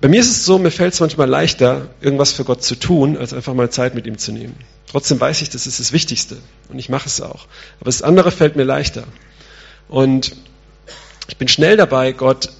Bei 0.00 0.08
mir 0.08 0.20
ist 0.20 0.30
es 0.30 0.44
so, 0.44 0.58
mir 0.58 0.70
fällt 0.70 0.94
es 0.94 1.00
manchmal 1.00 1.28
leichter, 1.28 1.88
irgendwas 2.00 2.32
für 2.32 2.44
Gott 2.44 2.62
zu 2.62 2.74
tun, 2.74 3.18
als 3.18 3.34
einfach 3.34 3.52
mal 3.52 3.70
Zeit 3.70 3.94
mit 3.94 4.06
ihm 4.06 4.16
zu 4.16 4.32
nehmen. 4.32 4.56
Trotzdem 4.86 5.20
weiß 5.20 5.42
ich, 5.42 5.50
das 5.50 5.66
ist 5.66 5.78
das 5.78 5.92
Wichtigste 5.92 6.38
und 6.68 6.78
ich 6.78 6.88
mache 6.88 7.06
es 7.06 7.20
auch. 7.20 7.46
Aber 7.80 7.86
das 7.86 8.02
andere 8.02 8.30
fällt 8.30 8.56
mir 8.56 8.64
leichter. 8.64 9.04
Und 9.88 10.34
ich 11.28 11.36
bin 11.36 11.48
schnell 11.48 11.76
dabei, 11.76 12.12
Gott 12.12 12.50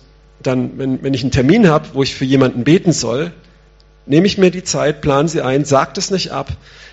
dann, 0.42 0.79
wenn, 0.79 1.03
wenn 1.03 1.14
ich 1.14 1.22
einen 1.22 1.33
Termin 1.33 1.68
habe, 1.68 1.88
wo 1.92 2.03
ich 2.03 2.14
für 2.14 2.24
jemanden 2.24 2.64
beten 2.64 2.92
soll, 2.92 3.33
nehme 4.07 4.26
ich 4.26 4.38
mir 4.38 4.50
die 4.50 4.64
Zeit, 4.64 5.00
plane 5.00 5.29
sie 5.29 5.42
ein, 5.42 5.64
sage 5.64 5.92
das 5.94 6.11
nicht 6.11 6.31
ab. 6.31 6.50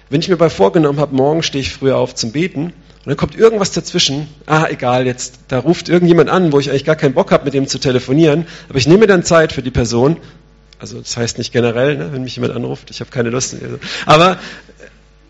Wenn 0.10 0.22
ich 0.22 0.30
mir 0.30 0.38
bei 0.38 0.50
vorgenommen 0.50 1.00
habe, 1.00 1.16
morgen 1.16 1.44
stehe 1.44 1.62
ich 1.62 1.74
früher 1.74 1.98
auf 1.98 2.16
zum 2.16 2.32
Beten, 2.32 2.74
und 3.08 3.12
dann 3.12 3.17
kommt 3.20 3.38
irgendwas 3.38 3.72
dazwischen. 3.72 4.28
Ah, 4.48 4.67
egal, 4.70 5.06
jetzt, 5.06 5.36
da 5.48 5.60
ruft 5.60 5.88
irgendjemand 5.88 6.30
an, 6.30 6.52
wo 6.52 6.60
ich 6.60 6.70
eigentlich 6.70 6.84
gar 6.84 6.98
keinen 6.98 7.13
Bock 7.13 7.32
habe, 7.32 7.46
mit 7.46 7.54
dem 7.54 7.65
zu 7.65 7.80
telefonieren. 7.80 8.46
Aber 8.67 8.80
ich 8.80 8.86
nehme 8.86 9.00
mir 9.00 9.08
dann 9.08 9.24
Zeit 9.24 9.54
für 9.54 9.62
die 9.62 9.72
Person. 9.72 10.17
Also 10.78 11.00
das 11.00 11.15
heißt 11.15 11.38
nicht 11.38 11.54
generell, 11.54 11.96
ne, 11.96 12.10
wenn 12.12 12.24
mich 12.24 12.36
jemand 12.36 12.54
anruft, 12.54 12.91
ich 12.91 13.00
habe 13.00 13.10
keine 13.10 13.30
Lust. 13.30 13.56
Aber 14.06 14.39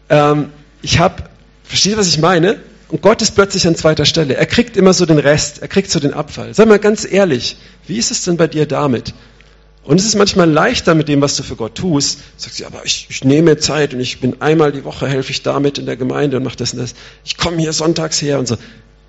ähm, 0.09 0.49
ich 0.81 0.97
habe, 0.97 1.25
versteht 1.65 1.91
ihr, 1.91 1.97
was 1.99 2.07
ich 2.07 2.17
meine? 2.17 2.57
Und 2.87 3.03
Gott 3.03 3.21
ist 3.21 3.35
plötzlich 3.35 3.67
an 3.67 3.75
zweiter 3.75 4.05
Stelle. 4.05 4.35
Er 4.35 4.47
kriegt 4.47 4.75
immer 4.75 4.93
so 4.93 5.05
den 5.05 5.19
Rest, 5.19 5.61
er 5.61 5.67
kriegt 5.67 5.91
so 5.91 5.99
den 5.99 6.15
Abfall. 6.15 6.55
Sag 6.55 6.67
mal 6.67 6.79
ganz 6.79 7.05
ehrlich, 7.07 7.57
wie 7.85 7.99
ist 7.99 8.09
es 8.09 8.23
denn 8.23 8.37
bei 8.37 8.47
dir 8.47 8.65
damit? 8.65 9.13
Und 9.87 10.01
es 10.01 10.05
ist 10.05 10.15
manchmal 10.15 10.51
leichter 10.51 10.95
mit 10.95 11.07
dem, 11.07 11.21
was 11.21 11.37
du 11.37 11.43
für 11.43 11.55
Gott 11.55 11.75
tust. 11.75 12.19
Du 12.19 12.23
sagst, 12.43 12.59
ja, 12.59 12.67
aber 12.67 12.83
ich, 12.83 13.07
ich 13.09 13.23
nehme 13.23 13.55
Zeit 13.55 13.93
und 13.93 14.01
ich 14.01 14.19
bin 14.19 14.41
einmal 14.41 14.73
die 14.73 14.83
Woche, 14.83 15.07
helfe 15.07 15.31
ich 15.31 15.43
damit 15.43 15.77
in 15.77 15.85
der 15.85 15.95
Gemeinde 15.95 16.35
und 16.35 16.43
mache 16.43 16.57
das 16.57 16.73
und 16.73 16.79
das. 16.79 16.93
Ich 17.23 17.37
komme 17.37 17.57
hier 17.59 17.71
sonntags 17.71 18.21
her 18.21 18.37
und 18.37 18.49
so. 18.49 18.57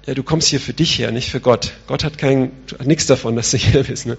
Ja, 0.06 0.14
du 0.14 0.22
kommst 0.22 0.46
hier 0.46 0.60
für 0.60 0.72
dich 0.72 0.96
her, 1.00 1.10
nicht 1.10 1.30
für 1.30 1.40
Gott. 1.40 1.72
Gott 1.88 2.04
hat, 2.04 2.16
kein, 2.16 2.52
hat 2.78 2.86
nichts 2.86 3.06
davon, 3.06 3.34
dass 3.34 3.50
du 3.50 3.56
hier 3.56 3.82
bist, 3.82 4.06
ne? 4.06 4.18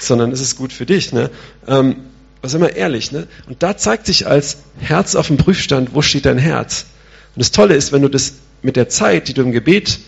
sondern 0.00 0.32
es 0.32 0.40
ist 0.40 0.56
gut 0.56 0.72
für 0.72 0.84
dich. 0.84 1.12
Ne? 1.12 1.30
Ähm, 1.68 1.94
aber 2.40 2.48
sei 2.48 2.58
mal 2.58 2.72
ehrlich, 2.74 3.12
ne? 3.12 3.28
Und 3.46 3.62
da 3.62 3.76
zeigt 3.76 4.06
sich 4.06 4.26
als 4.26 4.56
Herz 4.80 5.14
auf 5.14 5.28
dem 5.28 5.36
Prüfstand, 5.36 5.94
wo 5.94 6.02
steht 6.02 6.26
dein 6.26 6.38
Herz. 6.38 6.86
Und 7.36 7.40
das 7.40 7.52
Tolle 7.52 7.76
ist, 7.76 7.92
wenn 7.92 8.02
du 8.02 8.08
das 8.08 8.34
mit 8.62 8.74
der 8.74 8.88
Zeit, 8.88 9.28
die 9.28 9.34
du 9.34 9.42
im 9.42 9.52
Gebet 9.52 10.00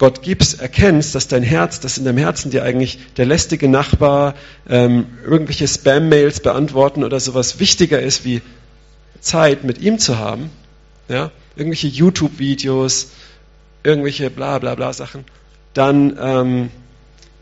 Gott 0.00 0.22
gibst, 0.22 0.62
erkennst, 0.62 1.14
dass 1.14 1.28
dein 1.28 1.42
Herz, 1.42 1.78
dass 1.78 1.98
in 1.98 2.06
deinem 2.06 2.16
Herzen 2.16 2.50
dir 2.50 2.62
eigentlich 2.64 2.98
der 3.18 3.26
lästige 3.26 3.68
Nachbar, 3.68 4.34
ähm, 4.66 5.08
irgendwelche 5.22 5.68
Spam-Mails 5.68 6.40
beantworten 6.40 7.04
oder 7.04 7.20
sowas 7.20 7.60
wichtiger 7.60 8.00
ist, 8.00 8.24
wie 8.24 8.40
Zeit 9.20 9.62
mit 9.62 9.78
ihm 9.78 9.98
zu 9.98 10.16
haben, 10.18 10.48
ja, 11.08 11.30
irgendwelche 11.54 11.88
YouTube-Videos, 11.88 13.10
irgendwelche 13.82 14.30
bla 14.30 14.58
bla 14.58 14.74
bla 14.74 14.94
Sachen, 14.94 15.26
dann 15.74 16.16
ähm, 16.18 16.70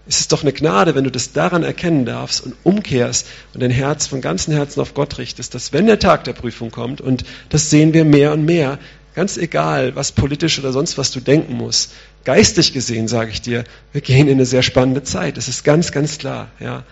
ist 0.08 0.18
es 0.18 0.26
doch 0.26 0.42
eine 0.42 0.52
Gnade, 0.52 0.96
wenn 0.96 1.04
du 1.04 1.12
das 1.12 1.32
daran 1.32 1.62
erkennen 1.62 2.06
darfst 2.06 2.44
und 2.44 2.56
umkehrst 2.64 3.28
und 3.54 3.62
dein 3.62 3.70
Herz 3.70 4.08
von 4.08 4.20
ganzem 4.20 4.52
Herzen 4.52 4.80
auf 4.80 4.94
Gott 4.94 5.18
richtest, 5.18 5.54
dass 5.54 5.72
wenn 5.72 5.86
der 5.86 6.00
Tag 6.00 6.24
der 6.24 6.32
Prüfung 6.32 6.72
kommt, 6.72 7.00
und 7.00 7.24
das 7.50 7.70
sehen 7.70 7.92
wir 7.92 8.04
mehr 8.04 8.32
und 8.32 8.44
mehr, 8.44 8.80
Ganz 9.18 9.36
egal, 9.36 9.96
was 9.96 10.12
politisch 10.12 10.60
oder 10.60 10.70
sonst 10.70 10.96
was 10.96 11.10
du 11.10 11.18
denken 11.18 11.54
musst. 11.54 11.90
Geistig 12.28 12.74
gesehen, 12.74 13.08
sage 13.08 13.30
ich 13.30 13.40
dir, 13.40 13.64
wir 13.92 14.02
gehen 14.02 14.28
in 14.28 14.34
eine 14.34 14.44
sehr 14.44 14.62
spannende 14.62 15.02
Zeit. 15.02 15.38
Das 15.38 15.48
ist 15.48 15.64
ganz, 15.64 15.92
ganz 15.92 16.18
klar. 16.18 16.50
Ja. 16.60 16.84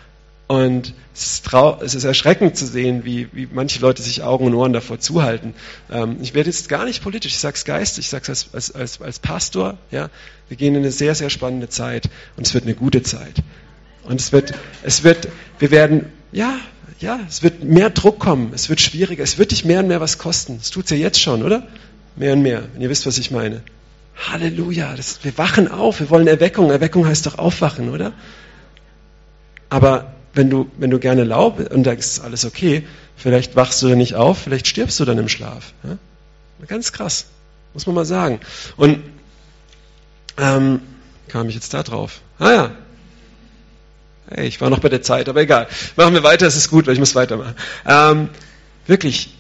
Und 0.46 0.94
es 1.12 1.24
ist, 1.24 1.52
es 1.82 1.94
ist 1.94 2.04
erschreckend 2.04 2.56
zu 2.56 2.64
sehen, 2.64 3.04
wie, 3.04 3.28
wie 3.34 3.46
manche 3.52 3.80
Leute 3.80 4.00
sich 4.00 4.22
Augen 4.22 4.46
und 4.46 4.54
Ohren 4.54 4.72
davor 4.72 4.98
zuhalten. 4.98 5.52
Ähm, 5.92 6.16
ich 6.22 6.32
werde 6.32 6.48
jetzt 6.48 6.70
gar 6.70 6.86
nicht 6.86 7.02
politisch, 7.02 7.32
ich 7.32 7.38
sage 7.38 7.54
es 7.54 7.66
geistig, 7.66 8.06
ich 8.06 8.08
sage 8.08 8.32
es 8.32 8.48
als, 8.54 8.74
als, 8.74 9.02
als, 9.02 9.18
Pastor. 9.18 9.76
Ja. 9.90 10.08
Wir 10.48 10.56
gehen 10.56 10.74
in 10.74 10.80
eine 10.80 10.90
sehr, 10.90 11.14
sehr 11.14 11.28
spannende 11.28 11.68
Zeit 11.68 12.08
und 12.38 12.46
es 12.46 12.54
wird 12.54 12.64
eine 12.64 12.74
gute 12.74 13.02
Zeit. 13.02 13.42
Und 14.04 14.18
es 14.18 14.32
wird, 14.32 14.54
es 14.84 15.04
wird, 15.04 15.28
wir 15.58 15.70
werden, 15.70 16.06
ja, 16.32 16.56
ja, 16.98 17.20
es 17.28 17.42
wird 17.42 17.62
mehr 17.62 17.90
Druck 17.90 18.20
kommen, 18.20 18.52
es 18.54 18.70
wird 18.70 18.80
schwieriger, 18.80 19.22
es 19.22 19.36
wird 19.36 19.50
dich 19.50 19.66
mehr 19.66 19.80
und 19.80 19.88
mehr 19.88 20.00
was 20.00 20.16
kosten. 20.16 20.56
Das 20.56 20.70
tut 20.70 20.86
es 20.86 20.92
ja 20.92 20.96
jetzt 20.96 21.20
schon, 21.20 21.42
oder? 21.42 21.68
Mehr 22.16 22.32
und 22.32 22.40
mehr, 22.40 22.62
wenn 22.72 22.80
ihr 22.80 22.88
wisst, 22.88 23.04
was 23.04 23.18
ich 23.18 23.30
meine. 23.30 23.60
Halleluja, 24.16 24.94
das, 24.96 25.24
wir 25.24 25.36
wachen 25.38 25.68
auf, 25.68 26.00
wir 26.00 26.10
wollen 26.10 26.26
Erweckung. 26.26 26.70
Erweckung 26.70 27.06
heißt 27.06 27.26
doch 27.26 27.38
aufwachen, 27.38 27.90
oder? 27.90 28.12
Aber 29.68 30.14
wenn 30.32 30.50
du, 30.50 30.70
wenn 30.78 30.90
du 30.90 30.98
gerne 30.98 31.24
laubst 31.24 31.70
und 31.70 31.84
da 31.84 31.92
ist 31.92 32.20
alles 32.20 32.44
okay, 32.44 32.86
vielleicht 33.16 33.56
wachst 33.56 33.82
du 33.82 33.88
dann 33.88 33.98
nicht 33.98 34.14
auf, 34.14 34.38
vielleicht 34.38 34.66
stirbst 34.66 34.98
du 35.00 35.04
dann 35.04 35.18
im 35.18 35.28
Schlaf. 35.28 35.72
Ja? 35.82 35.98
Ganz 36.66 36.92
krass, 36.92 37.26
muss 37.74 37.86
man 37.86 37.94
mal 37.94 38.06
sagen. 38.06 38.40
Und 38.76 39.02
ähm, 40.38 40.80
kam 41.28 41.48
ich 41.48 41.54
jetzt 41.54 41.74
da 41.74 41.82
drauf? 41.82 42.20
Ah 42.38 42.52
ja, 42.52 42.70
Hey, 44.28 44.48
ich 44.48 44.60
war 44.60 44.70
noch 44.70 44.80
bei 44.80 44.88
der 44.88 45.02
Zeit, 45.02 45.28
aber 45.28 45.40
egal. 45.40 45.68
Machen 45.94 46.14
wir 46.14 46.24
weiter, 46.24 46.46
es 46.46 46.56
ist 46.56 46.68
gut, 46.68 46.86
weil 46.86 46.94
ich 46.94 46.98
muss 46.98 47.14
weitermachen. 47.14 47.54
Ähm, 47.86 48.28
wirklich, 48.86 49.34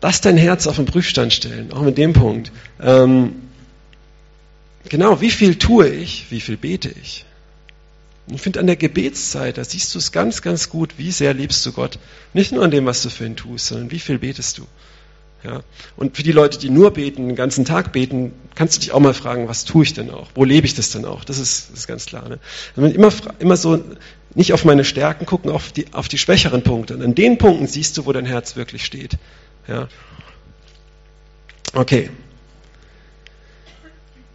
lass 0.00 0.22
dein 0.22 0.38
Herz 0.38 0.66
auf 0.66 0.76
den 0.76 0.86
Prüfstand 0.86 1.34
stellen, 1.34 1.72
auch 1.72 1.82
mit 1.82 1.98
dem 1.98 2.14
Punkt. 2.14 2.50
Ähm, 2.80 3.34
genau, 4.90 5.22
wie 5.22 5.30
viel 5.30 5.56
tue 5.56 5.88
ich, 5.88 6.26
wie 6.30 6.40
viel 6.40 6.58
bete 6.58 6.90
ich? 7.02 7.24
Ich 8.26 8.42
finde, 8.42 8.60
an 8.60 8.66
der 8.66 8.76
Gebetszeit, 8.76 9.56
da 9.56 9.64
siehst 9.64 9.94
du 9.94 9.98
es 9.98 10.12
ganz, 10.12 10.42
ganz 10.42 10.68
gut, 10.68 10.94
wie 10.98 11.10
sehr 11.10 11.32
liebst 11.32 11.64
du 11.64 11.72
Gott. 11.72 11.98
Nicht 12.34 12.52
nur 12.52 12.62
an 12.62 12.70
dem, 12.70 12.84
was 12.84 13.02
du 13.02 13.08
für 13.08 13.24
ihn 13.24 13.36
tust, 13.36 13.66
sondern 13.66 13.90
wie 13.90 13.98
viel 13.98 14.18
betest 14.18 14.58
du. 14.58 14.66
Ja? 15.42 15.62
Und 15.96 16.16
für 16.16 16.22
die 16.22 16.32
Leute, 16.32 16.58
die 16.58 16.70
nur 16.70 16.92
beten, 16.92 17.28
den 17.28 17.36
ganzen 17.36 17.64
Tag 17.64 17.92
beten, 17.92 18.32
kannst 18.54 18.76
du 18.76 18.80
dich 18.80 18.92
auch 18.92 19.00
mal 19.00 19.14
fragen, 19.14 19.48
was 19.48 19.64
tue 19.64 19.84
ich 19.84 19.94
denn 19.94 20.10
auch? 20.10 20.28
Wo 20.34 20.44
lebe 20.44 20.66
ich 20.66 20.74
das 20.74 20.90
denn 20.90 21.04
auch? 21.04 21.24
Das 21.24 21.38
ist, 21.38 21.70
das 21.70 21.80
ist 21.80 21.86
ganz 21.86 22.06
klar. 22.06 22.28
Ne? 22.28 22.38
Wenn 22.76 22.92
immer, 22.92 23.12
immer 23.38 23.56
so 23.56 23.82
nicht 24.34 24.52
auf 24.52 24.64
meine 24.64 24.84
Stärken 24.84 25.26
gucken, 25.26 25.50
auf 25.50 25.72
die, 25.72 25.86
auf 25.92 26.08
die 26.08 26.18
schwächeren 26.18 26.62
Punkte. 26.62 26.94
Und 26.94 27.02
an 27.02 27.14
den 27.14 27.38
Punkten 27.38 27.66
siehst 27.66 27.96
du, 27.96 28.06
wo 28.06 28.12
dein 28.12 28.26
Herz 28.26 28.54
wirklich 28.54 28.84
steht. 28.84 29.16
Ja? 29.66 29.88
Okay. 31.72 32.10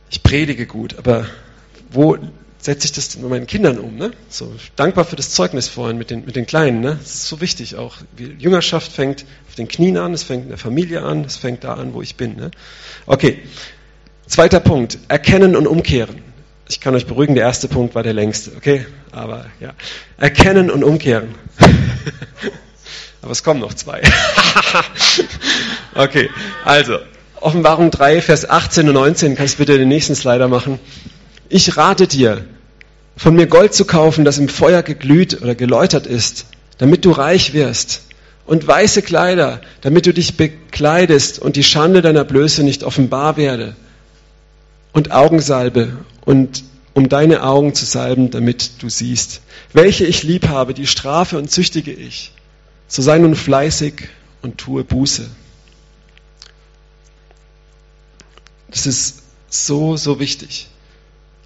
Ich 0.09 0.23
predige 0.23 0.65
gut, 0.65 0.97
aber 0.97 1.25
wo 1.91 2.17
setze 2.59 2.85
ich 2.85 2.93
das 2.93 3.09
denn 3.09 3.21
bei 3.21 3.29
meinen 3.29 3.47
Kindern 3.47 3.77
um? 3.77 3.95
Ne? 3.95 4.11
So, 4.29 4.51
dankbar 4.75 5.05
für 5.05 5.15
das 5.15 5.31
Zeugnis 5.31 5.67
vorhin 5.67 5.97
mit 5.97 6.09
den, 6.09 6.25
mit 6.25 6.35
den 6.35 6.45
Kleinen. 6.45 6.81
Ne? 6.81 6.97
Das 6.99 7.13
ist 7.13 7.27
so 7.27 7.41
wichtig 7.41 7.75
auch. 7.75 7.97
Jüngerschaft 8.17 8.91
fängt 8.91 9.25
auf 9.47 9.55
den 9.55 9.67
Knien 9.67 9.97
an, 9.97 10.13
es 10.13 10.23
fängt 10.23 10.43
in 10.43 10.49
der 10.49 10.57
Familie 10.57 11.03
an, 11.03 11.23
es 11.25 11.37
fängt 11.37 11.63
da 11.63 11.75
an, 11.75 11.93
wo 11.93 12.01
ich 12.01 12.15
bin. 12.15 12.35
Ne? 12.35 12.51
Okay. 13.05 13.39
Zweiter 14.27 14.59
Punkt. 14.59 14.97
Erkennen 15.07 15.55
und 15.55 15.67
umkehren. 15.67 16.23
Ich 16.67 16.79
kann 16.79 16.95
euch 16.95 17.05
beruhigen, 17.05 17.35
der 17.35 17.43
erste 17.43 17.67
Punkt 17.67 17.93
war 17.93 18.01
der 18.01 18.13
längste, 18.13 18.53
okay? 18.57 18.87
Aber 19.11 19.45
ja. 19.59 19.73
Erkennen 20.17 20.71
und 20.71 20.83
umkehren. 20.83 21.35
Aber 23.21 23.31
es 23.31 23.43
kommen 23.43 23.59
noch 23.59 23.75
zwei. 23.75 24.01
okay, 25.95 26.29
also, 26.63 26.97
Offenbarung 27.45 27.91
3, 27.91 28.23
Vers 28.23 28.49
18 28.49 28.87
und 28.87 28.95
19, 28.95 29.35
kannst 29.35 29.53
du 29.53 29.57
bitte 29.59 29.77
den 29.77 29.87
nächsten 29.87 30.15
Slider 30.15 30.47
machen. 30.47 30.79
Ich 31.47 31.77
rate 31.77 32.07
dir, 32.07 32.43
von 33.15 33.35
mir 33.35 33.45
Gold 33.45 33.75
zu 33.75 33.85
kaufen, 33.85 34.25
das 34.25 34.39
im 34.39 34.49
Feuer 34.49 34.81
geglüht 34.81 35.43
oder 35.43 35.53
geläutert 35.53 36.07
ist, 36.07 36.47
damit 36.79 37.05
du 37.05 37.11
reich 37.11 37.53
wirst, 37.53 38.01
und 38.47 38.65
weiße 38.65 39.03
Kleider, 39.03 39.61
damit 39.81 40.07
du 40.07 40.11
dich 40.11 40.37
bekleidest 40.37 41.37
und 41.37 41.55
die 41.55 41.63
Schande 41.63 42.01
deiner 42.01 42.23
Blöße 42.23 42.63
nicht 42.63 42.83
offenbar 42.83 43.37
werde, 43.37 43.75
und 44.91 45.11
Augensalbe 45.11 45.97
und 46.25 46.63
um 46.95 47.09
deine 47.09 47.43
Augen 47.43 47.75
zu 47.75 47.85
salben, 47.85 48.31
damit 48.31 48.81
du 48.81 48.89
siehst. 48.89 49.41
Welche 49.71 50.05
ich 50.05 50.23
lieb 50.23 50.47
habe, 50.47 50.73
die 50.73 50.87
strafe 50.87 51.37
und 51.37 51.51
züchtige 51.51 51.93
ich. 51.93 52.31
So 52.87 53.03
sei 53.03 53.19
nun 53.19 53.35
fleißig 53.35 54.09
und 54.41 54.57
tue 54.57 54.83
Buße. 54.83 55.27
Das 58.75 58.85
ist 58.85 59.23
so, 59.49 59.97
so 59.97 60.19
wichtig. 60.19 60.67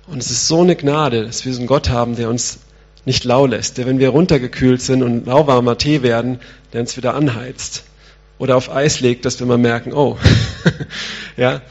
Und 0.08 0.18
es 0.18 0.32
ist 0.32 0.48
so 0.48 0.62
eine 0.62 0.76
Gnade, 0.76 1.24
dass 1.26 1.46
wir 1.46 1.54
so 1.54 1.60
einen 1.60 1.68
Gott 1.68 1.89
haben, 1.89 2.15
der 2.15 2.30
uns 2.30 2.60
nicht 3.06 3.24
lau 3.24 3.46
lässt, 3.46 3.78
der, 3.78 3.86
wenn 3.86 4.00
wir 4.00 4.10
runtergekühlt 4.10 4.82
sind 4.82 5.04
und 5.04 5.28
lauwarmer 5.28 5.78
Tee 5.78 6.02
werden, 6.02 6.39
der 6.74 6.82
uns 6.82 6.98
wieder 6.98 7.13
anheizt. 7.13 7.84
Oder 8.39 8.58
auf 8.58 8.70
Eis 8.70 9.00
legt, 9.00 9.26
dass 9.26 9.39
wir 9.39 9.48
mal 9.48 9.58
merken, 9.58 9.94
oh, 9.94 10.18
ja. 11.38 11.62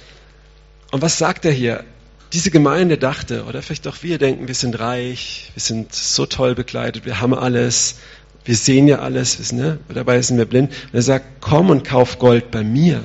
Und 0.91 1.03
was 1.03 1.19
sagt 1.19 1.45
er 1.45 1.53
hier? 1.53 1.85
diese 2.33 2.51
Gemeinde 2.51 2.99
dachte, 2.99 3.45
oder 3.45 3.63
vielleicht 3.63 3.87
auch 3.89 3.97
wir 4.03 4.19
denken, 4.19 4.49
wir 4.49 4.55
sind 4.55 4.79
reich, 4.79 5.51
wir 5.55 5.63
sind 5.63 5.95
so 5.95 6.27
toll 6.27 6.55
bekleidet, 6.55 7.07
wir 7.07 7.21
haben 7.21 7.35
alles, 7.35 7.97
wir 8.45 8.57
sehen 8.57 8.87
ja 8.87 8.99
alles, 8.99 9.53
ne? 9.53 9.79
dabei 9.89 10.21
sind 10.21 10.37
wir 10.37 10.45
blind. 10.45 10.71
Und 10.71 10.95
er 10.95 11.03
sagt, 11.03 11.41
komm 11.41 11.71
und 11.71 11.85
kauf 11.85 12.19
Gold 12.19 12.51
bei 12.51 12.63
mir. 12.63 13.03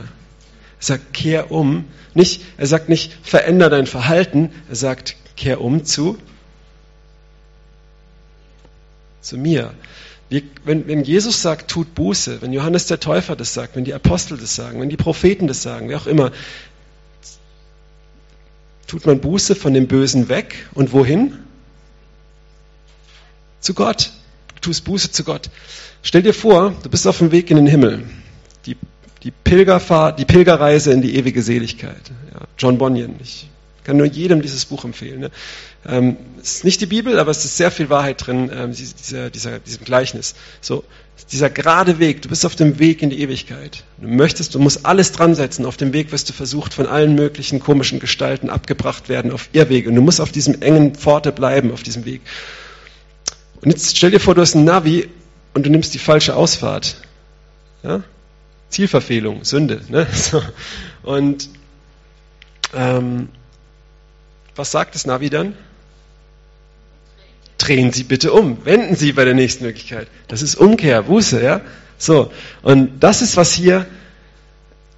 Er 0.84 0.86
sagt, 0.86 1.14
kehr 1.14 1.50
um. 1.50 1.86
Nicht, 2.14 2.42
er 2.58 2.68
sagt 2.68 2.90
nicht, 2.90 3.14
veränder 3.24 3.70
dein 3.70 3.88
Verhalten, 3.88 4.52
er 4.68 4.76
sagt, 4.76 5.16
kehr 5.38 5.62
um 5.62 5.86
zu, 5.86 6.18
zu 9.22 9.38
mir. 9.38 9.74
Wir, 10.28 10.42
wenn, 10.66 10.86
wenn 10.86 11.06
Jesus 11.06 11.42
sagt, 11.42 11.72
tut 11.72 11.96
Buße, 11.96 12.42
wenn 12.42 12.52
Johannes 12.52 12.88
der 12.88 13.00
Täufer 13.00 13.38
das 13.38 13.54
sagt, 13.54 13.78
wenn 13.78 13.86
die 13.86 13.94
Apostel 13.94 14.38
das 14.38 14.56
sagen, 14.56 14.82
wenn 14.82 14.90
die 14.90 14.98
Propheten 14.98 15.48
das 15.48 15.62
sagen, 15.62 15.88
wer 15.88 15.96
auch 15.96 16.06
immer, 16.06 16.34
tut 18.86 19.06
man 19.06 19.22
Buße 19.22 19.56
von 19.56 19.74
dem 19.74 19.88
Bösen 19.88 20.28
weg 20.28 20.68
und 20.74 20.92
wohin? 20.92 21.40
Zu 23.62 23.74
Gott. 23.74 24.12
Du 24.56 24.60
tust 24.60 24.84
Buße 24.84 25.12
zu 25.14 25.24
Gott. 25.24 25.50
Stell 26.02 26.24
dir 26.24 26.34
vor, 26.34 26.76
du 26.84 26.90
bist 26.90 27.08
auf 27.08 27.20
dem 27.20 27.32
Weg 27.32 27.50
in 27.52 27.56
den 27.56 27.68
Himmel. 27.68 28.04
Die, 28.66 28.76
die 29.24 29.32
Pilgerfahrt, 29.32 30.20
die 30.20 30.26
Pilgerreise 30.26 30.92
in 30.92 31.02
die 31.02 31.16
ewige 31.16 31.42
Seligkeit. 31.42 32.12
Ja, 32.34 32.42
John 32.58 32.78
Bunyan. 32.78 33.16
Ich 33.22 33.48
kann 33.84 33.98
nur 33.98 34.06
jedem 34.06 34.42
dieses 34.42 34.66
Buch 34.66 34.86
empfehlen. 34.86 35.22
Ne? 35.22 35.32
Ähm, 35.86 36.18
es 36.42 36.58
ist 36.58 36.64
nicht 36.66 36.82
die 36.82 36.86
Bibel, 36.86 37.20
aber 37.20 37.32
es 37.32 37.44
ist 37.44 37.58
sehr 37.58 37.72
viel 37.72 37.90
Wahrheit 37.90 38.26
drin, 38.26 38.50
ähm, 38.54 38.74
dieser, 38.74 39.30
dieser, 39.30 39.60
diesem 39.60 39.86
Gleichnis. 39.86 40.36
So, 40.62 40.84
dieser 41.32 41.50
gerade 41.50 42.00
Weg, 42.00 42.22
du 42.22 42.30
bist 42.30 42.46
auf 42.46 42.56
dem 42.56 42.80
Weg 42.80 43.02
in 43.02 43.10
die 43.10 43.22
Ewigkeit. 43.22 43.84
Du 43.98 44.08
möchtest, 44.08 44.56
du 44.56 44.60
musst 44.60 44.86
alles 44.86 45.12
dran 45.12 45.36
setzen. 45.36 45.66
Auf 45.66 45.78
dem 45.78 45.94
Weg 45.94 46.12
wirst 46.12 46.30
du 46.30 46.34
versucht, 46.34 46.74
von 46.74 46.88
allen 46.88 47.16
möglichen 47.16 47.60
komischen 47.60 48.00
Gestalten 48.00 48.50
abgebracht 48.50 49.10
werden 49.10 49.32
auf 49.32 49.50
Irrwege. 49.54 49.90
Und 49.90 49.96
du 49.96 50.02
musst 50.02 50.22
auf 50.22 50.32
diesem 50.32 50.62
engen 50.62 50.96
Pforte 50.96 51.32
bleiben, 51.32 51.72
auf 51.72 51.84
diesem 51.84 52.06
Weg. 52.06 52.22
Und 53.62 53.72
jetzt 53.72 53.98
stell 53.98 54.12
dir 54.12 54.20
vor, 54.20 54.36
du 54.36 54.42
hast 54.42 54.56
ein 54.56 54.66
Navi 54.66 55.08
und 55.54 55.66
du 55.66 55.70
nimmst 55.70 55.94
die 55.94 56.00
falsche 56.00 56.36
Ausfahrt. 56.36 56.98
Ja? 57.84 58.04
Zielverfehlung, 58.74 59.44
Sünde. 59.46 59.82
Ne? 59.90 60.08
So. 60.14 60.42
Und 61.04 61.50
ähm, 62.74 63.30
was 64.56 64.72
sagt 64.72 64.96
das 64.96 65.06
Navi 65.06 65.30
dann? 65.30 65.56
Drehen 67.58 67.94
Sie 67.94 68.04
bitte 68.04 68.34
um. 68.34 68.66
Wenden 68.66 68.96
Sie 68.96 69.14
bei 69.14 69.26
der 69.26 69.36
nächsten 69.36 69.64
Möglichkeit. 69.64 70.08
Das 70.28 70.42
ist 70.42 70.56
Umkehr, 70.56 71.04
Buße, 71.04 71.42
ja? 71.42 71.62
So. 71.98 72.32
Und 72.62 73.00
das 73.00 73.22
ist, 73.22 73.38
was 73.38 73.54
hier, 73.54 73.86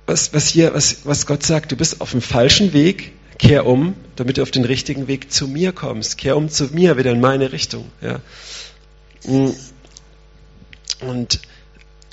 was, 0.06 0.34
was 0.34 0.48
hier, 0.48 0.74
was, 0.74 1.06
was 1.06 1.26
Gott 1.26 1.44
sagt. 1.44 1.72
Du 1.72 1.76
bist 1.76 2.02
auf 2.02 2.12
dem 2.12 2.22
falschen 2.22 2.74
Weg. 2.74 3.14
Kehr 3.38 3.66
um, 3.66 3.96
damit 4.16 4.38
du 4.38 4.44
auf 4.44 4.52
den 4.52 4.64
richtigen 4.64 5.10
Weg 5.10 5.32
zu 5.32 5.48
mir 5.48 5.74
kommst. 5.74 6.18
Kehr 6.18 6.38
um 6.38 6.50
zu 6.50 6.74
mir, 6.74 6.98
wieder 6.98 7.12
in 7.12 7.20
meine 7.20 7.52
Richtung, 7.52 7.92
ja? 8.02 8.22
Und 11.02 11.42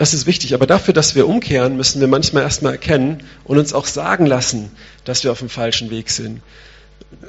das 0.03 0.14
ist 0.14 0.26
wichtig. 0.26 0.53
Aber 0.53 0.66
dafür, 0.66 0.92
dass 0.92 1.14
wir 1.14 1.28
umkehren, 1.28 1.76
müssen 1.76 2.00
wir 2.00 2.09
manchmal 2.09 2.42
erstmal 2.42 2.72
erkennen 2.72 3.22
und 3.44 3.57
uns 3.57 3.72
auch 3.72 3.86
sagen 3.86 4.26
lassen, 4.26 4.72
dass 5.05 5.22
wir 5.22 5.30
auf 5.30 5.38
dem 5.38 5.48
falschen 5.48 5.90
Weg 5.90 6.11
sind. 6.11 6.40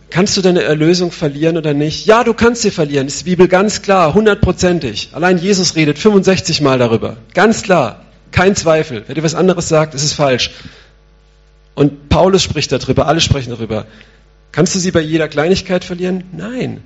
Kannst 0.09 0.35
du 0.37 0.41
deine 0.41 0.63
Erlösung 0.63 1.11
verlieren 1.11 1.55
oder 1.55 1.75
nicht? 1.75 2.07
Ja, 2.07 2.23
du 2.23 2.33
kannst 2.33 2.63
sie 2.63 2.71
verlieren. 2.71 3.05
Ist 3.05 3.19
die 3.19 3.25
Bibel 3.25 3.47
ganz 3.47 3.83
klar, 3.83 4.15
hundertprozentig. 4.15 5.09
Allein 5.11 5.37
Jesus 5.37 5.75
redet 5.75 5.99
65 5.99 6.61
Mal 6.61 6.79
darüber. 6.79 7.17
Ganz 7.35 7.61
klar. 7.61 8.05
Kein 8.31 8.55
Zweifel. 8.55 9.03
Wer 9.05 9.13
dir 9.13 9.23
was 9.23 9.35
anderes 9.35 9.69
sagt, 9.69 9.93
ist 9.93 10.03
es 10.03 10.13
falsch. 10.13 10.49
Und 11.75 12.09
Paulus 12.09 12.41
spricht 12.41 12.71
darüber, 12.71 13.05
alle 13.05 13.21
sprechen 13.21 13.51
darüber. 13.51 13.85
Kannst 14.51 14.73
du 14.73 14.79
sie 14.79 14.89
bei 14.89 15.01
jeder 15.01 15.27
Kleinigkeit 15.27 15.83
verlieren? 15.83 16.23
Nein. 16.31 16.81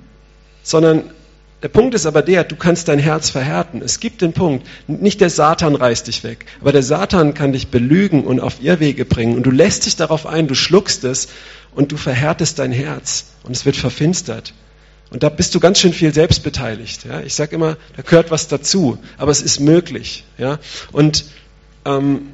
Sondern 0.62 1.04
der 1.62 1.68
Punkt 1.68 1.94
ist 1.94 2.06
aber 2.06 2.22
der, 2.22 2.44
du 2.44 2.54
kannst 2.54 2.86
dein 2.88 3.00
Herz 3.00 3.30
verhärten. 3.30 3.82
Es 3.82 3.98
gibt 3.98 4.22
den 4.22 4.32
Punkt, 4.32 4.66
nicht 4.86 5.20
der 5.20 5.30
Satan 5.30 5.74
reißt 5.74 6.06
dich 6.06 6.22
weg, 6.22 6.46
aber 6.60 6.70
der 6.70 6.84
Satan 6.84 7.34
kann 7.34 7.52
dich 7.52 7.68
belügen 7.68 8.24
und 8.24 8.38
auf 8.38 8.62
Irrwege 8.62 9.04
bringen 9.04 9.36
und 9.36 9.44
du 9.44 9.50
lässt 9.50 9.86
dich 9.86 9.96
darauf 9.96 10.26
ein, 10.26 10.46
du 10.46 10.54
schluckst 10.54 11.02
es 11.04 11.28
und 11.74 11.90
du 11.90 11.96
verhärtest 11.96 12.60
dein 12.60 12.72
Herz 12.72 13.26
und 13.42 13.56
es 13.56 13.66
wird 13.66 13.76
verfinstert. 13.76 14.54
Und 15.10 15.22
da 15.22 15.30
bist 15.30 15.54
du 15.54 15.60
ganz 15.60 15.80
schön 15.80 15.92
viel 15.92 16.12
selbst 16.12 16.42
beteiligt. 16.42 17.06
Ja? 17.06 17.20
Ich 17.20 17.34
sage 17.34 17.56
immer, 17.56 17.76
da 17.96 18.02
gehört 18.02 18.30
was 18.30 18.46
dazu, 18.46 18.98
aber 19.16 19.30
es 19.30 19.42
ist 19.42 19.58
möglich. 19.58 20.24
Ja? 20.36 20.58
Und 20.92 21.24
ähm, 21.86 22.28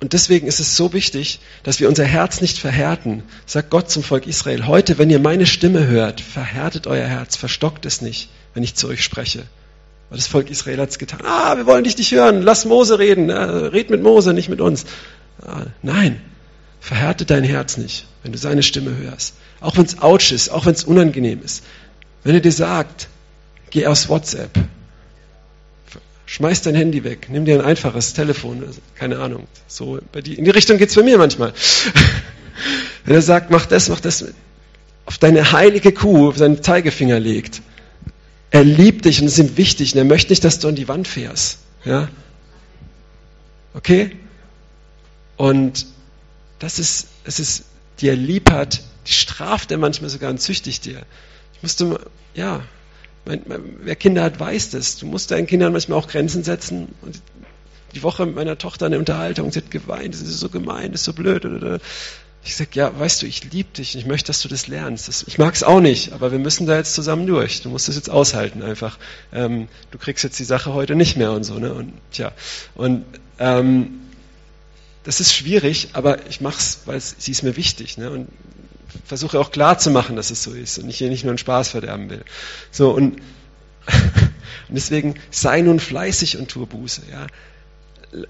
Und 0.00 0.12
deswegen 0.12 0.46
ist 0.46 0.60
es 0.60 0.76
so 0.76 0.92
wichtig, 0.92 1.40
dass 1.64 1.80
wir 1.80 1.88
unser 1.88 2.04
Herz 2.04 2.40
nicht 2.40 2.58
verhärten. 2.58 3.24
Sagt 3.46 3.70
Gott 3.70 3.90
zum 3.90 4.04
Volk 4.04 4.28
Israel, 4.28 4.66
heute, 4.66 4.96
wenn 4.98 5.10
ihr 5.10 5.18
meine 5.18 5.44
Stimme 5.44 5.88
hört, 5.88 6.20
verhärtet 6.20 6.86
euer 6.86 7.06
Herz, 7.06 7.36
verstockt 7.36 7.84
es 7.84 8.00
nicht, 8.00 8.28
wenn 8.54 8.62
ich 8.62 8.76
zu 8.76 8.86
euch 8.86 9.02
spreche. 9.02 9.44
Weil 10.08 10.18
das 10.18 10.28
Volk 10.28 10.50
Israel 10.50 10.78
hat 10.78 10.90
es 10.90 10.98
getan. 10.98 11.20
Ah, 11.24 11.56
wir 11.56 11.66
wollen 11.66 11.82
dich 11.82 11.98
nicht 11.98 12.12
hören, 12.12 12.42
lass 12.42 12.64
Mose 12.64 12.98
reden, 12.98 13.30
red 13.30 13.90
mit 13.90 14.02
Mose, 14.02 14.32
nicht 14.32 14.48
mit 14.48 14.60
uns. 14.60 14.86
Ah, 15.44 15.66
nein, 15.82 16.20
verhärte 16.80 17.24
dein 17.24 17.42
Herz 17.44 17.76
nicht, 17.76 18.06
wenn 18.22 18.30
du 18.30 18.38
seine 18.38 18.62
Stimme 18.62 18.96
hörst. 18.96 19.34
Auch 19.60 19.76
wenn 19.76 19.84
es 19.84 20.00
ouch 20.00 20.30
ist, 20.30 20.50
auch 20.50 20.64
wenn 20.66 20.74
es 20.74 20.84
unangenehm 20.84 21.42
ist. 21.42 21.64
Wenn 22.22 22.34
er 22.34 22.40
dir 22.40 22.52
sagt, 22.52 23.08
geh 23.70 23.86
aus 23.86 24.08
WhatsApp, 24.08 24.56
schmeiß 26.28 26.60
dein 26.60 26.74
Handy 26.74 27.04
weg, 27.04 27.28
nimm 27.30 27.46
dir 27.46 27.54
ein 27.54 27.64
einfaches 27.64 28.12
Telefon, 28.12 28.62
keine 28.94 29.18
Ahnung. 29.18 29.48
So, 29.66 29.98
in 30.14 30.44
die 30.44 30.50
Richtung 30.50 30.76
geht 30.76 30.90
es 30.90 30.94
bei 30.94 31.02
mir 31.02 31.16
manchmal. 31.16 31.54
Wenn 33.04 33.14
er 33.14 33.22
sagt, 33.22 33.50
mach 33.50 33.64
das, 33.64 33.88
mach 33.88 34.00
das, 34.00 34.26
auf 35.06 35.16
deine 35.16 35.52
heilige 35.52 35.90
Kuh 35.90 36.32
seinen 36.32 36.62
Zeigefinger 36.62 37.18
legt. 37.18 37.62
Er 38.50 38.62
liebt 38.62 39.06
dich 39.06 39.22
und 39.22 39.26
es 39.26 39.38
ist 39.38 39.50
ihm 39.50 39.56
wichtig 39.56 39.94
und 39.94 39.98
er 39.98 40.04
möchte 40.04 40.32
nicht, 40.32 40.44
dass 40.44 40.58
du 40.58 40.68
an 40.68 40.74
die 40.74 40.86
Wand 40.86 41.08
fährst. 41.08 41.60
Ja? 41.84 42.08
Okay? 43.72 44.14
Und 45.38 45.86
das 46.58 46.78
ist, 46.78 47.08
es 47.24 47.40
ist, 47.40 47.64
die 48.00 48.08
er 48.08 48.16
lieb 48.16 48.50
hat, 48.50 48.82
die 49.06 49.12
straft 49.12 49.70
er 49.70 49.78
manchmal 49.78 50.10
sogar 50.10 50.28
und 50.28 50.42
züchtigt 50.42 50.84
dir. 50.84 51.02
Ich 51.54 51.62
musste, 51.62 52.00
ja, 52.34 52.62
wer 53.24 53.96
Kinder 53.96 54.22
hat, 54.22 54.40
weiß 54.40 54.70
das. 54.70 54.96
Du 54.96 55.06
musst 55.06 55.30
deinen 55.30 55.46
Kindern 55.46 55.72
manchmal 55.72 55.98
auch 55.98 56.08
Grenzen 56.08 56.44
setzen. 56.44 56.94
Und 57.02 57.20
die 57.94 58.02
Woche 58.02 58.26
mit 58.26 58.34
meiner 58.34 58.58
Tochter 58.58 58.86
eine 58.86 58.98
Unterhaltung, 58.98 59.50
sie 59.50 59.60
hat 59.60 59.70
geweint, 59.70 60.14
das 60.14 60.22
ist 60.22 60.40
so 60.40 60.48
gemein, 60.48 60.92
das 60.92 61.02
ist 61.02 61.04
so 61.06 61.12
blöd. 61.12 61.46
Ich 62.44 62.56
sage, 62.56 62.70
ja, 62.74 62.98
weißt 62.98 63.22
du, 63.22 63.26
ich 63.26 63.52
liebe 63.52 63.70
dich 63.76 63.94
und 63.94 64.00
ich 64.00 64.06
möchte, 64.06 64.28
dass 64.28 64.40
du 64.40 64.48
das 64.48 64.68
lernst. 64.68 65.08
Das, 65.08 65.24
ich 65.26 65.38
mag 65.38 65.54
es 65.54 65.62
auch 65.62 65.80
nicht, 65.80 66.12
aber 66.12 66.32
wir 66.32 66.38
müssen 66.38 66.66
da 66.66 66.76
jetzt 66.76 66.94
zusammen 66.94 67.26
durch. 67.26 67.62
Du 67.62 67.68
musst 67.68 67.88
es 67.88 67.96
jetzt 67.96 68.10
aushalten 68.10 68.62
einfach. 68.62 68.98
Ähm, 69.32 69.68
du 69.90 69.98
kriegst 69.98 70.24
jetzt 70.24 70.38
die 70.38 70.44
Sache 70.44 70.72
heute 70.72 70.94
nicht 70.94 71.16
mehr 71.16 71.32
und 71.32 71.44
so. 71.44 71.58
Ne? 71.58 71.74
Und 71.74 71.92
tja, 72.12 72.32
und 72.74 73.04
ähm, 73.38 74.00
das 75.04 75.20
ist 75.20 75.34
schwierig, 75.34 75.90
aber 75.94 76.26
ich 76.28 76.40
mache 76.40 76.58
es, 76.58 76.80
weil 76.86 77.00
sie 77.00 77.30
ist 77.30 77.42
mir 77.42 77.56
wichtig. 77.56 77.98
Ne? 77.98 78.10
Und 78.10 78.28
versuche 79.04 79.38
auch 79.38 79.50
klar 79.50 79.78
zu 79.78 79.90
machen, 79.90 80.16
dass 80.16 80.30
es 80.30 80.42
so 80.42 80.52
ist 80.52 80.78
und 80.78 80.88
ich 80.88 80.98
hier 80.98 81.08
nicht 81.08 81.24
nur 81.24 81.32
einen 81.32 81.38
Spaß 81.38 81.68
verderben 81.68 82.10
will. 82.10 82.24
So 82.70 82.90
und, 82.90 83.16
und 84.68 84.74
deswegen 84.74 85.14
sei 85.30 85.60
nun 85.60 85.80
fleißig 85.80 86.38
und 86.38 86.48
tue 86.48 86.66
Buße. 86.66 87.02
Ja. 87.10 87.26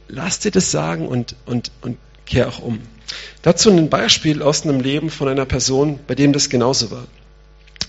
Lass 0.08 0.40
dir 0.40 0.50
das 0.50 0.70
sagen 0.70 1.06
und, 1.06 1.36
und, 1.46 1.70
und 1.82 1.98
kehr 2.26 2.48
auch 2.48 2.58
um. 2.58 2.80
Dazu 3.42 3.70
ein 3.70 3.88
Beispiel 3.88 4.42
aus 4.42 4.64
einem 4.64 4.80
Leben 4.80 5.10
von 5.10 5.28
einer 5.28 5.46
Person, 5.46 6.00
bei 6.06 6.14
dem 6.14 6.32
das 6.32 6.50
genauso 6.50 6.90
war. 6.90 7.06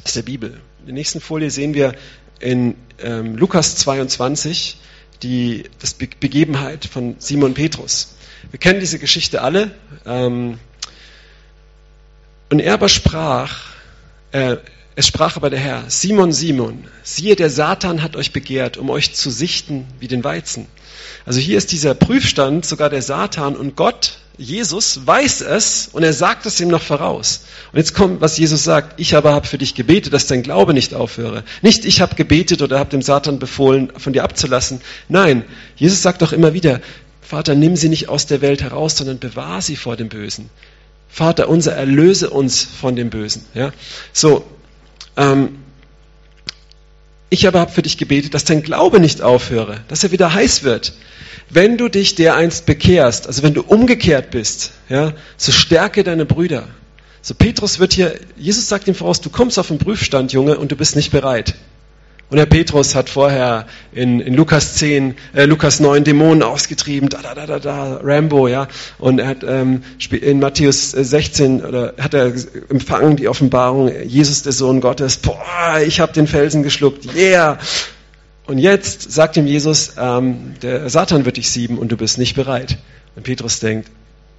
Ist 0.06 0.16
der 0.16 0.22
Bibel. 0.22 0.62
In 0.80 0.86
der 0.86 0.94
nächsten 0.94 1.20
Folie 1.20 1.50
sehen 1.50 1.74
wir 1.74 1.94
in 2.40 2.76
ähm, 3.00 3.36
Lukas 3.36 3.76
22 3.76 4.78
die 5.24 5.64
das 5.80 5.94
Be 5.94 6.08
Begebenheit 6.20 6.86
von 6.86 7.16
Simon 7.20 7.54
Petrus. 7.54 8.16
Wir 8.52 8.60
kennen 8.60 8.80
diese 8.80 9.00
Geschichte 9.00 9.42
alle. 9.42 9.72
Ähm, 10.06 10.60
und 12.50 12.60
er 12.60 12.74
aber 12.74 12.90
sprach, 12.90 13.70
äh, 14.32 14.58
es 14.96 15.08
sprach 15.08 15.38
aber 15.38 15.50
der 15.50 15.60
Herr, 15.60 15.84
Simon, 15.88 16.34
Simon, 16.34 16.84
siehe, 17.04 17.36
der 17.36 17.50
Satan 17.50 18.04
hat 18.04 18.16
euch 18.16 18.34
begehrt, 18.34 18.78
um 18.78 18.90
euch 18.90 19.14
zu 19.16 19.30
sichten 19.30 19.88
wie 20.00 20.08
den 20.08 20.24
Weizen. 20.24 20.68
Also 21.26 21.40
hier 21.40 21.58
ist 21.58 21.72
dieser 21.72 21.94
Prüfstand, 21.94 22.66
sogar 22.66 22.90
der 22.90 23.02
Satan 23.02 23.56
und 23.56 23.76
Gott, 23.76 24.18
Jesus, 24.38 25.06
weiß 25.06 25.42
es 25.42 25.90
und 25.92 26.04
er 26.04 26.14
sagt 26.14 26.46
es 26.46 26.60
ihm 26.60 26.70
noch 26.70 26.82
voraus. 26.82 27.46
Und 27.72 27.78
jetzt 27.78 27.94
kommt, 27.94 28.22
was 28.22 28.38
Jesus 28.38 28.64
sagt, 28.64 29.00
ich 29.00 29.16
aber 29.16 29.34
habe 29.34 29.48
für 29.48 29.58
dich 29.58 29.76
gebetet, 29.76 30.14
dass 30.14 30.28
dein 30.28 30.44
Glaube 30.44 30.74
nicht 30.74 30.94
aufhöre. 30.94 31.44
Nicht 31.62 31.86
ich 31.86 32.02
habe 32.02 32.16
gebetet 32.16 32.62
oder 32.62 32.80
habe 32.80 32.90
dem 32.90 33.02
Satan 33.02 33.38
befohlen, 33.38 33.92
von 33.98 34.14
dir 34.14 34.24
abzulassen. 34.24 34.82
Nein, 35.10 35.44
Jesus 35.76 36.02
sagt 36.02 36.22
doch 36.22 36.32
immer 36.32 36.54
wieder, 36.54 36.80
Vater, 37.22 37.54
nimm 37.54 37.76
sie 37.76 37.90
nicht 37.90 38.10
aus 38.10 38.26
der 38.26 38.42
Welt 38.42 38.64
heraus, 38.64 38.98
sondern 38.98 39.20
bewahr 39.20 39.62
sie 39.62 39.76
vor 39.76 39.98
dem 39.98 40.10
Bösen. 40.10 40.50
Vater 41.10 41.50
unser, 41.50 41.74
erlöse 41.74 42.30
uns 42.30 42.64
von 42.64 42.96
dem 42.96 43.10
Bösen. 43.10 43.46
Ja? 43.54 43.74
So, 44.14 44.46
ähm, 45.18 45.58
ich 47.30 47.48
aber 47.48 47.60
habe 47.60 47.72
für 47.72 47.82
dich 47.82 47.98
gebetet, 47.98 48.34
dass 48.34 48.46
dein 48.46 48.64
Glaube 48.64 49.00
nicht 49.00 49.22
aufhöre, 49.22 49.82
dass 49.88 50.04
er 50.04 50.12
wieder 50.12 50.34
heiß 50.34 50.64
wird. 50.64 50.94
Wenn 51.50 51.78
du 51.78 51.90
dich 51.90 52.16
dereinst 52.16 52.66
bekehrst, 52.66 53.28
also 53.28 53.44
wenn 53.44 53.54
du 53.54 53.62
umgekehrt 53.62 54.32
bist, 54.32 54.72
ja, 54.88 55.14
so 55.36 55.52
stärke 55.52 56.04
deine 56.04 56.26
Brüder. 56.26 56.68
So 57.22 57.34
Petrus 57.34 57.80
wird 57.80 57.94
hier, 57.94 58.20
Jesus 58.38 58.70
sagt 58.70 58.88
ihm 58.88 58.96
voraus, 58.96 59.20
du 59.22 59.30
kommst 59.30 59.60
auf 59.60 59.68
den 59.68 59.78
Prüfstand, 59.78 60.32
Junge, 60.32 60.58
und 60.58 60.72
du 60.72 60.76
bist 60.76 60.96
nicht 60.96 61.12
bereit. 61.12 61.56
Und 62.30 62.38
der 62.38 62.46
Petrus 62.46 62.94
hat 62.94 63.10
vorher 63.10 63.66
in, 63.92 64.20
in 64.20 64.36
Lukas 64.36 64.76
10, 64.76 65.16
äh, 65.34 65.46
Lukas 65.46 65.80
9 65.80 66.04
Dämonen 66.04 66.44
ausgetrieben, 66.44 67.10
da, 67.10 67.22
da, 67.24 67.34
da, 67.34 67.48
da, 67.48 67.60
da, 67.60 68.00
Rambo, 68.04 68.48
ja. 68.48 68.68
Und 69.00 69.20
er 69.20 69.28
hat 69.28 69.44
ähm, 69.44 69.82
in 70.12 70.40
Matthäus 70.40 70.92
16 70.92 71.66
oder 71.66 71.96
hat 72.00 72.14
er 72.14 72.32
empfangen 72.70 73.16
die 73.16 73.28
Offenbarung, 73.28 73.92
Jesus 74.06 74.44
der 74.44 74.52
Sohn 74.52 74.80
Gottes, 74.80 75.18
boah, 75.18 75.80
ich 75.84 76.00
habe 76.00 76.14
den 76.14 76.28
Felsen 76.28 76.62
geschluckt, 76.62 77.16
yeah. 77.16 77.58
Und 78.46 78.60
jetzt 78.60 79.12
sagt 79.12 79.38
ihm 79.38 79.48
Jesus, 79.48 79.94
ähm, 80.00 80.54
der 80.62 80.90
Satan 80.90 81.26
wird 81.26 81.38
dich 81.38 81.50
sieben 81.50 81.80
und 81.80 81.92
du 81.92 81.98
bist 81.98 82.20
nicht 82.20 82.36
bereit. 82.36 82.78
Und 83.16 83.24
Petrus 83.24 83.60
denkt, 83.60 83.90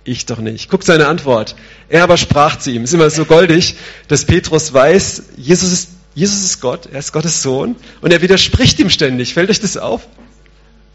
ich 0.04 0.26
doch 0.26 0.38
nicht. 0.38 0.70
Guckt 0.70 0.84
seine 0.84 1.06
Antwort. 1.06 1.56
Er 1.88 2.04
aber 2.04 2.16
sprach 2.16 2.56
zu 2.56 2.70
ihm. 2.70 2.84
Ist 2.84 2.94
immer 2.94 3.10
so 3.10 3.24
goldig, 3.24 3.76
dass 4.08 4.24
Petrus 4.24 4.72
weiß, 4.72 5.22
Jesus 5.36 5.72
ist 5.72 5.88
Jesus 6.20 6.44
ist 6.44 6.60
Gott, 6.60 6.84
er 6.92 6.98
ist 6.98 7.14
Gottes 7.14 7.42
Sohn 7.42 7.76
und 8.02 8.12
er 8.12 8.20
widerspricht 8.20 8.78
ihm 8.78 8.90
ständig. 8.90 9.32
Fällt 9.32 9.48
euch 9.48 9.58
das 9.58 9.78
auf? 9.78 10.06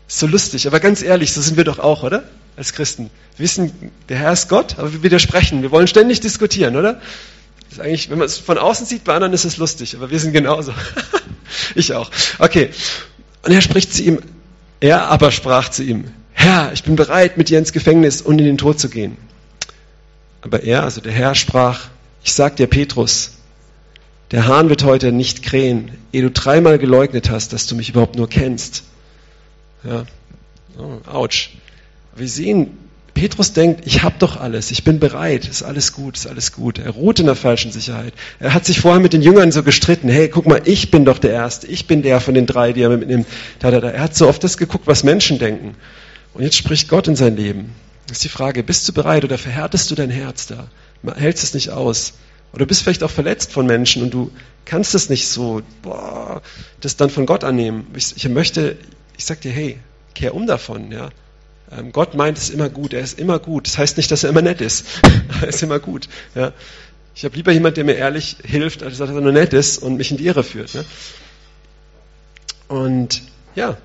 Ist 0.08 0.20
so 0.20 0.28
lustig, 0.28 0.68
aber 0.68 0.80
ganz 0.80 1.02
ehrlich, 1.02 1.34
so 1.34 1.42
sind 1.42 1.58
wir 1.58 1.64
doch 1.64 1.80
auch, 1.80 2.04
oder? 2.04 2.26
Als 2.58 2.74
Christen. 2.74 3.10
Wir 3.36 3.46
wissen, 3.46 3.72
der 4.08 4.18
Herr 4.18 4.34
ist 4.34 4.50
Gott, 4.50 4.78
aber 4.78 4.94
wir 4.94 5.02
widersprechen. 5.02 5.64
Wir 5.64 5.72
wollen 5.72 5.88
ständig 5.88 6.20
diskutieren, 6.20 6.76
oder? 6.76 7.02
Das 7.64 7.72
ist 7.72 7.80
eigentlich, 7.80 8.12
wenn 8.12 8.20
man 8.20 8.28
es 8.28 8.38
von 8.38 8.60
außen 8.60 8.86
sieht, 8.86 9.04
bei 9.04 9.16
anderen 9.16 9.34
ist 9.34 9.46
es 9.46 9.58
lustig, 9.58 9.96
aber 9.96 10.12
wir 10.12 10.20
sind 10.20 10.32
genauso. 10.32 10.76
ich 11.74 11.96
auch. 11.96 12.12
Okay. 12.38 12.70
Und 13.42 13.52
er 13.52 13.62
spricht 13.62 13.96
zu 13.96 14.04
ihm, 14.04 14.20
er 14.80 15.08
aber 15.08 15.32
sprach 15.32 15.70
zu 15.70 15.82
ihm, 15.82 16.04
Herr, 16.34 16.72
ich 16.72 16.84
bin 16.84 16.96
bereit, 16.96 17.36
mit 17.36 17.50
dir 17.50 17.58
ins 17.58 17.74
Gefängnis 17.74 18.22
und 18.22 18.38
in 18.38 18.46
den 18.46 18.60
Tod 18.60 18.80
zu 18.80 18.90
gehen. 18.90 19.18
Aber 20.42 20.62
er, 20.62 20.84
also 20.84 21.02
der 21.02 21.14
Herr, 21.14 21.34
sprach, 21.34 21.88
ich 22.24 22.34
sag 22.34 22.58
dir, 22.58 22.68
Petrus, 22.68 23.32
der 24.32 24.48
Hahn 24.48 24.70
wird 24.70 24.84
heute 24.84 25.12
nicht 25.12 25.44
krähen, 25.44 25.92
ehe 26.12 26.24
du 26.24 26.32
dreimal 26.32 26.80
geleugnet 26.80 27.30
hast, 27.30 27.54
dass 27.54 27.68
du 27.68 27.76
mich 27.76 27.90
überhaupt 27.90 28.16
nur 28.16 28.30
kennst. 28.30 28.84
Ja, 29.84 30.06
oh, 30.78 31.10
ouch. 31.10 31.50
Wir 32.16 32.28
sehen, 32.28 32.78
Petrus 33.14 33.54
denkt, 33.54 33.86
ich 33.86 34.04
habe 34.04 34.16
doch 34.20 34.40
alles, 34.40 34.72
ich 34.72 34.84
bin 34.84 35.00
bereit, 35.00 35.48
ist 35.48 35.64
alles 35.64 35.94
gut, 35.94 36.18
ist 36.18 36.28
alles 36.28 36.52
gut. 36.52 36.80
Er 36.80 36.92
ruht 36.92 37.20
in 37.20 37.26
der 37.26 37.36
falschen 37.36 37.72
Sicherheit. 37.72 38.14
Er 38.40 38.54
hat 38.54 38.66
sich 38.66 38.82
vorher 38.82 39.02
mit 39.02 39.14
den 39.14 39.22
Jüngern 39.22 39.52
so 39.52 39.64
gestritten, 39.64 40.10
hey, 40.10 40.28
guck 40.28 40.48
mal, 40.48 40.62
ich 40.66 40.92
bin 40.92 41.06
doch 41.06 41.18
der 41.18 41.32
Erste, 41.32 41.68
ich 41.68 41.88
bin 41.88 42.02
der 42.02 42.20
von 42.20 42.34
den 42.34 42.46
drei, 42.46 42.74
die 42.74 42.82
er 42.82 42.90
mitnimmt. 42.90 43.28
Da, 43.60 43.72
da, 43.72 43.80
da. 43.80 43.90
Er 43.90 44.02
hat 44.02 44.16
so 44.16 44.28
oft 44.28 44.44
das 44.44 44.58
geguckt, 44.58 44.86
was 44.86 45.04
Menschen 45.04 45.40
denken. 45.40 45.76
Und 46.34 46.44
jetzt 46.44 46.58
spricht 46.58 46.90
Gott 46.90 47.08
in 47.08 47.16
sein 47.16 47.38
Leben. 47.38 47.74
Das 48.08 48.18
ist 48.18 48.26
die 48.26 48.30
Frage, 48.30 48.64
bist 48.64 48.88
du 48.88 48.94
bereit 48.94 49.24
oder 49.24 49.38
verhärtest 49.38 49.90
du 49.90 49.96
dein 49.96 50.10
Herz 50.10 50.48
da? 50.48 50.68
Hältst 51.16 51.44
es 51.44 51.54
nicht 51.54 51.70
aus? 51.70 52.14
Oder 52.56 52.66
bist 52.66 52.84
vielleicht 52.84 53.03
auch 53.03 53.12
verletzt 53.12 53.51
von 53.51 53.66
Menschen 53.66 54.01
und 54.01 54.14
du 54.14 54.32
kannst 54.64 54.95
es 54.95 55.10
nicht 55.10 55.28
so, 55.28 55.62
boah, 55.82 56.41
das 56.80 56.95
dann 56.95 57.10
von 57.10 57.26
Gott 57.26 57.43
annehmen. 57.43 57.86
Ich, 57.95 58.16
ich 58.16 58.30
möchte, 58.30 58.78
ich 59.18 59.26
sag 59.26 59.41
dir, 59.41 59.51
hey, 59.51 59.78
kehr 60.14 60.34
um 60.34 60.47
davon, 60.47 60.89
ja. 60.89 61.10
Ähm, 61.70 61.91
Gott 61.91 62.16
meint 62.16 62.38
es 62.38 62.49
immer 62.49 62.70
gut, 62.70 62.93
er 62.93 63.01
ist 63.01 63.20
immer 63.20 63.39
gut. 63.39 63.68
Das 63.68 63.78
heißt 63.78 63.97
nicht, 63.97 64.10
dass 64.10 64.24
er 64.24 64.30
immer 64.30 64.41
nett 64.41 64.62
ist. 64.62 64.86
er 65.41 65.49
ist 65.49 65.62
immer 65.64 65.80
gut, 65.80 66.08
ja. 66.34 66.53
Ich 67.14 67.26
habe 67.26 67.36
lieber 67.36 67.51
jemand, 67.51 67.76
der 67.76 67.84
mir 67.84 67.95
ehrlich 67.95 68.38
hilft, 68.43 68.84
als 68.84 68.97
dass 68.97 69.10
er 69.10 69.22
nur 69.22 69.32
nett 69.34 69.53
ist 69.53 69.78
und 69.78 69.97
mich 69.97 70.12
in 70.12 70.18
die 70.18 70.26
Irre 70.26 70.43
führt. 70.43 70.76
Ne? 70.76 70.86
Und 72.68 73.22
ja, 73.56 73.78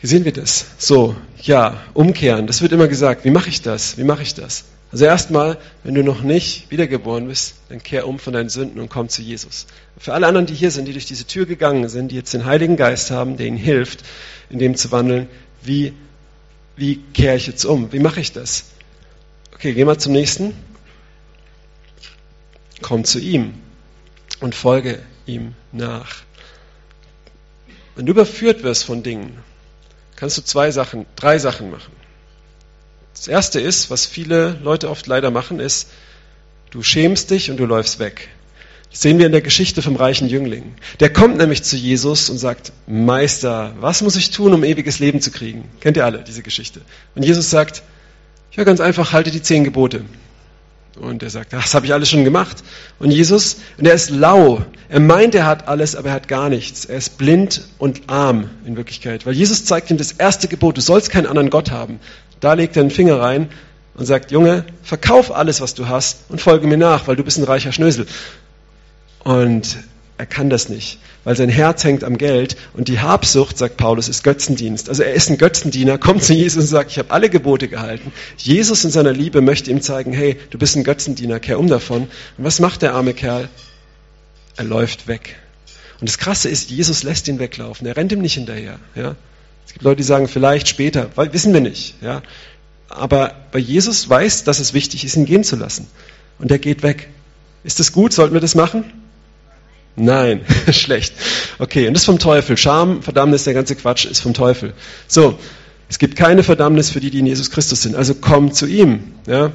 wie 0.00 0.06
sehen 0.08 0.24
wir 0.24 0.32
das? 0.32 0.66
So, 0.78 1.16
ja, 1.42 1.82
umkehren. 1.94 2.46
Das 2.48 2.62
wird 2.62 2.72
immer 2.72 2.88
gesagt. 2.88 3.24
Wie 3.24 3.30
mache 3.30 3.48
ich 3.48 3.62
das? 3.62 3.96
Wie 3.96 4.04
mache 4.04 4.22
ich 4.22 4.34
das? 4.34 4.64
Also 4.92 5.04
erstmal, 5.04 5.58
wenn 5.82 5.94
du 5.94 6.04
noch 6.04 6.22
nicht 6.22 6.70
wiedergeboren 6.70 7.26
bist, 7.26 7.56
dann 7.68 7.82
kehr 7.82 8.06
um 8.06 8.18
von 8.18 8.32
deinen 8.32 8.48
Sünden 8.48 8.80
und 8.80 8.88
komm 8.88 9.08
zu 9.08 9.20
Jesus. 9.20 9.66
Für 9.98 10.14
alle 10.14 10.26
anderen, 10.26 10.46
die 10.46 10.54
hier 10.54 10.70
sind, 10.70 10.86
die 10.86 10.92
durch 10.92 11.06
diese 11.06 11.26
Tür 11.26 11.44
gegangen 11.46 11.88
sind, 11.88 12.12
die 12.12 12.16
jetzt 12.16 12.32
den 12.32 12.44
Heiligen 12.44 12.76
Geist 12.76 13.10
haben, 13.10 13.36
der 13.36 13.46
ihnen 13.46 13.56
hilft, 13.56 14.04
in 14.48 14.58
dem 14.58 14.76
zu 14.76 14.92
wandeln, 14.92 15.28
wie, 15.62 15.92
wie 16.76 16.96
kehre 17.14 17.36
ich 17.36 17.46
jetzt 17.48 17.64
um? 17.64 17.92
Wie 17.92 17.98
mache 17.98 18.20
ich 18.20 18.32
das? 18.32 18.66
Okay, 19.54 19.72
geh 19.74 19.84
mal 19.84 19.98
zum 19.98 20.12
nächsten. 20.12 20.54
Komm 22.80 23.04
zu 23.04 23.18
ihm 23.18 23.54
und 24.40 24.54
folge 24.54 25.00
ihm 25.26 25.54
nach. 25.72 26.22
Wenn 27.96 28.06
du 28.06 28.12
überführt 28.12 28.62
wirst 28.62 28.84
von 28.84 29.02
Dingen, 29.02 29.38
kannst 30.14 30.36
du 30.38 30.42
zwei 30.42 30.70
Sachen, 30.70 31.06
drei 31.16 31.38
Sachen 31.38 31.70
machen. 31.70 31.92
Das 33.16 33.28
erste 33.28 33.60
ist, 33.60 33.90
was 33.90 34.06
viele 34.06 34.58
Leute 34.62 34.90
oft 34.90 35.06
leider 35.06 35.30
machen, 35.30 35.58
ist, 35.58 35.88
du 36.70 36.82
schämst 36.82 37.30
dich 37.30 37.50
und 37.50 37.56
du 37.56 37.64
läufst 37.64 37.98
weg. 37.98 38.28
Das 38.90 39.00
sehen 39.00 39.18
wir 39.18 39.26
in 39.26 39.32
der 39.32 39.42
Geschichte 39.42 39.82
vom 39.82 39.96
reichen 39.96 40.28
Jüngling. 40.28 40.74
Der 41.00 41.12
kommt 41.12 41.38
nämlich 41.38 41.62
zu 41.62 41.76
Jesus 41.76 42.30
und 42.30 42.38
sagt, 42.38 42.72
Meister, 42.86 43.74
was 43.80 44.02
muss 44.02 44.16
ich 44.16 44.30
tun, 44.30 44.54
um 44.54 44.64
ewiges 44.64 44.98
Leben 44.98 45.20
zu 45.20 45.30
kriegen? 45.30 45.68
Kennt 45.80 45.96
ihr 45.96 46.04
alle 46.04 46.22
diese 46.22 46.42
Geschichte? 46.42 46.80
Und 47.14 47.24
Jesus 47.24 47.50
sagt, 47.50 47.82
ja 48.52 48.64
ganz 48.64 48.80
einfach, 48.80 49.12
halte 49.12 49.30
die 49.30 49.42
zehn 49.42 49.64
Gebote. 49.64 50.04
Und 50.98 51.22
er 51.22 51.28
sagt, 51.28 51.52
das 51.52 51.74
habe 51.74 51.84
ich 51.84 51.92
alles 51.92 52.08
schon 52.08 52.24
gemacht. 52.24 52.64
Und 52.98 53.10
Jesus, 53.10 53.58
und 53.76 53.86
er 53.86 53.92
ist 53.92 54.08
lau. 54.08 54.64
Er 54.88 55.00
meint, 55.00 55.34
er 55.34 55.44
hat 55.44 55.68
alles, 55.68 55.94
aber 55.94 56.08
er 56.08 56.14
hat 56.14 56.26
gar 56.26 56.48
nichts. 56.48 56.86
Er 56.86 56.96
ist 56.96 57.18
blind 57.18 57.62
und 57.76 58.08
arm 58.08 58.48
in 58.64 58.76
Wirklichkeit. 58.78 59.26
Weil 59.26 59.34
Jesus 59.34 59.66
zeigt 59.66 59.90
ihm 59.90 59.98
das 59.98 60.12
erste 60.12 60.48
Gebot, 60.48 60.78
du 60.78 60.80
sollst 60.80 61.10
keinen 61.10 61.26
anderen 61.26 61.50
Gott 61.50 61.70
haben. 61.70 62.00
Da 62.40 62.54
legt 62.54 62.76
er 62.76 62.84
den 62.84 62.90
Finger 62.90 63.20
rein 63.20 63.48
und 63.94 64.06
sagt, 64.06 64.30
Junge, 64.30 64.64
verkauf 64.82 65.34
alles, 65.34 65.60
was 65.60 65.74
du 65.74 65.88
hast 65.88 66.24
und 66.28 66.40
folge 66.40 66.66
mir 66.66 66.76
nach, 66.76 67.06
weil 67.08 67.16
du 67.16 67.24
bist 67.24 67.38
ein 67.38 67.44
reicher 67.44 67.72
Schnösel. 67.72 68.06
Und 69.24 69.78
er 70.18 70.26
kann 70.26 70.48
das 70.48 70.68
nicht, 70.68 70.98
weil 71.24 71.36
sein 71.36 71.50
Herz 71.50 71.84
hängt 71.84 72.02
am 72.02 72.16
Geld 72.16 72.56
und 72.72 72.88
die 72.88 73.00
Habsucht, 73.00 73.58
sagt 73.58 73.76
Paulus, 73.76 74.08
ist 74.08 74.24
Götzendienst. 74.24 74.88
Also 74.88 75.02
er 75.02 75.12
ist 75.12 75.28
ein 75.28 75.36
Götzendiener, 75.36 75.98
kommt 76.06 76.22
zu 76.22 76.32
Jesus 76.32 76.64
und 76.64 76.68
sagt, 76.68 76.90
ich 76.90 76.98
habe 76.98 77.10
alle 77.10 77.28
Gebote 77.28 77.68
gehalten. 77.68 78.12
Jesus 78.38 78.84
in 78.84 78.90
seiner 78.90 79.12
Liebe 79.12 79.40
möchte 79.42 79.70
ihm 79.70 79.82
zeigen, 79.82 80.12
hey, 80.12 80.38
du 80.50 80.58
bist 80.58 80.76
ein 80.76 80.84
Götzendiener, 80.84 81.38
kehr 81.40 81.58
um 81.58 81.68
davon. 81.68 82.02
Und 82.02 82.44
was 82.44 82.60
macht 82.60 82.82
der 82.82 82.94
arme 82.94 83.12
Kerl? 83.12 83.48
Er 84.56 84.64
läuft 84.64 85.06
weg. 85.06 85.36
Und 86.00 86.08
das 86.08 86.18
Krasse 86.18 86.48
ist, 86.48 86.70
Jesus 86.70 87.02
lässt 87.02 87.28
ihn 87.28 87.38
weglaufen. 87.38 87.86
Er 87.86 87.96
rennt 87.96 88.12
ihm 88.12 88.20
nicht 88.20 88.34
hinterher. 88.34 88.78
Ja? 88.94 89.16
Gibt 89.76 89.84
Leute, 89.84 89.98
die 89.98 90.04
sagen, 90.04 90.26
vielleicht 90.26 90.68
später, 90.68 91.10
weil, 91.16 91.34
wissen 91.34 91.52
wir 91.52 91.60
nicht. 91.60 91.96
Ja? 92.00 92.22
Aber 92.88 93.34
bei 93.52 93.58
Jesus 93.58 94.08
weiß, 94.08 94.44
dass 94.44 94.58
es 94.58 94.72
wichtig 94.72 95.04
ist, 95.04 95.16
ihn 95.16 95.26
gehen 95.26 95.44
zu 95.44 95.54
lassen. 95.54 95.86
Und 96.38 96.50
er 96.50 96.58
geht 96.58 96.82
weg. 96.82 97.10
Ist 97.62 97.78
das 97.78 97.92
gut? 97.92 98.14
Sollten 98.14 98.32
wir 98.32 98.40
das 98.40 98.54
machen? 98.54 98.84
Nein, 99.94 100.40
schlecht. 100.70 101.12
Okay, 101.58 101.88
und 101.88 101.92
das 101.92 102.04
ist 102.04 102.06
vom 102.06 102.18
Teufel. 102.18 102.56
Scham, 102.56 103.02
Verdammnis, 103.02 103.44
der 103.44 103.52
ganze 103.52 103.76
Quatsch 103.76 104.06
ist 104.06 104.20
vom 104.20 104.32
Teufel. 104.32 104.72
So, 105.08 105.38
es 105.90 105.98
gibt 105.98 106.16
keine 106.16 106.42
Verdammnis 106.42 106.88
für 106.88 107.00
die, 107.00 107.10
die 107.10 107.18
in 107.18 107.26
Jesus 107.26 107.50
Christus 107.50 107.82
sind. 107.82 107.96
Also 107.96 108.14
komm 108.14 108.54
zu 108.54 108.64
ihm. 108.64 109.12
Ja? 109.26 109.52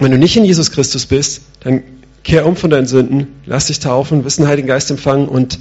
Wenn 0.00 0.10
du 0.10 0.18
nicht 0.18 0.36
in 0.36 0.44
Jesus 0.44 0.70
Christus 0.70 1.06
bist, 1.06 1.40
dann 1.60 1.82
kehr 2.24 2.44
um 2.44 2.56
von 2.56 2.68
deinen 2.68 2.86
Sünden, 2.86 3.40
lass 3.46 3.68
dich 3.68 3.80
taufen, 3.80 4.26
wirst 4.26 4.38
den 4.38 4.48
Heiligen 4.48 4.68
Geist 4.68 4.90
empfangen 4.90 5.28
und 5.28 5.60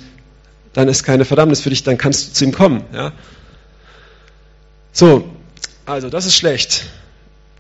dann 0.74 0.90
ist 0.90 1.04
keine 1.04 1.24
Verdammnis 1.24 1.62
für 1.62 1.70
dich, 1.70 1.84
dann 1.84 1.98
kannst 1.98 2.28
du 2.28 2.34
zu 2.34 2.44
ihm 2.44 2.52
kommen. 2.52 2.84
Ja? 2.94 3.14
So, 4.96 5.28
also 5.88 6.12
das 6.12 6.28
ist 6.28 6.36
schlecht. 6.36 6.86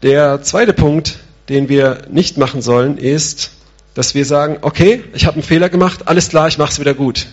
Der 0.04 0.44
zweite 0.44 0.72
Punkt, 0.72 1.18
den 1.50 1.68
wir 1.68 2.04
nicht 2.10 2.38
machen 2.38 2.62
sollen, 2.62 3.00
ist, 3.00 3.50
dass 3.96 4.14
wir 4.14 4.24
sagen, 4.24 4.60
okay, 4.62 5.04
ich 5.14 5.26
habe 5.26 5.36
einen 5.36 5.44
Fehler 5.44 5.70
gemacht, 5.70 6.08
alles 6.08 6.30
klar, 6.30 6.48
ich 6.48 6.60
mache 6.60 6.72
es 6.72 6.80
wieder 6.80 6.94
gut. 6.94 7.26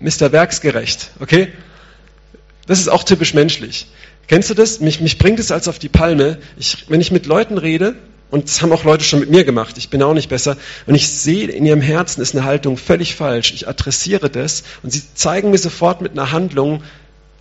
Mr. 0.00 0.32
Werksgerecht, 0.32 1.10
okay? 1.20 1.52
Das 2.66 2.80
ist 2.80 2.88
auch 2.88 3.04
typisch 3.04 3.34
menschlich. 3.34 3.88
Kennst 4.26 4.48
du 4.48 4.54
das? 4.54 4.80
Mich, 4.80 5.02
mich 5.02 5.18
bringt 5.18 5.38
es 5.38 5.52
als 5.52 5.68
auf 5.68 5.78
die 5.78 5.90
Palme. 5.90 6.38
Ich, 6.56 6.86
wenn 6.88 7.02
ich 7.02 7.10
mit 7.10 7.26
Leuten 7.26 7.58
rede, 7.58 7.94
und 8.30 8.48
das 8.48 8.62
haben 8.62 8.72
auch 8.72 8.84
Leute 8.84 9.04
schon 9.04 9.20
mit 9.20 9.30
mir 9.30 9.44
gemacht, 9.44 9.76
ich 9.76 9.90
bin 9.90 10.02
auch 10.02 10.14
nicht 10.14 10.30
besser, 10.30 10.56
und 10.86 10.94
ich 10.94 11.08
sehe, 11.08 11.48
in 11.48 11.66
ihrem 11.66 11.82
Herzen 11.82 12.22
ist 12.22 12.34
eine 12.34 12.44
Haltung 12.44 12.78
völlig 12.78 13.14
falsch. 13.14 13.52
Ich 13.52 13.68
adressiere 13.68 14.30
das 14.30 14.64
und 14.82 14.92
sie 14.92 15.02
zeigen 15.14 15.50
mir 15.50 15.58
sofort 15.58 16.00
mit 16.00 16.12
einer 16.12 16.32
Handlung, 16.32 16.82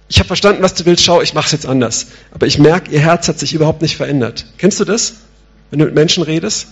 ich 0.08 0.20
habe 0.20 0.28
verstanden, 0.28 0.62
was 0.62 0.76
du 0.76 0.86
willst, 0.86 1.04
schau, 1.04 1.22
ich 1.22 1.34
mache 1.34 1.48
es 1.48 1.52
jetzt 1.52 1.66
anders. 1.66 2.08
Aber 2.32 2.46
ich 2.46 2.60
merke, 2.60 2.92
ihr 2.92 3.00
Herz 3.00 3.28
hat 3.28 3.40
sich 3.40 3.54
überhaupt 3.54 3.82
nicht 3.82 3.98
verändert. 3.98 4.46
Kennst 4.58 4.80
du 4.80 4.86
das? 4.86 5.16
Wenn 5.72 5.80
du 5.80 5.86
mit 5.86 5.96
Menschen 5.96 6.24
redest? 6.24 6.68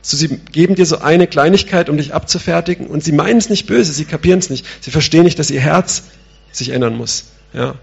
So, 0.00 0.16
sie 0.16 0.28
geben 0.28 0.74
dir 0.74 0.86
so 0.86 0.98
eine 0.98 1.26
Kleinigkeit, 1.26 1.90
um 1.90 1.96
dich 1.96 2.14
abzufertigen, 2.14 2.86
und 2.86 3.04
sie 3.04 3.12
meinen 3.12 3.38
es 3.38 3.50
nicht 3.50 3.66
böse, 3.66 3.92
sie 3.92 4.04
kapieren 4.04 4.38
es 4.38 4.48
nicht. 4.48 4.64
Sie 4.80 4.90
verstehen 4.90 5.24
nicht, 5.24 5.38
dass 5.38 5.50
ihr 5.50 5.60
Herz 5.60 6.04
sich 6.52 6.70
ändern 6.70 6.96
muss. 6.96 7.24
Ja. 7.52 7.74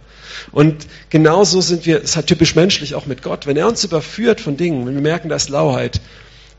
Und 0.52 0.88
genauso 1.10 1.62
sind 1.62 1.86
wir, 1.86 1.98
es 1.98 2.12
ist 2.12 2.16
halt 2.16 2.28
typisch 2.28 2.56
menschlich 2.56 2.96
auch 2.96 3.06
mit 3.06 3.22
Gott. 3.22 3.46
Wenn 3.46 3.58
er 3.58 3.68
uns 3.68 3.84
überführt 3.84 4.42
von 4.42 4.58
Dingen, 4.58 4.86
wenn 4.88 4.96
wir 4.96 5.02
merken, 5.02 5.30
da 5.30 5.36
ist 5.36 5.50
Lauheit. 5.50 6.02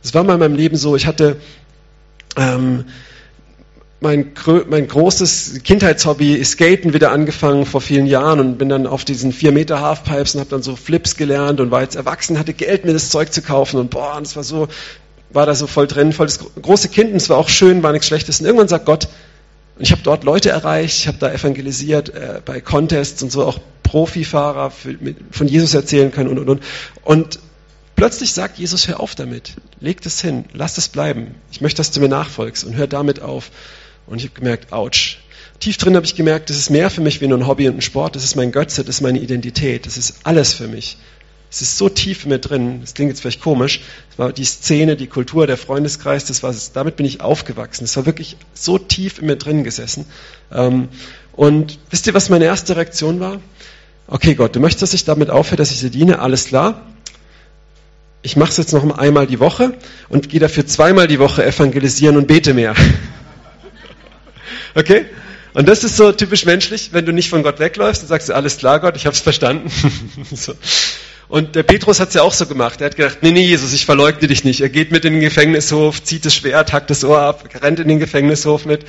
Das 0.03 0.15
war 0.15 0.23
mal 0.25 0.35
in 0.35 0.41
meinem 0.41 0.55
Leben 0.55 0.77
so, 0.77 0.95
ich 0.95 1.07
hatte 1.07 1.37
ähm, 2.37 2.85
mein, 4.01 4.33
mein 4.69 4.87
großes 4.87 5.63
Kindheitshobby 5.65 6.45
Skaten 6.45 6.93
wieder 6.93 7.13
angefangen 7.13 7.65
vor 7.65 7.81
vielen 7.81 8.07
Jahren 8.07 8.41
und 8.41 8.59
bin 8.59 8.69
dann 8.69 8.87
auf 8.87 9.05
diesen 9.05 9.33
4 9.33 9.53
Meter 9.53 9.81
Halfpipes 9.81 10.35
und 10.35 10.41
habe 10.41 10.51
dann 10.51 10.63
so 10.63 10.77
Flips 10.77 11.17
gelernt 11.17 11.61
und 11.61 11.71
war 11.71 11.83
jetzt 11.83 11.97
erwachsen, 11.97 12.39
hatte 12.39 12.53
Geld, 12.53 12.85
mir 12.85 12.93
das 12.93 13.11
Zeug 13.11 13.33
zu 13.33 13.41
kaufen 13.41 13.81
und 13.81 13.91
boah, 13.91 14.21
es 14.23 14.37
war 14.37 14.45
so, 14.45 14.69
war 15.31 15.47
da 15.47 15.55
so 15.55 15.67
voll 15.67 15.87
drin, 15.87 16.13
voll 16.13 16.27
das 16.27 16.41
große 16.61 16.89
Kind 16.89 17.11
und 17.11 17.17
es 17.17 17.31
war 17.31 17.39
auch 17.39 17.49
schön, 17.49 17.83
war 17.83 17.93
nichts 17.93 18.07
Schlechtes. 18.07 18.41
Und 18.41 18.47
irgendwann 18.47 18.69
sagt 18.69 18.85
Gott, 18.85 19.09
und 19.77 19.83
ich 19.83 19.93
habe 19.93 20.03
dort 20.03 20.25
Leute 20.25 20.51
erreicht, 20.51 20.99
ich 20.99 21.09
habe 21.09 21.19
da 21.19 21.33
evangelisiert 21.33 22.11
äh, 22.11 22.41
bei 22.45 22.61
Contests 22.61 23.23
und 23.23 23.33
so 23.33 23.45
auch 23.45 23.59
Profifahrer 23.83 24.71
für, 24.71 24.97
mit, 25.01 25.17
von 25.31 25.49
Jesus 25.49 25.75
erzählen 25.75 26.11
können 26.11 26.29
und 26.31 26.39
und 26.39 26.49
und. 26.49 26.63
Und 27.03 27.39
plötzlich 27.95 28.33
sagt 28.33 28.59
Jesus, 28.59 28.89
hör 28.89 29.01
auf 29.01 29.15
damit, 29.15 29.55
leg 29.81 30.01
das 30.03 30.21
hin, 30.21 30.45
lass 30.53 30.75
das 30.75 30.89
bleiben. 30.89 31.35
Ich 31.51 31.61
möchte, 31.61 31.79
dass 31.79 31.91
du 31.91 32.01
mir 32.01 32.09
nachfolgst 32.09 32.65
und 32.65 32.75
hör 32.77 32.87
damit 32.87 33.21
auf. 33.21 33.51
Und 34.07 34.19
ich 34.19 34.25
habe 34.25 34.35
gemerkt, 34.35 34.73
ouch. 34.73 35.19
Tief 35.59 35.79
drin 35.79 35.97
habe 35.97 36.05
ich 36.05 36.15
gemerkt, 36.15 36.51
das 36.51 36.59
ist 36.59 36.71
mehr 36.71 36.91
für 36.91 37.01
mich 37.01 37.21
wie 37.21 37.29
nur 37.29 37.39
ein 37.39 37.47
Hobby 37.47 37.69
und 37.69 37.77
ein 37.77 37.83
Sport. 37.83 38.15
Das 38.15 38.25
ist 38.25 38.37
mein 38.37 38.53
Götze, 38.53 38.85
das 38.85 38.97
ist 38.97 39.01
meine 39.01 39.19
Identität, 39.19 39.87
das 39.87 39.97
ist 39.97 40.17
alles 40.25 40.53
für 40.53 40.69
mich. 40.69 40.99
Es 41.51 41.63
ist 41.63 41.79
so 41.79 41.89
tief 41.89 42.25
in 42.25 42.31
mir 42.31 42.39
drin. 42.39 42.81
Das 42.83 42.95
klingt 42.95 43.11
jetzt 43.11 43.21
vielleicht 43.21 43.41
komisch. 43.41 43.81
Das 44.11 44.19
war 44.19 44.33
die 44.33 44.45
Szene, 44.45 44.97
die 44.97 45.07
Kultur, 45.07 45.47
der 45.47 45.57
Freundeskreis. 45.57 46.25
Das 46.25 46.43
war, 46.43 46.55
damit 46.75 46.97
bin 46.97 47.07
ich 47.07 47.21
aufgewachsen. 47.21 47.85
Das 47.85 47.97
war 47.97 48.05
wirklich 48.05 48.37
so 48.53 48.79
tief 48.79 49.21
in 49.21 49.27
mir 49.27 49.37
drin 49.37 49.65
gesessen. 49.65 50.07
Ähm, 50.53 50.89
und 51.33 51.79
wisst 51.91 52.07
ihr, 52.07 52.15
was 52.15 52.29
meine 52.29 52.45
erste 52.45 52.77
Reaktion 52.77 53.21
war? 53.21 53.41
Okay, 54.09 54.35
Gott, 54.35 54.55
du 54.57 54.61
möchtest, 54.61 54.83
dass 54.83 54.95
ich 54.95 55.05
damit 55.05 55.31
aufhöre, 55.31 55.57
dass 55.57 55.71
ich 55.71 55.81
dir 55.81 55.91
diene. 55.91 56.19
Alles 56.19 56.47
klar. 56.47 56.83
Ich 58.23 58.37
mache 58.37 58.51
es 58.51 58.57
jetzt 58.57 58.73
noch 58.73 58.99
einmal 58.99 59.27
die 59.27 59.39
Woche 59.39 59.75
und 60.09 60.29
gehe 60.29 60.41
dafür 60.41 60.67
zweimal 60.67 61.07
die 61.07 61.21
Woche 61.21 61.47
evangelisieren 61.47 62.17
und 62.17 62.27
bete 62.27 62.55
mehr. 62.55 62.75
Okay? 64.77 65.07
Und 65.55 65.69
das 65.69 65.85
ist 65.85 65.97
so 65.97 66.13
typisch 66.13 66.45
menschlich, 66.45 66.91
wenn 66.93 67.07
du 67.07 67.13
nicht 67.13 67.31
von 67.31 67.43
Gott 67.43 67.59
wegläufst 67.59 68.03
und 68.03 68.09
sagst, 68.09 68.31
alles 68.31 68.59
klar, 68.59 68.79
Gott, 68.79 68.95
ich 68.95 69.07
habe 69.07 69.15
es 69.15 69.21
verstanden. 69.21 69.71
so. 70.33 70.53
Und 71.29 71.57
der 71.57 71.63
Petrus 71.65 71.99
hat 71.99 72.09
es 72.09 72.15
ja 72.15 72.23
auch 72.23 72.35
so 72.35 72.47
gemacht. 72.47 72.81
Er 72.83 72.87
hat 72.87 72.97
gedacht, 72.97 73.19
nee, 73.23 73.33
nee, 73.33 73.45
Jesus, 73.45 73.73
ich 73.73 73.87
verleugne 73.87 74.29
dich 74.29 74.45
nicht. 74.45 74.61
Er 74.61 74.69
geht 74.69 74.93
mit 74.93 75.05
in 75.07 75.15
den 75.15 75.23
Gefängnishof, 75.23 76.03
zieht 76.03 76.27
das 76.27 76.35
Schwert, 76.35 76.75
hackt 76.75 76.91
das 76.91 77.05
Ohr 77.05 77.21
ab, 77.21 77.49
rennt 77.63 77.81
in 77.81 77.89
den 77.89 77.99
Gefängnishof 77.99 78.67
mit. 78.67 78.85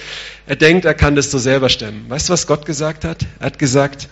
Er 0.45 0.57
denkt, 0.57 0.85
er 0.85 0.93
kann 0.93 1.15
das 1.15 1.31
so 1.31 1.39
selber 1.39 1.69
stemmen. 1.69 2.05
Weißt 2.09 2.27
du, 2.27 2.33
was 2.33 2.45
Gott 2.45 2.65
gesagt 2.65 3.05
hat? 3.05 3.25
Er 3.39 3.47
hat 3.47 3.57
gesagt, 3.57 4.09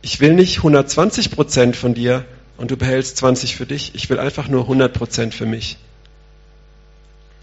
ich 0.00 0.20
will 0.20 0.32
nicht 0.32 0.58
120 0.58 1.32
Prozent 1.32 1.76
von 1.76 1.92
dir 1.92 2.24
und 2.56 2.70
du 2.70 2.76
behältst 2.76 3.16
20 3.16 3.56
für 3.56 3.66
dich. 3.66 3.94
Ich 3.94 4.08
will 4.08 4.20
einfach 4.20 4.48
nur 4.48 4.62
100 4.62 4.92
Prozent 4.92 5.34
für 5.34 5.44
mich. 5.44 5.76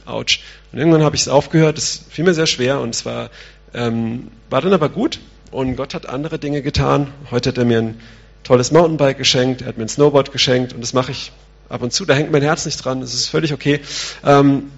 Autsch. 0.06 0.40
Und 0.72 0.80
irgendwann 0.80 1.04
habe 1.04 1.16
ich 1.16 1.24
es 1.24 1.28
aufgehört. 1.28 1.78
Das 1.78 2.06
fiel 2.10 2.24
mir 2.24 2.34
sehr 2.34 2.48
schwer 2.48 2.80
und 2.80 2.96
es 2.96 3.06
war 3.06 3.30
ähm, 3.74 4.28
war 4.50 4.62
dann 4.62 4.74
aber 4.74 4.90
gut 4.90 5.20
und 5.52 5.76
Gott 5.76 5.94
hat 5.94 6.08
andere 6.08 6.40
Dinge 6.40 6.62
getan. 6.62 7.08
Heute 7.32 7.50
hat 7.50 7.58
er 7.58 7.66
mir 7.66 7.80
ein 7.80 8.00
tolles 8.44 8.72
Mountainbike 8.72 9.18
geschenkt, 9.18 9.62
er 9.62 9.68
hat 9.68 9.78
mir 9.78 9.86
ein 9.86 9.90
Snowboard 9.90 10.32
geschenkt 10.32 10.74
und 10.74 10.82
das 10.82 10.94
mache 10.94 11.12
ich 11.12 11.32
ab 11.70 11.82
und 11.82 11.92
zu. 11.92 12.06
Da 12.06 12.14
hängt 12.14 12.32
mein 12.32 12.42
Herz 12.42 12.66
nicht 12.66 12.84
dran, 12.84 13.02
das 13.02 13.14
ist 13.14 13.28
völlig 13.28 13.54
okay. 13.54 13.82
Ähm, 14.24 14.72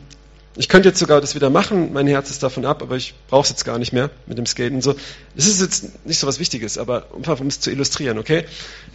ich 0.55 0.67
könnte 0.67 0.89
jetzt 0.89 0.99
sogar 0.99 1.21
das 1.21 1.35
wieder 1.35 1.49
machen, 1.49 1.93
mein 1.93 2.07
Herz 2.07 2.29
ist 2.29 2.43
davon 2.43 2.65
ab, 2.65 2.81
aber 2.81 2.97
ich 2.97 3.13
brauche 3.29 3.43
es 3.43 3.49
jetzt 3.49 3.63
gar 3.63 3.77
nicht 3.77 3.93
mehr 3.93 4.09
mit 4.25 4.37
dem 4.37 4.45
Skaten. 4.45 4.81
So, 4.81 4.95
das 5.35 5.47
ist 5.47 5.61
jetzt 5.61 6.05
nicht 6.05 6.19
so 6.19 6.27
was 6.27 6.39
Wichtiges, 6.39 6.77
aber 6.77 7.07
um 7.11 7.47
es 7.47 7.59
zu 7.59 7.71
illustrieren, 7.71 8.17
okay? 8.17 8.45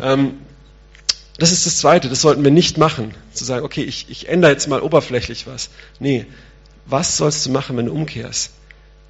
Ähm, 0.01 0.35
das 1.39 1.53
ist 1.53 1.67
das 1.67 1.79
Zweite, 1.79 2.09
das 2.09 2.21
sollten 2.21 2.45
wir 2.45 2.51
nicht 2.51 2.79
machen. 2.79 3.15
Zu 3.33 3.45
sagen, 3.45 3.65
okay, 3.65 3.83
ich, 3.83 4.07
ich 4.09 4.29
ändere 4.29 4.53
jetzt 4.53 4.69
mal 4.69 4.81
oberflächlich 4.81 5.47
was. 5.47 5.71
Nee, 5.99 6.27
was 6.87 7.17
sollst 7.17 7.47
du 7.47 7.51
machen, 7.51 7.77
wenn 7.77 7.87
du 7.87 7.93
umkehrst? 7.93 8.51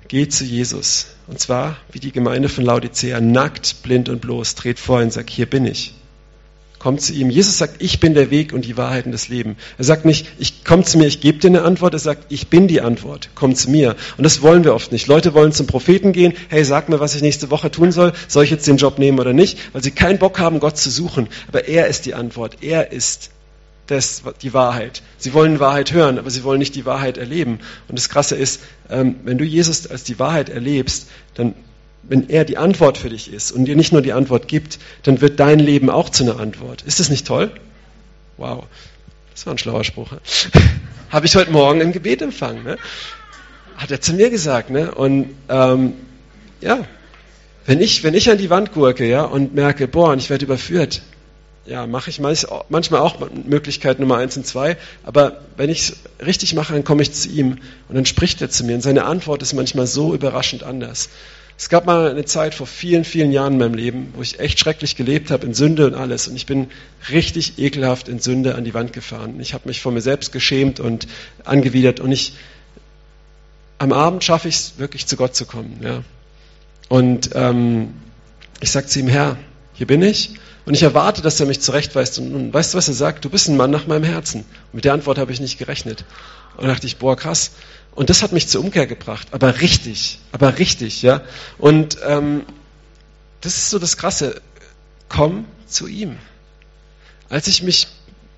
Geh 0.09 0.28
zu 0.28 0.44
Jesus. 0.44 1.07
Und 1.26 1.40
zwar, 1.40 1.78
wie 1.90 2.00
die 2.00 2.12
Gemeinde 2.12 2.48
von 2.48 2.64
Laodicea, 2.64 3.20
nackt, 3.20 3.82
blind 3.82 4.09
und 4.09 4.20
bloß, 4.20 4.55
dreht 4.55 4.78
vor 4.78 5.00
und 5.00 5.12
sagt, 5.12 5.30
hier 5.30 5.46
bin 5.46 5.64
ich. 5.66 5.94
Kommt 6.78 7.00
zu 7.00 7.14
ihm. 7.14 7.30
Jesus 7.30 7.57
sagt, 7.57 7.80
ich 7.80 7.98
bin 7.98 8.12
der 8.12 8.30
Weg 8.30 8.52
und 8.52 8.66
die 8.66 8.76
Wahrheit 8.76 9.07
und 9.07 9.12
das 9.12 9.28
Leben. 9.28 9.57
Er 9.78 9.84
sagt 9.84 10.05
nicht, 10.05 10.26
ich 10.38 10.64
komm 10.64 10.84
zu 10.84 10.98
mir, 10.98 11.07
ich 11.07 11.22
gebe 11.22 11.38
dir 11.38 11.48
eine 11.48 11.62
Antwort. 11.62 11.94
Er 11.94 11.98
sagt, 11.98 12.26
ich 12.28 12.48
bin 12.48 12.68
die 12.68 12.82
Antwort. 12.82 13.30
Komm 13.34 13.55
zu 13.55 13.70
mir. 13.70 13.96
Und 14.18 14.24
das 14.24 14.42
wollen 14.42 14.64
wir 14.64 14.74
oft 14.74 14.92
nicht. 14.92 15.07
Leute 15.07 15.32
wollen 15.32 15.52
zum 15.52 15.66
Propheten 15.66 16.12
gehen. 16.12 16.34
Hey, 16.50 16.62
sag 16.62 16.90
mir, 16.90 17.00
was 17.00 17.14
ich 17.14 17.22
nächste 17.22 17.50
Woche 17.50 17.70
tun 17.70 17.90
soll. 17.90 18.12
Soll 18.28 18.44
ich 18.44 18.50
jetzt 18.50 18.66
den 18.66 18.76
Job 18.76 18.98
nehmen 18.98 19.18
oder 19.18 19.32
nicht? 19.32 19.59
Weil 19.72 19.82
sie 19.82 19.92
keinen 19.92 20.18
Bock 20.18 20.38
haben, 20.38 20.61
Gott 20.61 20.76
zu 20.76 20.90
suchen. 20.90 21.28
Aber 21.48 21.66
er 21.66 21.86
ist 21.86 22.05
die 22.05 22.12
Antwort. 22.12 22.59
Er 22.61 22.92
ist 22.92 23.30
das, 23.87 24.22
die 24.43 24.55
Wahrheit. 24.55 25.03
Sie 25.18 25.35
wollen 25.35 25.61
Wahrheit 25.61 25.93
hören, 25.93 26.18
aber 26.18 26.30
sie 26.30 26.45
wollen 26.45 26.59
nicht 26.59 26.74
die 26.74 26.87
Wahrheit 26.87 27.18
erleben. 27.18 27.59
Und 27.89 27.99
das 27.99 28.09
Krasse 28.09 28.35
ist, 28.35 28.61
ähm, 28.89 29.16
wenn 29.24 29.39
du 29.39 29.45
Jesus 29.45 29.87
als 29.87 30.05
die 30.05 30.18
Wahrheit 30.18 30.49
erlebst, 30.49 31.09
dann 31.35 31.55
wenn 32.09 32.28
er 32.28 32.45
die 32.45 32.59
Antwort 32.59 32.99
für 32.99 33.09
dich 33.09 33.32
ist 33.32 33.53
und 33.53 33.64
dir 33.64 33.76
nicht 33.76 33.93
nur 33.93 34.03
die 34.03 34.12
Antwort 34.12 34.49
gibt, 34.49 34.78
dann 35.03 35.20
wird 35.20 35.41
dein 35.41 35.59
Leben 35.59 35.91
auch 35.91 36.11
zu 36.11 36.24
einer 36.24 36.39
Antwort. 36.39 36.82
Ist 36.82 37.01
das 37.01 37.09
nicht 37.09 37.26
toll? 37.26 37.51
Wow, 38.37 38.64
das 39.32 39.47
war 39.47 39.55
ein 39.55 39.59
schlauer 39.59 39.85
Spruch. 39.85 40.12
Ne? 40.12 40.20
Habe 41.11 41.26
ich 41.26 41.37
heute 41.37 41.51
Morgen 41.51 41.80
im 41.80 41.93
Gebet 41.93 42.22
empfangen. 42.22 42.64
Ne? 42.64 42.76
Hat 43.76 43.91
er 43.91 44.01
zu 44.01 44.12
mir 44.12 44.30
gesagt. 44.30 44.70
Ne? 44.70 44.95
Und 44.95 45.35
ähm, 45.49 45.95
ja, 46.61 46.80
wenn 47.66 47.80
ich, 47.80 48.03
wenn 48.05 48.14
ich 48.14 48.30
an 48.30 48.39
die 48.39 48.51
Wand 48.51 48.72
gurke 48.72 49.09
ja, 49.09 49.22
und 49.22 49.55
merke, 49.55 49.89
boah, 49.89 50.11
und 50.11 50.18
ich 50.18 50.28
werde 50.28 50.45
überführt, 50.45 51.03
ja, 51.67 51.87
mache 51.87 52.11
ich 52.11 52.21
manchmal 52.21 53.01
auch 53.01 53.17
Möglichkeit 53.47 53.99
Nummer 53.99 54.19
eins 54.19 54.37
und 54.37 54.47
zwei, 54.47 54.77
aber 55.03 55.41
wenn 55.57 55.71
ich 55.71 55.81
es 55.81 55.97
richtig 56.25 56.55
mache, 56.55 56.75
dann 56.75 56.85
komme 56.85 57.03
ich 57.03 57.12
zu 57.12 57.29
ihm 57.29 57.59
und 57.89 57.95
dann 57.95 58.07
spricht 58.07 58.43
er 58.43 58.51
zu 58.51 58.65
mir 58.65 58.75
und 58.75 58.83
seine 58.83 59.05
Antwort 59.05 59.43
ist 59.43 59.55
manchmal 59.55 59.87
so 59.87 60.15
überraschend 60.15 60.62
anders. 60.62 61.09
Es 61.57 61.69
gab 61.69 61.87
mal 61.87 62.11
eine 62.11 62.25
Zeit 62.25 62.55
vor 62.55 62.67
vielen, 62.67 63.05
vielen 63.05 63.31
Jahren 63.31 63.55
in 63.55 63.59
meinem 63.61 63.75
Leben, 63.75 64.12
wo 64.15 64.23
ich 64.23 64.41
echt 64.41 64.59
schrecklich 64.59 64.97
gelebt 64.97 65.31
habe, 65.31 65.47
in 65.47 65.55
Sünde 65.55 65.87
und 65.87 65.95
alles. 65.95 66.27
Und 66.27 66.35
ich 66.35 66.47
bin 66.47 66.69
richtig 67.11 67.59
ekelhaft 67.59 68.09
in 68.09 68.19
Sünde 68.19 68.57
an 68.57 68.65
die 68.65 68.75
Wand 68.75 68.93
gefahren. 68.93 69.39
Ich 69.39 69.55
habe 69.55 69.69
mich 69.69 69.81
vor 69.81 69.93
mir 69.93 70.01
selbst 70.01 70.33
geschämt 70.33 70.81
und 70.81 71.07
angewidert. 71.45 72.01
Und 72.01 72.11
ich, 72.11 72.35
am 73.79 73.93
Abend 73.93 74.25
schaffe 74.25 74.49
ich 74.49 74.57
es 74.57 74.79
wirklich 74.79 75.07
zu 75.07 75.17
Gott 75.17 75.37
zu 75.37 75.47
kommen. 75.47 75.79
Ja. 75.81 76.03
Und 76.89 77.31
ähm, 77.35 77.95
ich 78.61 78.73
sage 78.73 78.87
zu 78.87 78.99
ihm, 78.99 79.09
Herr, 79.09 79.37
hier 79.75 79.87
bin 79.87 80.03
ich. 80.03 80.35
Und 80.67 80.75
ich 80.75 80.83
erwarte, 80.83 81.21
dass 81.21 81.41
er 81.41 81.47
mich 81.47 81.61
zurechtweist. 81.61 82.19
Und, 82.19 82.35
und 82.35 82.55
weißt 82.55 82.73
du, 82.73 82.79
was 82.79 82.89
er 82.89 82.95
sagt? 82.95 83.25
Du 83.25 83.31
bist 83.31 83.49
ein 83.49 83.57
Mann 83.57 83.71
nach 83.71 83.87
meinem 83.87 84.05
Herzen. 84.05 84.41
Und 84.41 84.75
mit 84.75 84.85
der 84.85 84.95
Antwort 84.95 85.19
habe 85.19 85.33
ich 85.33 85.41
nicht 85.41 85.59
gerechnet. 85.59 86.05
Und 86.57 86.69
dachte 86.69 86.87
ich, 86.87 86.97
boah, 86.97 87.17
krass. 87.17 87.53
Und 87.95 88.11
das 88.11 88.23
hat 88.23 88.33
mich 88.33 88.49
zur 88.49 88.62
Umkehr 88.62 88.87
gebracht, 88.87 89.29
aber 89.31 89.61
richtig, 89.61 90.19
aber 90.33 90.59
richtig, 90.59 91.03
ja. 91.03 91.23
Und 91.59 91.99
ähm, 92.05 92.45
das 93.41 93.57
ist 93.57 93.71
so 93.71 93.79
das 93.79 93.97
Krasse. 93.97 94.41
Komm 95.09 95.45
zu 95.67 95.87
ihm. 95.87 96.19
Als 97.29 97.47
ich 97.47 97.62
mich, 97.62 97.89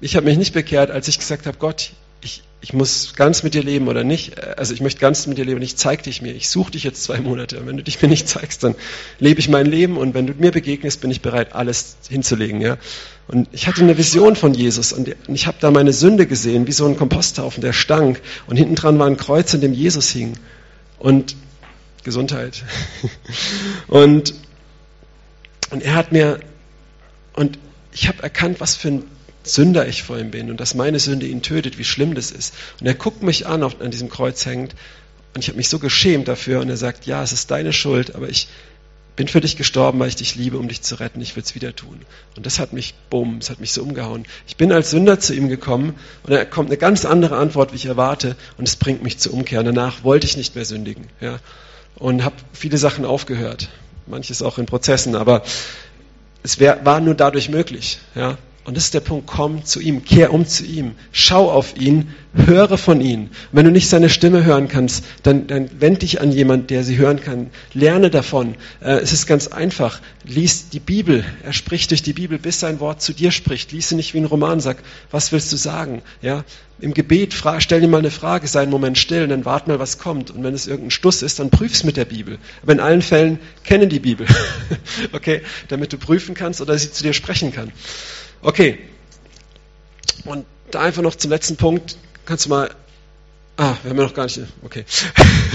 ich 0.00 0.16
habe 0.16 0.26
mich 0.26 0.36
nicht 0.36 0.52
bekehrt, 0.52 0.90
als 0.90 1.08
ich 1.08 1.18
gesagt 1.18 1.46
habe, 1.46 1.56
Gott, 1.58 1.92
ich, 2.20 2.42
ich 2.60 2.72
muss 2.72 3.14
ganz 3.14 3.42
mit 3.42 3.54
dir 3.54 3.62
leben 3.62 3.88
oder 3.88 4.04
nicht. 4.04 4.42
Also 4.58 4.74
ich 4.74 4.80
möchte 4.80 5.00
ganz 5.00 5.26
mit 5.26 5.38
dir 5.38 5.44
leben 5.44 5.58
und 5.58 5.62
ich 5.62 5.76
zeig 5.76 6.02
dich 6.02 6.22
mir. 6.22 6.32
Ich 6.32 6.48
suche 6.48 6.72
dich 6.72 6.84
jetzt 6.84 7.02
zwei 7.02 7.20
Monate. 7.20 7.60
Und 7.60 7.66
wenn 7.66 7.76
du 7.76 7.82
dich 7.82 8.00
mir 8.02 8.08
nicht 8.08 8.28
zeigst, 8.28 8.64
dann 8.64 8.74
lebe 9.18 9.40
ich 9.40 9.48
mein 9.48 9.66
Leben 9.66 9.96
und 9.96 10.14
wenn 10.14 10.26
du 10.26 10.34
mir 10.34 10.50
begegnest, 10.50 11.00
bin 11.00 11.10
ich 11.10 11.20
bereit, 11.20 11.54
alles 11.54 11.96
hinzulegen. 12.08 12.60
Ja? 12.60 12.78
Und 13.28 13.48
ich 13.52 13.66
hatte 13.66 13.82
eine 13.82 13.96
Vision 13.98 14.36
von 14.36 14.54
Jesus 14.54 14.92
und 14.92 15.14
ich 15.28 15.46
habe 15.46 15.58
da 15.60 15.70
meine 15.70 15.92
Sünde 15.92 16.26
gesehen, 16.26 16.66
wie 16.66 16.72
so 16.72 16.86
ein 16.86 16.96
Komposthaufen, 16.96 17.60
der 17.60 17.72
stank. 17.72 18.20
Und 18.46 18.56
hinten 18.56 18.74
dran 18.74 18.98
war 18.98 19.06
ein 19.06 19.16
Kreuz, 19.16 19.52
in 19.54 19.60
dem 19.60 19.72
Jesus 19.72 20.10
hing. 20.10 20.38
Und 20.98 21.36
Gesundheit. 22.06 22.62
und, 23.88 24.32
und 25.70 25.82
er 25.82 25.94
hat 25.94 26.12
mir, 26.12 26.40
und 27.34 27.58
ich 27.92 28.08
habe 28.08 28.22
erkannt, 28.22 28.60
was 28.60 28.76
für 28.76 28.88
ein 28.88 29.04
Sünder 29.46 29.86
ich 29.86 30.02
vor 30.02 30.18
ihm 30.18 30.30
bin 30.30 30.50
und 30.50 30.60
dass 30.60 30.74
meine 30.74 30.98
Sünde 30.98 31.26
ihn 31.26 31.42
tötet, 31.42 31.78
wie 31.78 31.84
schlimm 31.84 32.14
das 32.14 32.30
ist. 32.30 32.54
Und 32.80 32.86
er 32.86 32.94
guckt 32.94 33.22
mich 33.22 33.46
an, 33.46 33.62
auf, 33.62 33.80
an 33.80 33.90
diesem 33.90 34.08
Kreuz 34.08 34.44
hängt, 34.46 34.74
und 35.36 35.42
ich 35.42 35.48
habe 35.48 35.58
mich 35.58 35.68
so 35.68 35.78
geschämt 35.78 36.28
dafür. 36.28 36.60
Und 36.60 36.70
er 36.70 36.78
sagt, 36.78 37.04
ja, 37.04 37.22
es 37.22 37.30
ist 37.30 37.50
deine 37.50 37.74
Schuld, 37.74 38.14
aber 38.14 38.30
ich 38.30 38.48
bin 39.16 39.28
für 39.28 39.42
dich 39.42 39.58
gestorben, 39.58 39.98
weil 39.98 40.08
ich 40.08 40.16
dich 40.16 40.34
liebe, 40.34 40.56
um 40.56 40.66
dich 40.66 40.80
zu 40.80 40.94
retten. 40.94 41.20
Ich 41.20 41.36
will 41.36 41.42
es 41.42 41.54
wieder 41.54 41.76
tun. 41.76 42.00
Und 42.38 42.46
das 42.46 42.58
hat 42.58 42.72
mich, 42.72 42.94
bumm, 43.10 43.36
es 43.36 43.50
hat 43.50 43.60
mich 43.60 43.72
so 43.72 43.82
umgehauen. 43.82 44.24
Ich 44.48 44.56
bin 44.56 44.72
als 44.72 44.92
Sünder 44.92 45.20
zu 45.20 45.34
ihm 45.34 45.50
gekommen 45.50 45.94
und 46.22 46.32
da 46.32 46.42
kommt 46.46 46.70
eine 46.70 46.78
ganz 46.78 47.04
andere 47.04 47.36
Antwort, 47.36 47.72
wie 47.72 47.76
ich 47.76 47.84
erwarte. 47.84 48.34
Und 48.56 48.66
es 48.66 48.76
bringt 48.76 49.02
mich 49.02 49.18
zur 49.18 49.34
Umkehr. 49.34 49.58
Und 49.58 49.66
danach 49.66 50.04
wollte 50.04 50.26
ich 50.26 50.38
nicht 50.38 50.54
mehr 50.54 50.64
sündigen. 50.64 51.06
Ja? 51.20 51.38
Und 51.96 52.24
habe 52.24 52.36
viele 52.54 52.78
Sachen 52.78 53.04
aufgehört. 53.04 53.68
Manches 54.06 54.40
auch 54.40 54.56
in 54.56 54.64
Prozessen, 54.64 55.14
aber 55.16 55.42
es 56.44 56.60
wär, 56.60 56.82
war 56.86 57.00
nur 57.00 57.14
dadurch 57.14 57.50
möglich. 57.50 57.98
Ja? 58.14 58.38
Und 58.66 58.76
das 58.76 58.86
ist 58.86 58.94
der 58.94 59.00
Punkt, 59.00 59.28
komm 59.28 59.64
zu 59.64 59.80
ihm, 59.80 60.04
kehr 60.04 60.32
um 60.32 60.44
zu 60.44 60.64
ihm, 60.64 60.96
schau 61.12 61.52
auf 61.52 61.76
ihn, 61.76 62.08
höre 62.34 62.76
von 62.76 63.00
ihm. 63.00 63.30
Wenn 63.52 63.64
du 63.64 63.70
nicht 63.70 63.88
seine 63.88 64.10
Stimme 64.10 64.44
hören 64.44 64.66
kannst, 64.66 65.04
dann, 65.22 65.46
dann 65.46 65.70
wend 65.78 66.02
dich 66.02 66.20
an 66.20 66.32
jemand, 66.32 66.70
der 66.70 66.82
sie 66.82 66.96
hören 66.96 67.20
kann. 67.20 67.50
Lerne 67.74 68.10
davon. 68.10 68.56
Äh, 68.80 68.96
es 68.96 69.12
ist 69.12 69.28
ganz 69.28 69.46
einfach. 69.46 70.00
Lies 70.24 70.68
die 70.68 70.80
Bibel. 70.80 71.24
Er 71.44 71.52
spricht 71.52 71.92
durch 71.92 72.02
die 72.02 72.12
Bibel, 72.12 72.40
bis 72.40 72.58
sein 72.58 72.80
Wort 72.80 73.00
zu 73.00 73.12
dir 73.12 73.30
spricht. 73.30 73.70
Lies 73.70 73.90
sie 73.90 73.94
nicht 73.94 74.14
wie 74.14 74.18
ein 74.18 74.24
Roman, 74.24 74.58
sag, 74.58 74.78
was 75.12 75.30
willst 75.30 75.52
du 75.52 75.56
sagen? 75.56 76.02
Ja? 76.20 76.44
Im 76.80 76.92
Gebet 76.92 77.34
stell 77.58 77.80
dir 77.80 77.88
mal 77.88 77.98
eine 77.98 78.10
Frage, 78.10 78.48
sei 78.48 78.62
einen 78.62 78.72
Moment 78.72 78.98
still 78.98 79.22
und 79.22 79.28
dann 79.28 79.44
wart 79.44 79.68
mal, 79.68 79.78
was 79.78 79.98
kommt. 79.98 80.32
Und 80.32 80.42
wenn 80.42 80.54
es 80.54 80.66
irgendein 80.66 80.90
Stuss 80.90 81.22
ist, 81.22 81.38
dann 81.38 81.50
prüf's 81.50 81.84
mit 81.84 81.96
der 81.96 82.04
Bibel. 82.04 82.38
Aber 82.62 82.72
in 82.72 82.80
allen 82.80 83.00
Fällen 83.00 83.38
kenne 83.62 83.86
die 83.86 84.00
Bibel. 84.00 84.26
okay? 85.12 85.42
Damit 85.68 85.92
du 85.92 85.98
prüfen 85.98 86.34
kannst 86.34 86.60
oder 86.60 86.76
sie 86.76 86.90
zu 86.90 87.04
dir 87.04 87.12
sprechen 87.12 87.52
kann. 87.52 87.70
Okay. 88.42 88.78
Und 90.24 90.44
da 90.70 90.80
einfach 90.80 91.02
noch 91.02 91.14
zum 91.14 91.30
letzten 91.30 91.56
Punkt. 91.56 91.96
Kannst 92.24 92.46
du 92.46 92.50
mal. 92.50 92.70
Ah, 93.56 93.74
wir 93.82 93.90
haben 93.90 93.98
ja 93.98 94.04
noch 94.04 94.14
gar 94.14 94.24
nicht. 94.24 94.40
Okay. 94.62 94.84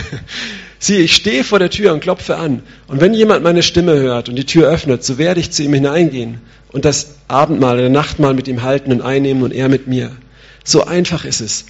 Sieh, 0.79 0.97
ich 0.97 1.13
stehe 1.13 1.43
vor 1.43 1.59
der 1.59 1.69
Tür 1.69 1.93
und 1.93 1.99
klopfe 1.99 2.37
an. 2.37 2.63
Und 2.87 2.99
wenn 2.99 3.13
jemand 3.13 3.43
meine 3.43 3.61
Stimme 3.61 3.93
hört 3.93 4.29
und 4.29 4.35
die 4.35 4.45
Tür 4.45 4.69
öffnet, 4.69 5.03
so 5.03 5.19
werde 5.19 5.39
ich 5.39 5.51
zu 5.51 5.61
ihm 5.61 5.73
hineingehen 5.73 6.41
und 6.71 6.85
das 6.85 7.15
Abendmahl 7.27 7.77
oder 7.77 7.89
Nachtmahl 7.89 8.33
mit 8.33 8.47
ihm 8.47 8.63
halten 8.63 8.91
und 8.91 9.01
einnehmen 9.01 9.43
und 9.43 9.51
er 9.51 9.69
mit 9.69 9.85
mir. 9.87 10.11
So 10.63 10.85
einfach 10.85 11.25
ist 11.25 11.41
es. 11.41 11.65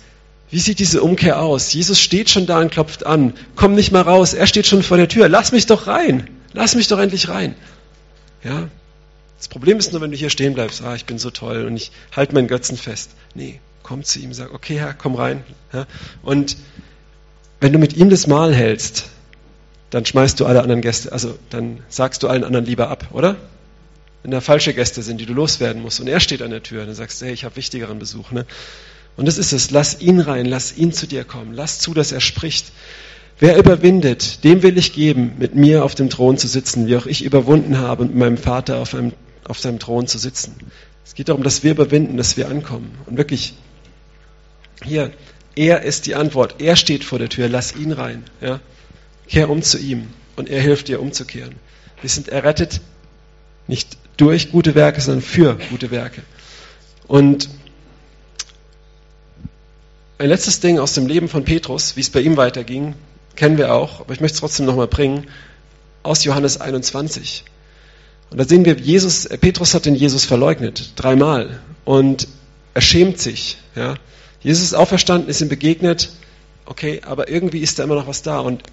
Wie 0.49 0.59
sieht 0.59 0.79
diese 0.79 1.01
Umkehr 1.01 1.41
aus? 1.41 1.73
Jesus 1.73 1.99
steht 1.99 2.29
schon 2.29 2.45
da 2.45 2.59
und 2.59 2.71
klopft 2.71 3.05
an. 3.05 3.33
Komm 3.55 3.73
nicht 3.73 3.91
mal 3.91 4.01
raus. 4.01 4.33
Er 4.33 4.47
steht 4.47 4.67
schon 4.67 4.83
vor 4.83 4.97
der 4.97 5.07
Tür. 5.07 5.27
Lass 5.27 5.51
mich 5.51 5.65
doch 5.65 5.87
rein. 5.87 6.29
Lass 6.53 6.75
mich 6.75 6.87
doch 6.87 6.99
endlich 6.99 7.29
rein. 7.29 7.55
Ja? 8.43 8.69
Das 9.41 9.47
Problem 9.47 9.79
ist 9.79 9.91
nur, 9.91 10.01
wenn 10.01 10.11
du 10.11 10.17
hier 10.17 10.29
stehen 10.29 10.53
bleibst, 10.53 10.83
ah, 10.83 10.93
ich 10.93 11.05
bin 11.05 11.17
so 11.17 11.31
toll 11.31 11.65
und 11.65 11.75
ich 11.75 11.91
halte 12.15 12.35
meinen 12.35 12.47
Götzen 12.47 12.77
fest. 12.77 13.09
Nee, 13.33 13.59
komm 13.81 14.03
zu 14.03 14.19
ihm, 14.19 14.33
sag, 14.33 14.53
okay, 14.53 14.77
Herr, 14.77 14.93
komm 14.93 15.15
rein. 15.15 15.43
Und 16.21 16.57
wenn 17.59 17.73
du 17.73 17.79
mit 17.79 17.97
ihm 17.97 18.11
das 18.11 18.27
Mahl 18.27 18.53
hältst, 18.53 19.05
dann 19.89 20.05
schmeißt 20.05 20.39
du 20.39 20.45
alle 20.45 20.61
anderen 20.61 20.81
Gäste, 20.81 21.11
also 21.11 21.39
dann 21.49 21.79
sagst 21.89 22.21
du 22.21 22.27
allen 22.27 22.43
anderen 22.43 22.67
lieber 22.67 22.89
ab, 22.89 23.07
oder? 23.13 23.35
Wenn 24.21 24.29
da 24.29 24.41
falsche 24.41 24.75
Gäste 24.75 25.01
sind, 25.01 25.19
die 25.19 25.25
du 25.25 25.33
loswerden 25.33 25.81
musst 25.81 25.99
und 25.99 26.07
er 26.07 26.19
steht 26.19 26.43
an 26.43 26.51
der 26.51 26.61
Tür, 26.61 26.85
dann 26.85 26.93
sagst 26.93 27.19
du, 27.19 27.25
hey, 27.25 27.33
ich 27.33 27.43
habe 27.43 27.55
wichtigeren 27.55 27.97
Besuch. 27.97 28.29
Ne? 28.29 28.45
Und 29.17 29.27
das 29.27 29.39
ist 29.39 29.53
es, 29.53 29.71
lass 29.71 30.01
ihn 30.01 30.19
rein, 30.19 30.45
lass 30.45 30.77
ihn 30.77 30.93
zu 30.93 31.07
dir 31.07 31.23
kommen, 31.23 31.55
lass 31.55 31.79
zu, 31.79 31.95
dass 31.95 32.11
er 32.11 32.21
spricht. 32.21 32.71
Wer 33.39 33.57
überwindet, 33.57 34.43
dem 34.43 34.61
will 34.61 34.77
ich 34.77 34.93
geben, 34.93 35.33
mit 35.39 35.55
mir 35.55 35.83
auf 35.83 35.95
dem 35.95 36.11
Thron 36.11 36.37
zu 36.37 36.47
sitzen, 36.47 36.85
wie 36.85 36.95
auch 36.95 37.07
ich 37.07 37.23
überwunden 37.23 37.79
habe 37.79 38.03
und 38.03 38.09
mit 38.09 38.19
meinem 38.19 38.37
Vater 38.37 38.77
auf 38.77 38.93
einem 38.93 39.13
auf 39.51 39.59
seinem 39.59 39.79
Thron 39.79 40.07
zu 40.07 40.17
sitzen. 40.17 40.55
Es 41.05 41.13
geht 41.13 41.29
darum, 41.29 41.43
dass 41.43 41.61
wir 41.61 41.71
überwinden, 41.71 42.17
dass 42.17 42.37
wir 42.37 42.47
ankommen. 42.47 42.97
Und 43.05 43.17
wirklich, 43.17 43.53
hier, 44.83 45.11
er 45.55 45.83
ist 45.83 46.05
die 46.05 46.15
Antwort. 46.15 46.55
Er 46.61 46.75
steht 46.75 47.03
vor 47.03 47.19
der 47.19 47.29
Tür. 47.29 47.49
Lass 47.49 47.75
ihn 47.75 47.91
rein. 47.91 48.23
Ja? 48.39 48.61
Kehr 49.27 49.49
um 49.49 49.61
zu 49.61 49.77
ihm 49.77 50.07
und 50.37 50.49
er 50.49 50.61
hilft 50.61 50.87
dir 50.87 51.01
umzukehren. 51.01 51.55
Wir 51.99 52.09
sind 52.09 52.29
errettet 52.29 52.81
nicht 53.67 53.97
durch 54.17 54.51
gute 54.51 54.73
Werke, 54.73 55.01
sondern 55.01 55.21
für 55.21 55.57
gute 55.69 55.91
Werke. 55.91 56.21
Und 57.07 57.49
ein 60.17 60.29
letztes 60.29 60.61
Ding 60.61 60.79
aus 60.79 60.93
dem 60.93 61.07
Leben 61.07 61.27
von 61.27 61.43
Petrus, 61.43 61.97
wie 61.97 62.01
es 62.01 62.09
bei 62.09 62.21
ihm 62.21 62.37
weiterging, 62.37 62.95
kennen 63.35 63.57
wir 63.57 63.73
auch, 63.73 63.99
aber 63.99 64.13
ich 64.13 64.21
möchte 64.21 64.35
es 64.35 64.39
trotzdem 64.39 64.65
nochmal 64.65 64.87
bringen, 64.87 65.27
aus 66.03 66.23
Johannes 66.23 66.59
21. 66.59 67.43
Und 68.31 68.39
da 68.39 68.45
sehen 68.45 68.65
wir, 68.65 68.77
Jesus, 68.77 69.27
Petrus 69.27 69.73
hat 69.73 69.85
den 69.85 69.95
Jesus 69.95 70.25
verleugnet, 70.25 70.93
dreimal. 70.95 71.59
Und 71.83 72.27
er 72.73 72.81
schämt 72.81 73.19
sich. 73.19 73.57
Ja. 73.75 73.95
Jesus 74.41 74.63
ist 74.63 74.73
auferstanden, 74.73 75.29
ist 75.29 75.41
ihm 75.41 75.49
begegnet. 75.49 76.11
Okay, 76.65 77.01
aber 77.05 77.29
irgendwie 77.29 77.59
ist 77.59 77.77
da 77.77 77.83
immer 77.83 77.95
noch 77.95 78.07
was 78.07 78.21
da. 78.21 78.39
Und 78.39 78.63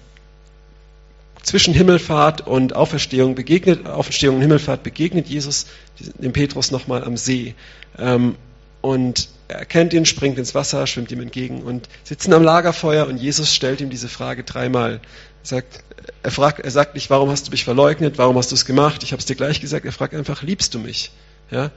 zwischen 1.43 1.73
Himmelfahrt 1.73 2.47
und 2.47 2.73
Auferstehung 2.73 3.35
begegnet, 3.35 3.85
Auferstehung 3.85 4.35
und 4.35 4.41
Himmelfahrt 4.41 4.83
begegnet 4.83 5.27
Jesus 5.27 5.65
dem 5.99 6.31
Petrus 6.31 6.71
nochmal 6.71 7.03
am 7.03 7.17
See. 7.17 7.55
Ähm, 7.97 8.35
und 8.81 9.27
er 9.49 9.57
erkennt 9.57 9.93
ihn, 9.93 10.05
springt 10.05 10.37
ins 10.37 10.55
Wasser, 10.55 10.87
schwimmt 10.87 11.11
ihm 11.11 11.19
entgegen 11.19 11.63
und 11.63 11.89
sitzen 12.03 12.31
am 12.33 12.43
Lagerfeuer 12.43 13.07
und 13.07 13.17
Jesus 13.17 13.53
stellt 13.53 13.81
ihm 13.81 13.89
diese 13.89 14.07
Frage 14.07 14.43
dreimal. 14.43 15.01
Er 15.43 15.47
sagt, 15.47 15.83
er, 16.23 16.31
fragt, 16.31 16.59
er 16.59 16.71
sagt 16.71 16.95
nicht, 16.95 17.09
warum 17.09 17.29
hast 17.29 17.47
du 17.47 17.51
mich 17.51 17.63
verleugnet, 17.63 18.17
warum 18.17 18.37
hast 18.37 18.51
du 18.51 18.55
es 18.55 18.65
gemacht, 18.65 19.03
ich 19.03 19.11
habe 19.11 19.19
es 19.19 19.25
dir 19.25 19.35
gleich 19.35 19.61
gesagt, 19.61 19.85
er 19.85 19.91
fragt 19.91 20.13
einfach, 20.13 20.43
liebst 20.43 20.73
du 20.73 20.79
mich? 20.79 21.11
Ja? 21.51 21.71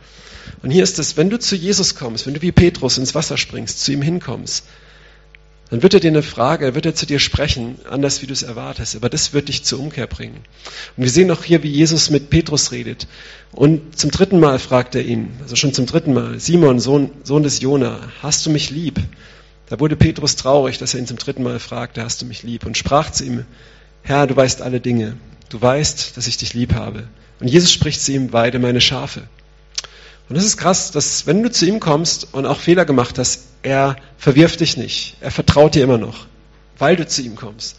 Und 0.62 0.70
hier 0.70 0.82
ist 0.82 0.98
es, 0.98 1.16
wenn 1.16 1.30
du 1.30 1.38
zu 1.38 1.56
Jesus 1.56 1.94
kommst, 1.94 2.26
wenn 2.26 2.34
du 2.34 2.42
wie 2.42 2.52
Petrus 2.52 2.98
ins 2.98 3.14
Wasser 3.14 3.36
springst, 3.36 3.82
zu 3.84 3.92
ihm 3.92 4.02
hinkommst, 4.02 4.64
dann 5.70 5.82
wird 5.82 5.94
er 5.94 6.00
dir 6.00 6.08
eine 6.08 6.22
Frage, 6.22 6.66
er 6.66 6.74
wird 6.74 6.84
er 6.84 6.94
zu 6.94 7.06
dir 7.06 7.18
sprechen, 7.18 7.78
anders 7.88 8.20
wie 8.20 8.26
du 8.26 8.34
es 8.34 8.42
erwartest, 8.42 8.94
aber 8.94 9.08
das 9.08 9.32
wird 9.32 9.48
dich 9.48 9.64
zur 9.64 9.80
Umkehr 9.80 10.06
bringen. 10.06 10.44
Und 10.98 11.04
wir 11.04 11.10
sehen 11.10 11.30
auch 11.30 11.44
hier, 11.44 11.62
wie 11.62 11.70
Jesus 11.70 12.10
mit 12.10 12.28
Petrus 12.28 12.72
redet. 12.72 13.06
Und 13.52 13.98
zum 13.98 14.10
dritten 14.10 14.38
Mal 14.38 14.58
fragt 14.58 14.94
er 14.94 15.02
ihn, 15.02 15.30
also 15.40 15.56
schon 15.56 15.72
zum 15.72 15.86
dritten 15.86 16.12
Mal, 16.12 16.38
Simon, 16.38 16.78
Sohn, 16.78 17.10
Sohn 17.24 17.42
des 17.42 17.62
Jona, 17.62 18.00
hast 18.20 18.44
du 18.44 18.50
mich 18.50 18.68
lieb? 18.68 19.00
Da 19.72 19.80
wurde 19.80 19.96
Petrus 19.96 20.36
traurig, 20.36 20.76
dass 20.76 20.92
er 20.92 21.00
ihn 21.00 21.06
zum 21.06 21.16
dritten 21.16 21.42
Mal 21.42 21.58
fragte, 21.58 22.04
hast 22.04 22.20
du 22.20 22.26
mich 22.26 22.42
lieb? 22.42 22.66
Und 22.66 22.76
sprach 22.76 23.10
zu 23.10 23.24
ihm, 23.24 23.46
Herr, 24.02 24.26
du 24.26 24.36
weißt 24.36 24.60
alle 24.60 24.80
Dinge. 24.80 25.16
Du 25.48 25.62
weißt, 25.62 26.14
dass 26.14 26.26
ich 26.26 26.36
dich 26.36 26.52
lieb 26.52 26.74
habe. 26.74 27.08
Und 27.40 27.48
Jesus 27.48 27.72
spricht 27.72 28.02
zu 28.02 28.12
ihm, 28.12 28.34
weide 28.34 28.58
meine 28.58 28.82
Schafe. 28.82 29.22
Und 30.28 30.36
das 30.36 30.44
ist 30.44 30.58
krass, 30.58 30.90
dass 30.90 31.26
wenn 31.26 31.42
du 31.42 31.50
zu 31.50 31.64
ihm 31.64 31.80
kommst 31.80 32.34
und 32.34 32.44
auch 32.44 32.60
Fehler 32.60 32.84
gemacht 32.84 33.18
hast, 33.18 33.44
er 33.62 33.96
verwirft 34.18 34.60
dich 34.60 34.76
nicht. 34.76 35.16
Er 35.22 35.30
vertraut 35.30 35.74
dir 35.74 35.84
immer 35.84 35.96
noch, 35.96 36.26
weil 36.76 36.96
du 36.96 37.06
zu 37.06 37.22
ihm 37.22 37.34
kommst. 37.34 37.76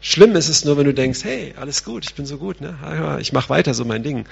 Schlimm 0.00 0.34
ist 0.34 0.48
es 0.48 0.64
nur, 0.64 0.76
wenn 0.78 0.86
du 0.86 0.94
denkst, 0.94 1.22
hey, 1.22 1.54
alles 1.60 1.84
gut, 1.84 2.06
ich 2.06 2.16
bin 2.16 2.26
so 2.26 2.38
gut, 2.38 2.60
ne? 2.60 3.18
ich 3.20 3.32
mache 3.32 3.50
weiter 3.50 3.72
so 3.72 3.84
mein 3.84 4.02
Ding. 4.02 4.26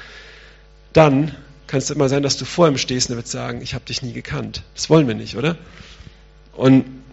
Dann 0.92 1.32
kann 1.68 1.78
es 1.78 1.90
immer 1.90 2.08
sein, 2.08 2.24
dass 2.24 2.38
du 2.38 2.44
vor 2.44 2.66
ihm 2.66 2.76
stehst 2.76 3.08
und 3.08 3.14
er 3.14 3.18
wird 3.18 3.28
sagen, 3.28 3.62
ich 3.62 3.72
habe 3.72 3.84
dich 3.84 4.02
nie 4.02 4.12
gekannt. 4.12 4.64
Das 4.74 4.90
wollen 4.90 5.06
wir 5.06 5.14
nicht, 5.14 5.36
oder? 5.36 5.56
Und 6.56 7.03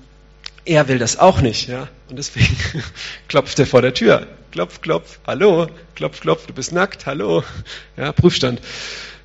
er 0.65 0.87
will 0.87 0.99
das 0.99 1.17
auch 1.17 1.41
nicht, 1.41 1.67
ja. 1.67 1.87
Und 2.09 2.17
deswegen 2.17 2.55
klopft 3.27 3.59
er 3.59 3.65
vor 3.65 3.81
der 3.81 3.93
Tür. 3.93 4.27
Klopf, 4.51 4.81
klopf, 4.81 5.19
hallo, 5.25 5.67
klopf, 5.95 6.19
klopf, 6.19 6.45
du 6.45 6.53
bist 6.53 6.71
nackt, 6.71 7.05
hallo. 7.05 7.43
Ja, 7.97 8.11
Prüfstand. 8.11 8.61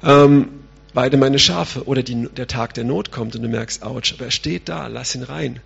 Ähm, 0.02 0.48
weide 0.94 1.16
meine 1.16 1.38
Schafe. 1.38 1.86
Oder 1.86 2.02
die, 2.02 2.28
der 2.28 2.46
Tag 2.46 2.74
der 2.74 2.84
Not 2.84 3.10
kommt 3.10 3.36
und 3.36 3.42
du 3.42 3.48
merkst, 3.48 3.82
ouch, 3.82 4.14
aber 4.14 4.26
er 4.26 4.30
steht 4.30 4.68
da, 4.68 4.86
lass 4.86 5.14
ihn 5.14 5.22
rein. 5.22 5.60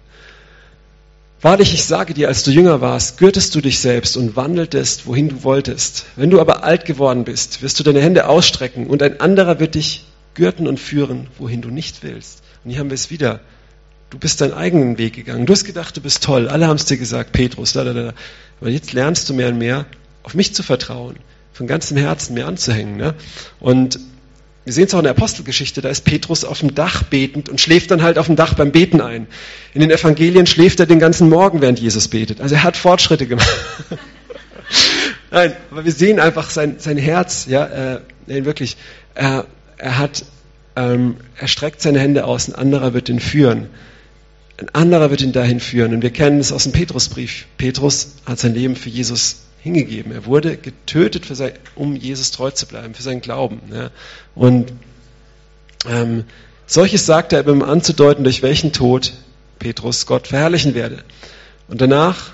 Wahrlich, 1.42 1.72
ich 1.72 1.84
sage 1.84 2.12
dir, 2.12 2.28
als 2.28 2.42
du 2.42 2.50
jünger 2.50 2.82
warst, 2.82 3.16
gürtest 3.16 3.54
du 3.54 3.62
dich 3.62 3.78
selbst 3.78 4.18
und 4.18 4.36
wandeltest, 4.36 5.06
wohin 5.06 5.30
du 5.30 5.42
wolltest. 5.42 6.04
Wenn 6.16 6.28
du 6.28 6.38
aber 6.38 6.64
alt 6.64 6.84
geworden 6.84 7.24
bist, 7.24 7.62
wirst 7.62 7.78
du 7.78 7.82
deine 7.82 8.02
Hände 8.02 8.28
ausstrecken 8.28 8.86
und 8.86 9.02
ein 9.02 9.20
anderer 9.20 9.58
wird 9.58 9.74
dich 9.74 10.04
gürten 10.34 10.68
und 10.68 10.78
führen, 10.78 11.28
wohin 11.38 11.62
du 11.62 11.70
nicht 11.70 12.02
willst. 12.02 12.42
Und 12.62 12.72
hier 12.72 12.80
haben 12.80 12.90
wir 12.90 12.94
es 12.94 13.10
wieder. 13.10 13.40
Du 14.10 14.18
bist 14.18 14.40
deinen 14.40 14.54
eigenen 14.54 14.98
Weg 14.98 15.14
gegangen. 15.14 15.46
Du 15.46 15.52
hast 15.52 15.64
gedacht, 15.64 15.96
du 15.96 16.00
bist 16.00 16.22
toll. 16.22 16.48
Alle 16.48 16.66
haben 16.66 16.76
es 16.76 16.84
dir 16.84 16.96
gesagt, 16.96 17.32
Petrus, 17.32 17.72
da, 17.72 17.84
da, 17.84 17.92
da. 17.92 18.12
Aber 18.60 18.70
jetzt 18.70 18.92
lernst 18.92 19.28
du 19.28 19.34
mehr 19.34 19.48
und 19.48 19.58
mehr, 19.58 19.86
auf 20.24 20.34
mich 20.34 20.54
zu 20.54 20.62
vertrauen, 20.62 21.16
von 21.52 21.66
ganzem 21.66 21.96
Herzen 21.96 22.34
mir 22.34 22.46
anzuhängen. 22.46 22.96
Ne? 22.96 23.14
Und 23.60 24.00
wir 24.64 24.72
sehen 24.72 24.86
es 24.86 24.94
auch 24.94 24.98
in 24.98 25.04
der 25.04 25.12
Apostelgeschichte, 25.12 25.80
da 25.80 25.88
ist 25.88 26.04
Petrus 26.04 26.44
auf 26.44 26.60
dem 26.60 26.74
Dach 26.74 27.04
betend 27.04 27.48
und 27.48 27.60
schläft 27.60 27.90
dann 27.90 28.02
halt 28.02 28.18
auf 28.18 28.26
dem 28.26 28.36
Dach 28.36 28.54
beim 28.54 28.72
Beten 28.72 29.00
ein. 29.00 29.26
In 29.74 29.80
den 29.80 29.90
Evangelien 29.90 30.46
schläft 30.46 30.80
er 30.80 30.86
den 30.86 30.98
ganzen 30.98 31.28
Morgen, 31.28 31.60
während 31.62 31.78
Jesus 31.78 32.08
betet. 32.08 32.40
Also 32.40 32.56
er 32.56 32.62
hat 32.64 32.76
Fortschritte 32.76 33.26
gemacht. 33.26 33.48
Nein, 35.30 35.54
aber 35.70 35.84
wir 35.84 35.92
sehen 35.92 36.20
einfach 36.20 36.50
sein, 36.50 36.76
sein 36.78 36.98
Herz, 36.98 37.46
ja, 37.48 37.66
äh, 37.66 38.00
nein, 38.26 38.44
wirklich. 38.44 38.76
Er, 39.14 39.46
er 39.76 39.98
hat, 39.98 40.24
ähm, 40.74 41.16
er 41.36 41.46
streckt 41.46 41.80
seine 41.80 42.00
Hände 42.00 42.24
aus, 42.24 42.48
ein 42.48 42.54
anderer 42.56 42.94
wird 42.94 43.08
ihn 43.08 43.20
führen. 43.20 43.68
Ein 44.60 44.68
anderer 44.74 45.10
wird 45.10 45.22
ihn 45.22 45.32
dahin 45.32 45.58
führen. 45.58 45.94
Und 45.94 46.02
wir 46.02 46.10
kennen 46.10 46.38
es 46.38 46.52
aus 46.52 46.64
dem 46.64 46.72
Petrusbrief. 46.72 47.46
Petrus 47.56 48.16
hat 48.26 48.38
sein 48.38 48.54
Leben 48.54 48.76
für 48.76 48.90
Jesus 48.90 49.40
hingegeben. 49.62 50.12
Er 50.12 50.26
wurde 50.26 50.58
getötet, 50.58 51.24
sein, 51.34 51.52
um 51.74 51.96
Jesus 51.96 52.30
treu 52.30 52.50
zu 52.50 52.66
bleiben, 52.66 52.92
für 52.92 53.02
seinen 53.02 53.22
Glauben. 53.22 53.60
Ja. 53.72 53.90
Und 54.34 54.72
ähm, 55.88 56.24
solches 56.66 57.06
sagte 57.06 57.36
er, 57.36 57.48
um 57.48 57.62
anzudeuten, 57.62 58.22
durch 58.22 58.42
welchen 58.42 58.72
Tod 58.72 59.14
Petrus 59.58 60.04
Gott 60.04 60.28
verherrlichen 60.28 60.74
werde. 60.74 61.04
Und 61.68 61.80
danach, 61.80 62.30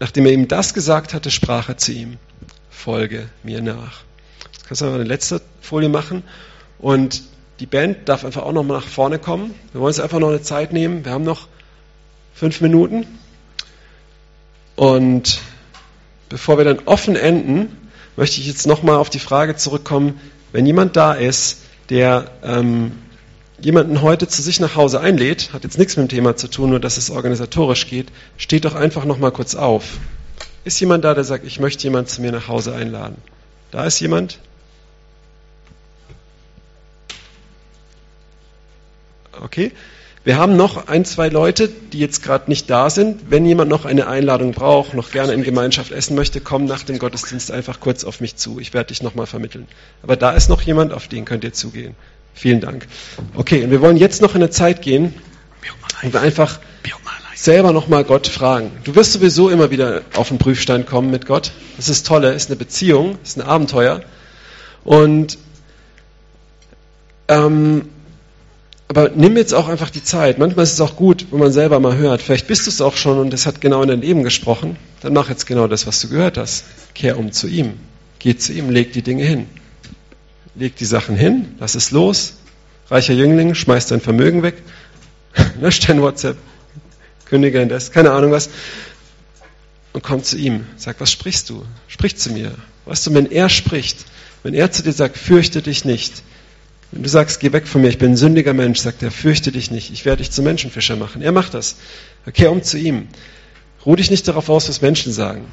nachdem 0.00 0.24
er 0.24 0.32
ihm 0.32 0.48
das 0.48 0.72
gesagt 0.72 1.12
hatte, 1.12 1.30
sprach 1.30 1.68
er 1.68 1.76
zu 1.76 1.92
ihm, 1.92 2.16
folge 2.70 3.28
mir 3.42 3.60
nach. 3.60 4.04
Jetzt 4.52 4.66
kannst 4.68 4.80
du 4.80 4.86
mal 4.86 4.94
eine 4.94 5.04
letzte 5.04 5.42
Folie 5.60 5.90
machen. 5.90 6.22
Und 6.78 7.22
die 7.60 7.66
Band 7.66 8.08
darf 8.08 8.24
einfach 8.24 8.42
auch 8.42 8.52
noch 8.52 8.62
mal 8.62 8.74
nach 8.74 8.86
vorne 8.86 9.18
kommen. 9.18 9.54
Wir 9.72 9.80
wollen 9.80 9.88
uns 9.88 10.00
einfach 10.00 10.18
noch 10.18 10.28
eine 10.28 10.42
Zeit 10.42 10.72
nehmen. 10.72 11.04
Wir 11.04 11.12
haben 11.12 11.24
noch 11.24 11.48
fünf 12.34 12.60
Minuten. 12.60 13.06
Und 14.74 15.40
bevor 16.28 16.58
wir 16.58 16.64
dann 16.64 16.80
offen 16.86 17.16
enden, 17.16 17.76
möchte 18.16 18.40
ich 18.40 18.46
jetzt 18.46 18.66
nochmal 18.66 18.96
auf 18.96 19.10
die 19.10 19.18
Frage 19.18 19.56
zurückkommen, 19.56 20.20
wenn 20.52 20.66
jemand 20.66 20.96
da 20.96 21.12
ist, 21.12 21.62
der 21.88 22.30
ähm, 22.42 22.92
jemanden 23.60 24.02
heute 24.02 24.28
zu 24.28 24.42
sich 24.42 24.60
nach 24.60 24.76
Hause 24.76 25.00
einlädt, 25.00 25.52
hat 25.52 25.64
jetzt 25.64 25.78
nichts 25.78 25.96
mit 25.96 26.10
dem 26.10 26.14
Thema 26.14 26.36
zu 26.36 26.48
tun, 26.48 26.70
nur 26.70 26.80
dass 26.80 26.96
es 26.96 27.10
organisatorisch 27.10 27.86
geht, 27.86 28.08
steht 28.36 28.64
doch 28.64 28.74
einfach 28.74 29.04
nochmal 29.04 29.30
kurz 29.30 29.54
auf. 29.54 29.98
Ist 30.64 30.80
jemand 30.80 31.04
da, 31.04 31.14
der 31.14 31.24
sagt, 31.24 31.44
ich 31.46 31.60
möchte 31.60 31.84
jemanden 31.84 32.08
zu 32.08 32.22
mir 32.22 32.32
nach 32.32 32.48
Hause 32.48 32.74
einladen? 32.74 33.16
Da 33.70 33.84
ist 33.84 34.00
jemand? 34.00 34.38
Okay. 39.40 39.72
Wir 40.24 40.36
haben 40.36 40.56
noch 40.56 40.86
ein, 40.86 41.04
zwei 41.04 41.28
Leute, 41.28 41.68
die 41.68 41.98
jetzt 41.98 42.22
gerade 42.22 42.48
nicht 42.48 42.70
da 42.70 42.90
sind. 42.90 43.30
Wenn 43.30 43.44
jemand 43.44 43.68
noch 43.68 43.84
eine 43.84 44.06
Einladung 44.06 44.52
braucht, 44.52 44.94
noch 44.94 45.10
gerne 45.10 45.32
in 45.32 45.42
Gemeinschaft 45.42 45.90
essen 45.90 46.14
möchte, 46.14 46.40
komm 46.40 46.64
nach 46.64 46.84
dem 46.84 47.00
Gottesdienst 47.00 47.50
einfach 47.50 47.80
kurz 47.80 48.04
auf 48.04 48.20
mich 48.20 48.36
zu. 48.36 48.60
Ich 48.60 48.72
werde 48.72 48.88
dich 48.88 49.02
nochmal 49.02 49.26
vermitteln. 49.26 49.66
Aber 50.00 50.14
da 50.14 50.30
ist 50.30 50.48
noch 50.48 50.62
jemand, 50.62 50.92
auf 50.92 51.08
den 51.08 51.24
könnt 51.24 51.42
ihr 51.42 51.52
zugehen. 51.52 51.96
Vielen 52.34 52.60
Dank. 52.60 52.86
Okay, 53.34 53.64
und 53.64 53.72
wir 53.72 53.80
wollen 53.80 53.96
jetzt 53.96 54.22
noch 54.22 54.36
in 54.36 54.42
eine 54.42 54.50
Zeit 54.50 54.80
gehen, 54.80 55.12
wo 56.02 56.12
wir 56.12 56.20
einfach 56.20 56.60
selber 57.34 57.72
nochmal 57.72 58.04
Gott 58.04 58.28
fragen. 58.28 58.70
Du 58.84 58.94
wirst 58.94 59.12
sowieso 59.14 59.50
immer 59.50 59.72
wieder 59.72 60.02
auf 60.14 60.28
den 60.28 60.38
Prüfstein 60.38 60.86
kommen 60.86 61.10
mit 61.10 61.26
Gott. 61.26 61.50
Das 61.76 61.88
ist 61.88 62.06
tolle, 62.06 62.32
ist 62.32 62.48
eine 62.48 62.56
Beziehung, 62.56 63.18
ist 63.24 63.36
ein 63.36 63.42
Abenteuer. 63.42 64.02
Und 64.84 65.38
ähm, 67.26 67.88
aber 68.92 69.08
nimm 69.08 69.38
jetzt 69.38 69.54
auch 69.54 69.68
einfach 69.68 69.88
die 69.88 70.04
Zeit. 70.04 70.38
Manchmal 70.38 70.64
ist 70.64 70.74
es 70.74 70.80
auch 70.82 70.96
gut, 70.96 71.24
wenn 71.30 71.38
man 71.38 71.50
selber 71.50 71.80
mal 71.80 71.96
hört. 71.96 72.20
Vielleicht 72.20 72.46
bist 72.46 72.66
du 72.66 72.70
es 72.70 72.82
auch 72.82 72.94
schon 72.94 73.18
und 73.18 73.32
es 73.32 73.46
hat 73.46 73.62
genau 73.62 73.80
in 73.80 73.88
dein 73.88 74.02
Leben 74.02 74.22
gesprochen. 74.22 74.76
Dann 75.00 75.14
mach 75.14 75.30
jetzt 75.30 75.46
genau 75.46 75.66
das, 75.66 75.86
was 75.86 75.98
du 76.02 76.10
gehört 76.10 76.36
hast. 76.36 76.64
Kehr 76.94 77.18
um 77.18 77.32
zu 77.32 77.48
ihm. 77.48 77.80
Geh 78.18 78.36
zu 78.36 78.52
ihm, 78.52 78.68
leg 78.68 78.92
die 78.92 79.00
Dinge 79.00 79.24
hin. 79.24 79.46
Leg 80.54 80.76
die 80.76 80.84
Sachen 80.84 81.16
hin, 81.16 81.54
lass 81.58 81.74
es 81.74 81.90
los. 81.90 82.34
Reicher 82.90 83.14
Jüngling, 83.14 83.54
schmeiß 83.54 83.86
dein 83.86 84.02
Vermögen 84.02 84.42
weg. 84.42 84.56
Lösch 85.62 85.80
dein 85.80 86.02
WhatsApp. 86.02 86.36
Kündige 87.24 87.66
das, 87.66 87.92
keine 87.92 88.10
Ahnung 88.10 88.30
was. 88.30 88.50
Und 89.94 90.02
komm 90.02 90.22
zu 90.22 90.36
ihm. 90.36 90.66
Sag, 90.76 91.00
was 91.00 91.10
sprichst 91.10 91.48
du? 91.48 91.64
Sprich 91.88 92.18
zu 92.18 92.30
mir. 92.30 92.52
Weißt 92.84 93.06
du, 93.06 93.14
wenn 93.14 93.32
er 93.32 93.48
spricht, 93.48 94.04
wenn 94.42 94.52
er 94.52 94.70
zu 94.70 94.82
dir 94.82 94.92
sagt, 94.92 95.16
fürchte 95.16 95.62
dich 95.62 95.86
nicht, 95.86 96.22
wenn 96.92 97.02
du 97.02 97.08
sagst, 97.08 97.40
geh 97.40 97.52
weg 97.52 97.66
von 97.66 97.80
mir, 97.80 97.88
ich 97.88 97.96
bin 97.96 98.12
ein 98.12 98.16
sündiger 98.16 98.52
Mensch, 98.52 98.80
sagt 98.80 99.02
er, 99.02 99.10
fürchte 99.10 99.50
dich 99.50 99.70
nicht, 99.70 99.90
ich 99.90 100.04
werde 100.04 100.18
dich 100.18 100.30
zum 100.30 100.44
Menschenfischer 100.44 100.94
machen. 100.94 101.22
Er 101.22 101.32
macht 101.32 101.54
das. 101.54 101.76
Kehr 102.34 102.52
um 102.52 102.62
zu 102.62 102.78
ihm. 102.78 103.08
Ruh 103.84 103.96
dich 103.96 104.10
nicht 104.10 104.28
darauf 104.28 104.50
aus, 104.50 104.68
was 104.68 104.82
Menschen 104.82 105.10
sagen. 105.10 105.46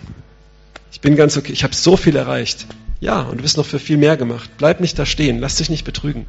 Ich 0.91 0.99
bin 0.99 1.15
ganz 1.15 1.37
okay, 1.37 1.53
ich 1.53 1.63
habe 1.63 1.73
so 1.73 1.95
viel 1.95 2.17
erreicht. 2.17 2.67
Ja, 2.99 3.21
und 3.21 3.37
du 3.37 3.43
bist 3.43 3.55
noch 3.55 3.65
für 3.65 3.79
viel 3.79 3.95
mehr 3.95 4.17
gemacht. 4.17 4.49
Bleib 4.57 4.81
nicht 4.81 4.99
da 4.99 5.05
stehen, 5.05 5.39
lass 5.39 5.55
dich 5.55 5.69
nicht 5.69 5.85
betrügen. 5.85 6.25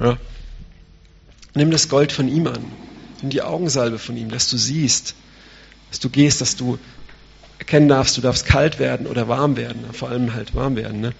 Ja. 0.00 0.16
Nimm 1.54 1.70
das 1.70 1.90
Gold 1.90 2.10
von 2.10 2.26
ihm 2.26 2.46
an. 2.46 2.64
Nimm 3.20 3.30
die 3.30 3.42
Augensalbe 3.42 3.98
von 3.98 4.16
ihm, 4.16 4.30
dass 4.30 4.48
du 4.48 4.56
siehst, 4.56 5.14
dass 5.90 6.00
du 6.00 6.08
gehst, 6.08 6.40
dass 6.40 6.56
du 6.56 6.78
erkennen 7.58 7.88
darfst, 7.88 8.16
du 8.16 8.22
darfst 8.22 8.46
kalt 8.46 8.78
werden 8.78 9.06
oder 9.06 9.28
warm 9.28 9.58
werden, 9.58 9.84
vor 9.92 10.08
allem 10.08 10.32
halt 10.32 10.54
warm 10.54 10.76
werden. 10.76 11.00
Ne? 11.00 11.12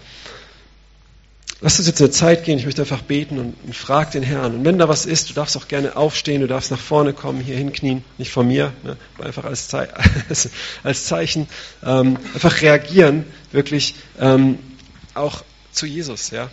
Lass 1.63 1.79
uns 1.79 1.89
jetzt 1.89 2.03
eine 2.03 2.11
Zeit 2.11 2.45
gehen, 2.45 2.59
ich 2.59 2.67
möchte 2.67 2.83
einfach 2.83 3.01
beten 3.01 3.39
und, 3.39 3.55
und 3.65 3.75
frag 3.75 4.11
den 4.11 4.23
Herrn. 4.23 4.57
Und 4.57 4.65
wenn 4.67 4.79
da 4.79 4.91
was 4.91 5.07
ist, 5.07 5.31
du 5.31 5.35
darfst 5.35 5.57
auch 5.57 5.69
gerne 5.69 5.97
aufstehen, 5.97 6.43
du 6.43 6.47
darfst 6.47 6.71
nach 6.71 6.79
vorne 6.79 7.15
kommen, 7.15 7.41
hier 7.41 7.57
hinknien, 7.57 8.05
nicht 8.19 8.31
von 8.31 8.47
mir, 8.47 8.75
ne, 8.83 8.99
einfach 9.19 9.45
als, 9.45 9.69
Zei 9.69 9.89
als 10.83 11.07
Zeichen. 11.07 11.49
Ähm, 11.83 12.19
einfach 12.35 12.61
reagieren, 12.61 13.25
wirklich 13.53 13.95
ähm, 14.21 14.59
auch 15.15 15.45
zu 15.73 15.87
Jesus. 15.87 16.31
Ja. 16.31 16.51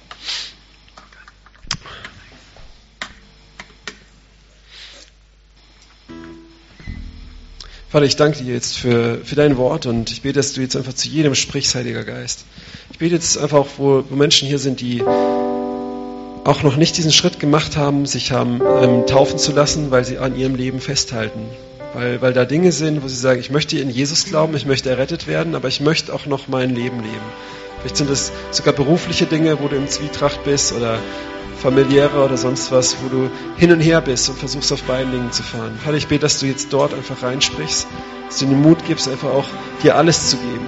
Vater, 7.90 8.06
ich 8.06 8.16
danke 8.16 8.42
dir 8.42 8.54
jetzt 8.54 8.78
für, 8.78 9.20
für 9.24 9.36
dein 9.36 9.58
Wort 9.58 9.86
und 9.86 10.10
ich 10.10 10.22
bete, 10.22 10.36
dass 10.36 10.54
du 10.54 10.62
jetzt 10.62 10.78
einfach 10.78 10.94
zu 10.94 11.10
jedem 11.10 11.36
sprichst, 11.36 11.76
Heiliger 11.76 12.06
Geist. 12.06 12.46
Ich 12.94 13.00
bete 13.00 13.16
jetzt 13.16 13.40
einfach 13.40 13.58
auch, 13.58 13.68
wo, 13.78 14.04
wo 14.08 14.16
Menschen 14.16 14.48
hier 14.48 14.60
sind, 14.60 14.80
die 14.80 15.04
auch 16.44 16.62
noch 16.62 16.76
nicht 16.76 16.96
diesen 16.96 17.12
Schritt 17.12 17.40
gemacht 17.40 17.76
haben, 17.76 18.06
sich 18.06 18.32
haben 18.32 18.62
ähm, 18.62 19.08
taufen 19.08 19.40
zu 19.40 19.52
lassen, 19.52 19.90
weil 19.90 20.06
sie 20.06 20.20
an 20.20 20.38
ihrem 20.38 20.54
Leben 20.54 20.80
festhalten. 20.80 21.42
Weil, 21.96 22.22
weil 22.22 22.34
da 22.34 22.46
Dinge 22.46 22.72
sind, 22.72 23.04
wo 23.04 23.08
sie 23.08 23.16
sagen, 23.16 23.40
ich 23.40 23.50
möchte 23.50 23.80
in 23.80 23.90
Jesus 23.90 24.26
glauben, 24.26 24.56
ich 24.56 24.68
möchte 24.68 24.92
errettet 24.92 25.26
werden, 25.26 25.56
aber 25.56 25.70
ich 25.70 25.82
möchte 25.82 26.14
auch 26.14 26.28
noch 26.28 26.48
mein 26.48 26.76
Leben 26.76 26.98
leben. 26.98 27.26
Vielleicht 27.80 27.98
sind 27.98 28.12
es 28.12 28.32
sogar 28.52 28.76
berufliche 28.76 29.26
Dinge, 29.26 29.60
wo 29.60 29.68
du 29.70 29.76
im 29.76 29.88
Zwietracht 29.88 30.44
bist 30.44 30.72
oder 30.74 31.00
familiärer 31.64 32.26
oder 32.26 32.38
sonst 32.38 32.72
was, 32.72 32.96
wo 33.04 33.10
du 33.10 33.30
hin 33.58 33.72
und 33.72 33.80
her 33.80 34.02
bist 34.02 34.30
und 34.30 34.38
versuchst 34.38 34.72
auf 34.72 34.84
beiden 34.84 35.12
Dingen 35.12 35.32
zu 35.32 35.42
fahren. 35.42 35.80
Vater, 35.84 35.98
ich 35.98 36.08
bete, 36.08 36.22
dass 36.22 36.40
du 36.40 36.46
jetzt 36.46 36.72
dort 36.72 36.94
einfach 36.94 37.24
reinsprichst, 37.24 37.88
dass 38.28 38.38
du 38.38 38.46
den 38.46 38.62
Mut 38.62 38.86
gibst, 38.86 39.08
einfach 39.08 39.30
auch 39.30 39.48
dir 39.82 39.96
alles 39.96 40.30
zu 40.30 40.38
geben. 40.38 40.68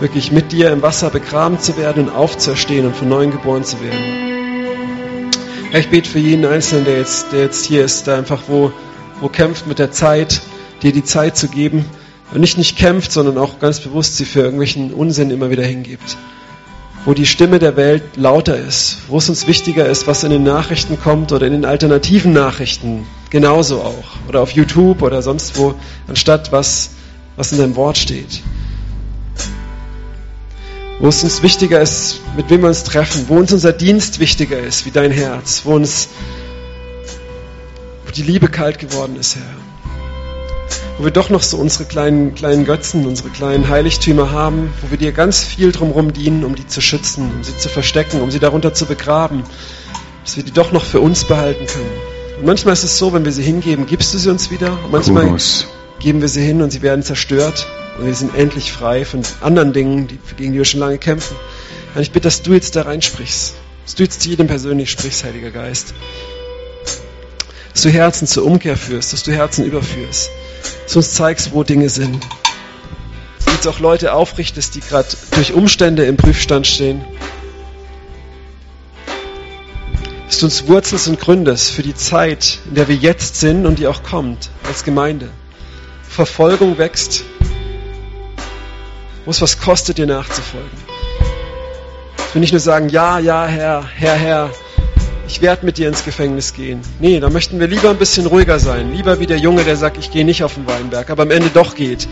Wirklich 0.00 0.32
mit 0.32 0.52
dir 0.52 0.70
im 0.72 0.82
Wasser 0.82 1.10
begraben 1.10 1.58
zu 1.60 1.76
werden 1.76 2.08
und 2.08 2.14
aufzuerstehen 2.14 2.86
und 2.86 2.96
von 2.96 3.08
neuem 3.08 3.30
geboren 3.30 3.64
zu 3.64 3.80
werden. 3.80 4.24
Herr, 5.70 5.80
ich 5.80 5.88
bete 5.88 6.08
für 6.08 6.18
jeden 6.18 6.44
Einzelnen, 6.44 6.84
der 6.84 6.98
jetzt, 6.98 7.32
der 7.32 7.42
jetzt 7.42 7.64
hier 7.64 7.84
ist, 7.84 8.06
der 8.06 8.16
einfach 8.16 8.42
wo, 8.48 8.72
wo 9.20 9.28
kämpft 9.28 9.66
mit 9.66 9.78
der 9.78 9.90
Zeit, 9.92 10.40
dir 10.82 10.92
die 10.92 11.04
Zeit 11.04 11.36
zu 11.36 11.48
geben, 11.48 11.84
und 12.32 12.40
nicht 12.40 12.58
nicht 12.58 12.76
kämpft, 12.76 13.12
sondern 13.12 13.38
auch 13.38 13.60
ganz 13.60 13.80
bewusst 13.80 14.16
sie 14.16 14.24
für 14.24 14.40
irgendwelchen 14.40 14.92
Unsinn 14.92 15.30
immer 15.30 15.50
wieder 15.50 15.64
hingibt. 15.64 16.16
Wo 17.04 17.14
die 17.14 17.26
Stimme 17.26 17.58
der 17.58 17.76
Welt 17.76 18.02
lauter 18.16 18.56
ist, 18.56 19.02
wo 19.08 19.18
es 19.18 19.28
uns 19.28 19.46
wichtiger 19.46 19.86
ist, 19.86 20.06
was 20.06 20.24
in 20.24 20.30
den 20.30 20.42
Nachrichten 20.42 20.98
kommt 20.98 21.32
oder 21.32 21.46
in 21.46 21.52
den 21.52 21.64
alternativen 21.64 22.32
Nachrichten, 22.32 23.06
genauso 23.30 23.82
auch. 23.82 24.28
Oder 24.28 24.40
auf 24.40 24.50
YouTube 24.50 25.02
oder 25.02 25.22
sonst 25.22 25.58
wo, 25.58 25.74
anstatt 26.08 26.50
was, 26.50 26.90
was 27.36 27.52
in 27.52 27.58
deinem 27.58 27.76
Wort 27.76 27.98
steht. 27.98 28.42
Wo 31.04 31.08
es 31.08 31.22
uns 31.22 31.42
wichtiger 31.42 31.82
ist, 31.82 32.22
mit 32.34 32.48
wem 32.48 32.62
wir 32.62 32.68
uns 32.68 32.82
treffen, 32.82 33.26
wo 33.28 33.36
uns 33.36 33.52
unser 33.52 33.74
Dienst 33.74 34.20
wichtiger 34.20 34.58
ist, 34.58 34.86
wie 34.86 34.90
dein 34.90 35.10
Herz, 35.10 35.60
wo 35.64 35.74
uns 35.74 36.08
wo 38.06 38.10
die 38.10 38.22
Liebe 38.22 38.48
kalt 38.48 38.78
geworden 38.78 39.14
ist, 39.16 39.36
Herr 39.36 39.42
wo 40.96 41.04
wir 41.04 41.10
doch 41.10 41.28
noch 41.28 41.42
so 41.42 41.58
unsere 41.58 41.84
kleinen, 41.84 42.34
kleinen 42.34 42.64
Götzen, 42.64 43.06
unsere 43.06 43.28
kleinen 43.28 43.68
Heiligtümer 43.68 44.30
haben, 44.30 44.72
wo 44.80 44.90
wir 44.90 44.96
dir 44.96 45.12
ganz 45.12 45.44
viel 45.44 45.72
drumherum 45.72 46.14
dienen, 46.14 46.42
um 46.42 46.54
die 46.54 46.66
zu 46.66 46.80
schützen, 46.80 47.30
um 47.36 47.44
sie 47.44 47.54
zu 47.58 47.68
verstecken, 47.68 48.22
um 48.22 48.30
sie 48.30 48.38
darunter 48.38 48.72
zu 48.72 48.86
begraben, 48.86 49.44
dass 50.24 50.38
wir 50.38 50.42
die 50.42 50.52
doch 50.52 50.72
noch 50.72 50.86
für 50.86 51.00
uns 51.00 51.24
behalten 51.24 51.66
können. 51.66 52.38
Und 52.38 52.46
manchmal 52.46 52.72
ist 52.72 52.84
es 52.84 52.96
so, 52.96 53.12
wenn 53.12 53.26
wir 53.26 53.32
sie 53.32 53.42
hingeben, 53.42 53.84
gibst 53.84 54.14
du 54.14 54.18
sie 54.18 54.30
uns 54.30 54.50
wieder. 54.50 54.72
Und 54.84 54.92
manchmal 54.92 55.26
Kuros. 55.26 55.66
geben 55.98 56.22
wir 56.22 56.28
sie 56.28 56.46
hin 56.46 56.62
und 56.62 56.70
sie 56.70 56.80
werden 56.80 57.02
zerstört 57.02 57.66
und 57.98 58.06
wir 58.06 58.14
sind 58.14 58.34
endlich 58.34 58.72
frei 58.72 59.04
von 59.04 59.22
anderen 59.40 59.72
Dingen, 59.72 60.08
gegen 60.36 60.52
die 60.52 60.58
wir 60.58 60.64
schon 60.64 60.80
lange 60.80 60.98
kämpfen. 60.98 61.36
Und 61.94 62.02
ich 62.02 62.10
bitte, 62.10 62.24
dass 62.24 62.42
du 62.42 62.52
jetzt 62.52 62.76
da 62.76 62.82
reinsprichst, 62.82 63.54
dass 63.84 63.94
du 63.94 64.02
jetzt 64.02 64.24
jedem 64.26 64.46
persönlich 64.46 64.90
sprichst, 64.90 65.24
Heiliger 65.24 65.50
Geist. 65.50 65.94
Dass 67.72 67.82
du 67.82 67.90
Herzen 67.90 68.26
zur 68.26 68.44
Umkehr 68.44 68.76
führst, 68.76 69.12
dass 69.12 69.22
du 69.22 69.32
Herzen 69.32 69.64
überführst 69.64 70.30
dass 70.84 70.92
du 70.92 70.98
uns 70.98 71.14
zeigst, 71.14 71.52
wo 71.52 71.62
Dinge 71.62 71.88
sind. 71.88 72.22
Dass 73.36 73.44
du 73.46 73.50
jetzt 73.52 73.66
auch 73.66 73.80
Leute 73.80 74.12
aufrichtest, 74.12 74.74
die 74.74 74.80
gerade 74.80 75.08
durch 75.32 75.52
Umstände 75.52 76.04
im 76.04 76.16
Prüfstand 76.16 76.66
stehen. 76.66 77.04
Dass 80.26 80.38
du 80.38 80.46
uns 80.46 80.66
wurzelst 80.66 81.08
und 81.08 81.20
gründest 81.20 81.70
für 81.70 81.82
die 81.82 81.94
Zeit, 81.94 82.58
in 82.68 82.74
der 82.74 82.88
wir 82.88 82.96
jetzt 82.96 83.40
sind 83.40 83.66
und 83.66 83.78
die 83.78 83.86
auch 83.86 84.02
kommt, 84.02 84.50
als 84.64 84.84
Gemeinde. 84.84 85.30
Verfolgung 86.08 86.78
wächst, 86.78 87.24
wo 89.24 89.30
es 89.30 89.40
was 89.40 89.58
kostet, 89.58 89.98
dir 89.98 90.06
nachzufolgen. 90.06 90.70
Dass 92.16 92.34
wir 92.34 92.40
nicht 92.40 92.52
nur 92.52 92.60
sagen, 92.60 92.88
ja, 92.88 93.18
ja, 93.18 93.46
Herr, 93.46 93.84
Herr, 93.86 94.14
Herr, 94.14 94.50
ich 95.26 95.40
werde 95.40 95.64
mit 95.64 95.78
dir 95.78 95.88
ins 95.88 96.04
Gefängnis 96.04 96.52
gehen. 96.52 96.80
Nee, 97.00 97.18
da 97.20 97.30
möchten 97.30 97.58
wir 97.58 97.66
lieber 97.66 97.90
ein 97.90 97.96
bisschen 97.96 98.26
ruhiger 98.26 98.58
sein. 98.58 98.92
Lieber 98.92 99.20
wie 99.20 99.26
der 99.26 99.38
Junge, 99.38 99.64
der 99.64 99.76
sagt, 99.76 99.96
ich 99.98 100.10
gehe 100.10 100.24
nicht 100.24 100.44
auf 100.44 100.54
den 100.54 100.66
Weinberg, 100.66 101.10
aber 101.10 101.22
am 101.22 101.30
Ende 101.30 101.48
doch 101.52 101.74
geht. 101.74 102.06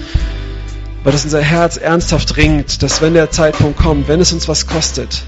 Weil 1.04 1.12
das 1.12 1.24
unser 1.24 1.42
Herz 1.42 1.76
ernsthaft 1.76 2.36
ringt, 2.36 2.82
dass 2.82 3.02
wenn 3.02 3.14
der 3.14 3.30
Zeitpunkt 3.30 3.78
kommt, 3.78 4.08
wenn 4.08 4.20
es 4.20 4.32
uns 4.32 4.48
was 4.48 4.66
kostet, 4.66 5.22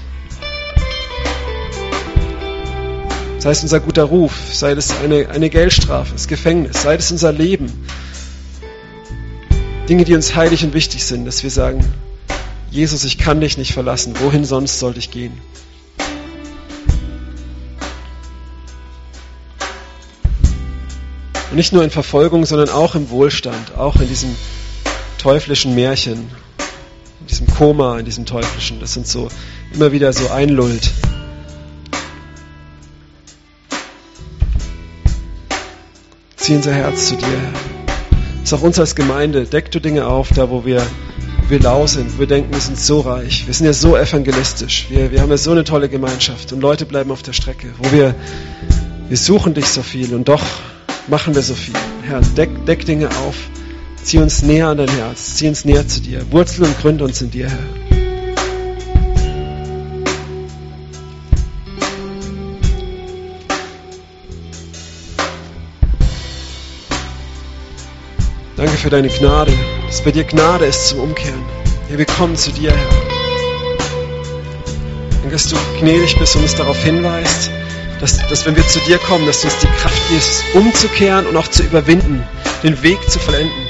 sei 3.39 3.51
es 3.51 3.61
unser 3.61 3.79
guter 3.79 4.05
Ruf, 4.05 4.33
sei 4.51 4.71
es 4.71 4.91
eine, 5.03 5.29
eine 5.29 5.51
Geldstrafe, 5.51 6.13
das 6.13 6.27
Gefängnis, 6.27 6.81
sei 6.81 6.95
es 6.95 7.11
unser 7.11 7.31
Leben, 7.31 7.84
Dinge, 9.87 10.03
die 10.03 10.15
uns 10.15 10.35
heilig 10.35 10.63
und 10.63 10.73
wichtig 10.73 11.05
sind, 11.05 11.25
dass 11.25 11.43
wir 11.43 11.51
sagen, 11.51 11.85
Jesus, 12.71 13.03
ich 13.03 13.19
kann 13.19 13.39
dich 13.39 13.57
nicht 13.57 13.73
verlassen, 13.73 14.15
wohin 14.19 14.43
sonst 14.43 14.79
sollte 14.79 14.97
ich 14.97 15.11
gehen? 15.11 15.39
Und 21.51 21.57
nicht 21.57 21.71
nur 21.71 21.83
in 21.83 21.91
Verfolgung, 21.91 22.45
sondern 22.45 22.69
auch 22.69 22.95
im 22.95 23.11
Wohlstand, 23.11 23.77
auch 23.77 23.97
in 24.01 24.07
diesem 24.07 24.35
teuflischen 25.19 25.75
Märchen, 25.75 26.31
in 27.21 27.27
diesem 27.27 27.47
Koma, 27.47 27.99
in 27.99 28.05
diesem 28.05 28.25
teuflischen, 28.25 28.79
das 28.79 28.97
uns 28.97 29.11
so 29.11 29.29
immer 29.73 29.91
wieder 29.91 30.11
so 30.11 30.29
einlullt. 30.29 30.91
Zieh 36.37 36.55
unser 36.55 36.73
Herz 36.73 37.07
zu 37.07 37.15
dir, 37.15 37.27
Herr. 37.27 37.84
Ist 38.45 38.53
auch 38.53 38.61
uns 38.61 38.77
als 38.77 38.93
Gemeinde. 38.93 39.45
Deck 39.45 39.71
du 39.71 39.79
Dinge 39.79 40.05
auf, 40.05 40.29
da 40.29 40.51
wo 40.51 40.65
wir, 40.65 40.85
wir 41.49 41.59
lau 41.59 41.87
sind, 41.87 42.19
wir 42.19 42.27
denken, 42.27 42.53
wir 42.53 42.61
sind 42.61 42.79
so 42.79 42.99
reich. 42.99 43.47
Wir 43.47 43.55
sind 43.55 43.65
ja 43.65 43.73
so 43.73 43.97
evangelistisch. 43.97 44.85
Wir, 44.91 45.11
wir 45.11 45.21
haben 45.21 45.31
ja 45.31 45.37
so 45.37 45.49
eine 45.49 45.63
tolle 45.63 45.89
Gemeinschaft 45.89 46.53
und 46.53 46.61
Leute 46.61 46.85
bleiben 46.85 47.09
auf 47.09 47.23
der 47.23 47.33
Strecke, 47.33 47.73
wo 47.79 47.91
wir, 47.91 48.13
wir 49.09 49.17
suchen 49.17 49.55
dich 49.55 49.65
so 49.65 49.81
viel 49.81 50.13
und 50.13 50.27
doch 50.27 50.43
machen 51.07 51.33
wir 51.33 51.41
so 51.41 51.55
viel. 51.55 51.73
Herr, 52.03 52.21
deck, 52.21 52.67
deck 52.67 52.85
Dinge 52.85 53.09
auf. 53.25 53.35
Zieh 54.03 54.19
uns 54.19 54.43
näher 54.43 54.67
an 54.67 54.77
dein 54.77 54.89
Herz. 54.89 55.37
Zieh 55.37 55.47
uns 55.47 55.65
näher 55.65 55.87
zu 55.87 56.01
dir. 56.01 56.31
Wurzel 56.31 56.65
und 56.65 56.79
gründe 56.79 57.03
uns 57.03 57.23
in 57.23 57.31
dir, 57.31 57.49
Herr. 57.49 57.84
Danke 68.57 68.77
für 68.77 68.89
deine 68.89 69.09
Gnade, 69.09 69.51
dass 69.85 70.01
bei 70.01 70.11
dir 70.11 70.23
Gnade 70.23 70.65
ist 70.65 70.87
zum 70.87 70.99
Umkehren. 70.99 71.43
Herr, 71.89 71.97
wir 71.97 72.05
kommen 72.05 72.37
zu 72.37 72.51
dir, 72.51 72.71
Herr. 72.71 72.87
Danke, 75.11 75.29
dass 75.31 75.49
du 75.49 75.57
gnädig 75.81 76.17
bist 76.17 76.37
und 76.37 76.43
uns 76.43 76.55
darauf 76.55 76.81
hinweist, 76.81 77.51
dass, 77.99 78.25
dass 78.29 78.45
wenn 78.45 78.55
wir 78.55 78.65
zu 78.65 78.79
dir 78.87 78.97
kommen, 78.99 79.25
dass 79.25 79.41
du 79.41 79.47
uns 79.47 79.57
die 79.57 79.67
Kraft 79.67 80.01
gibst, 80.09 80.43
umzukehren 80.53 81.25
und 81.27 81.35
auch 81.35 81.49
zu 81.49 81.63
überwinden, 81.63 82.23
den 82.63 82.81
Weg 82.81 82.97
zu 83.09 83.19
vollenden. 83.19 83.64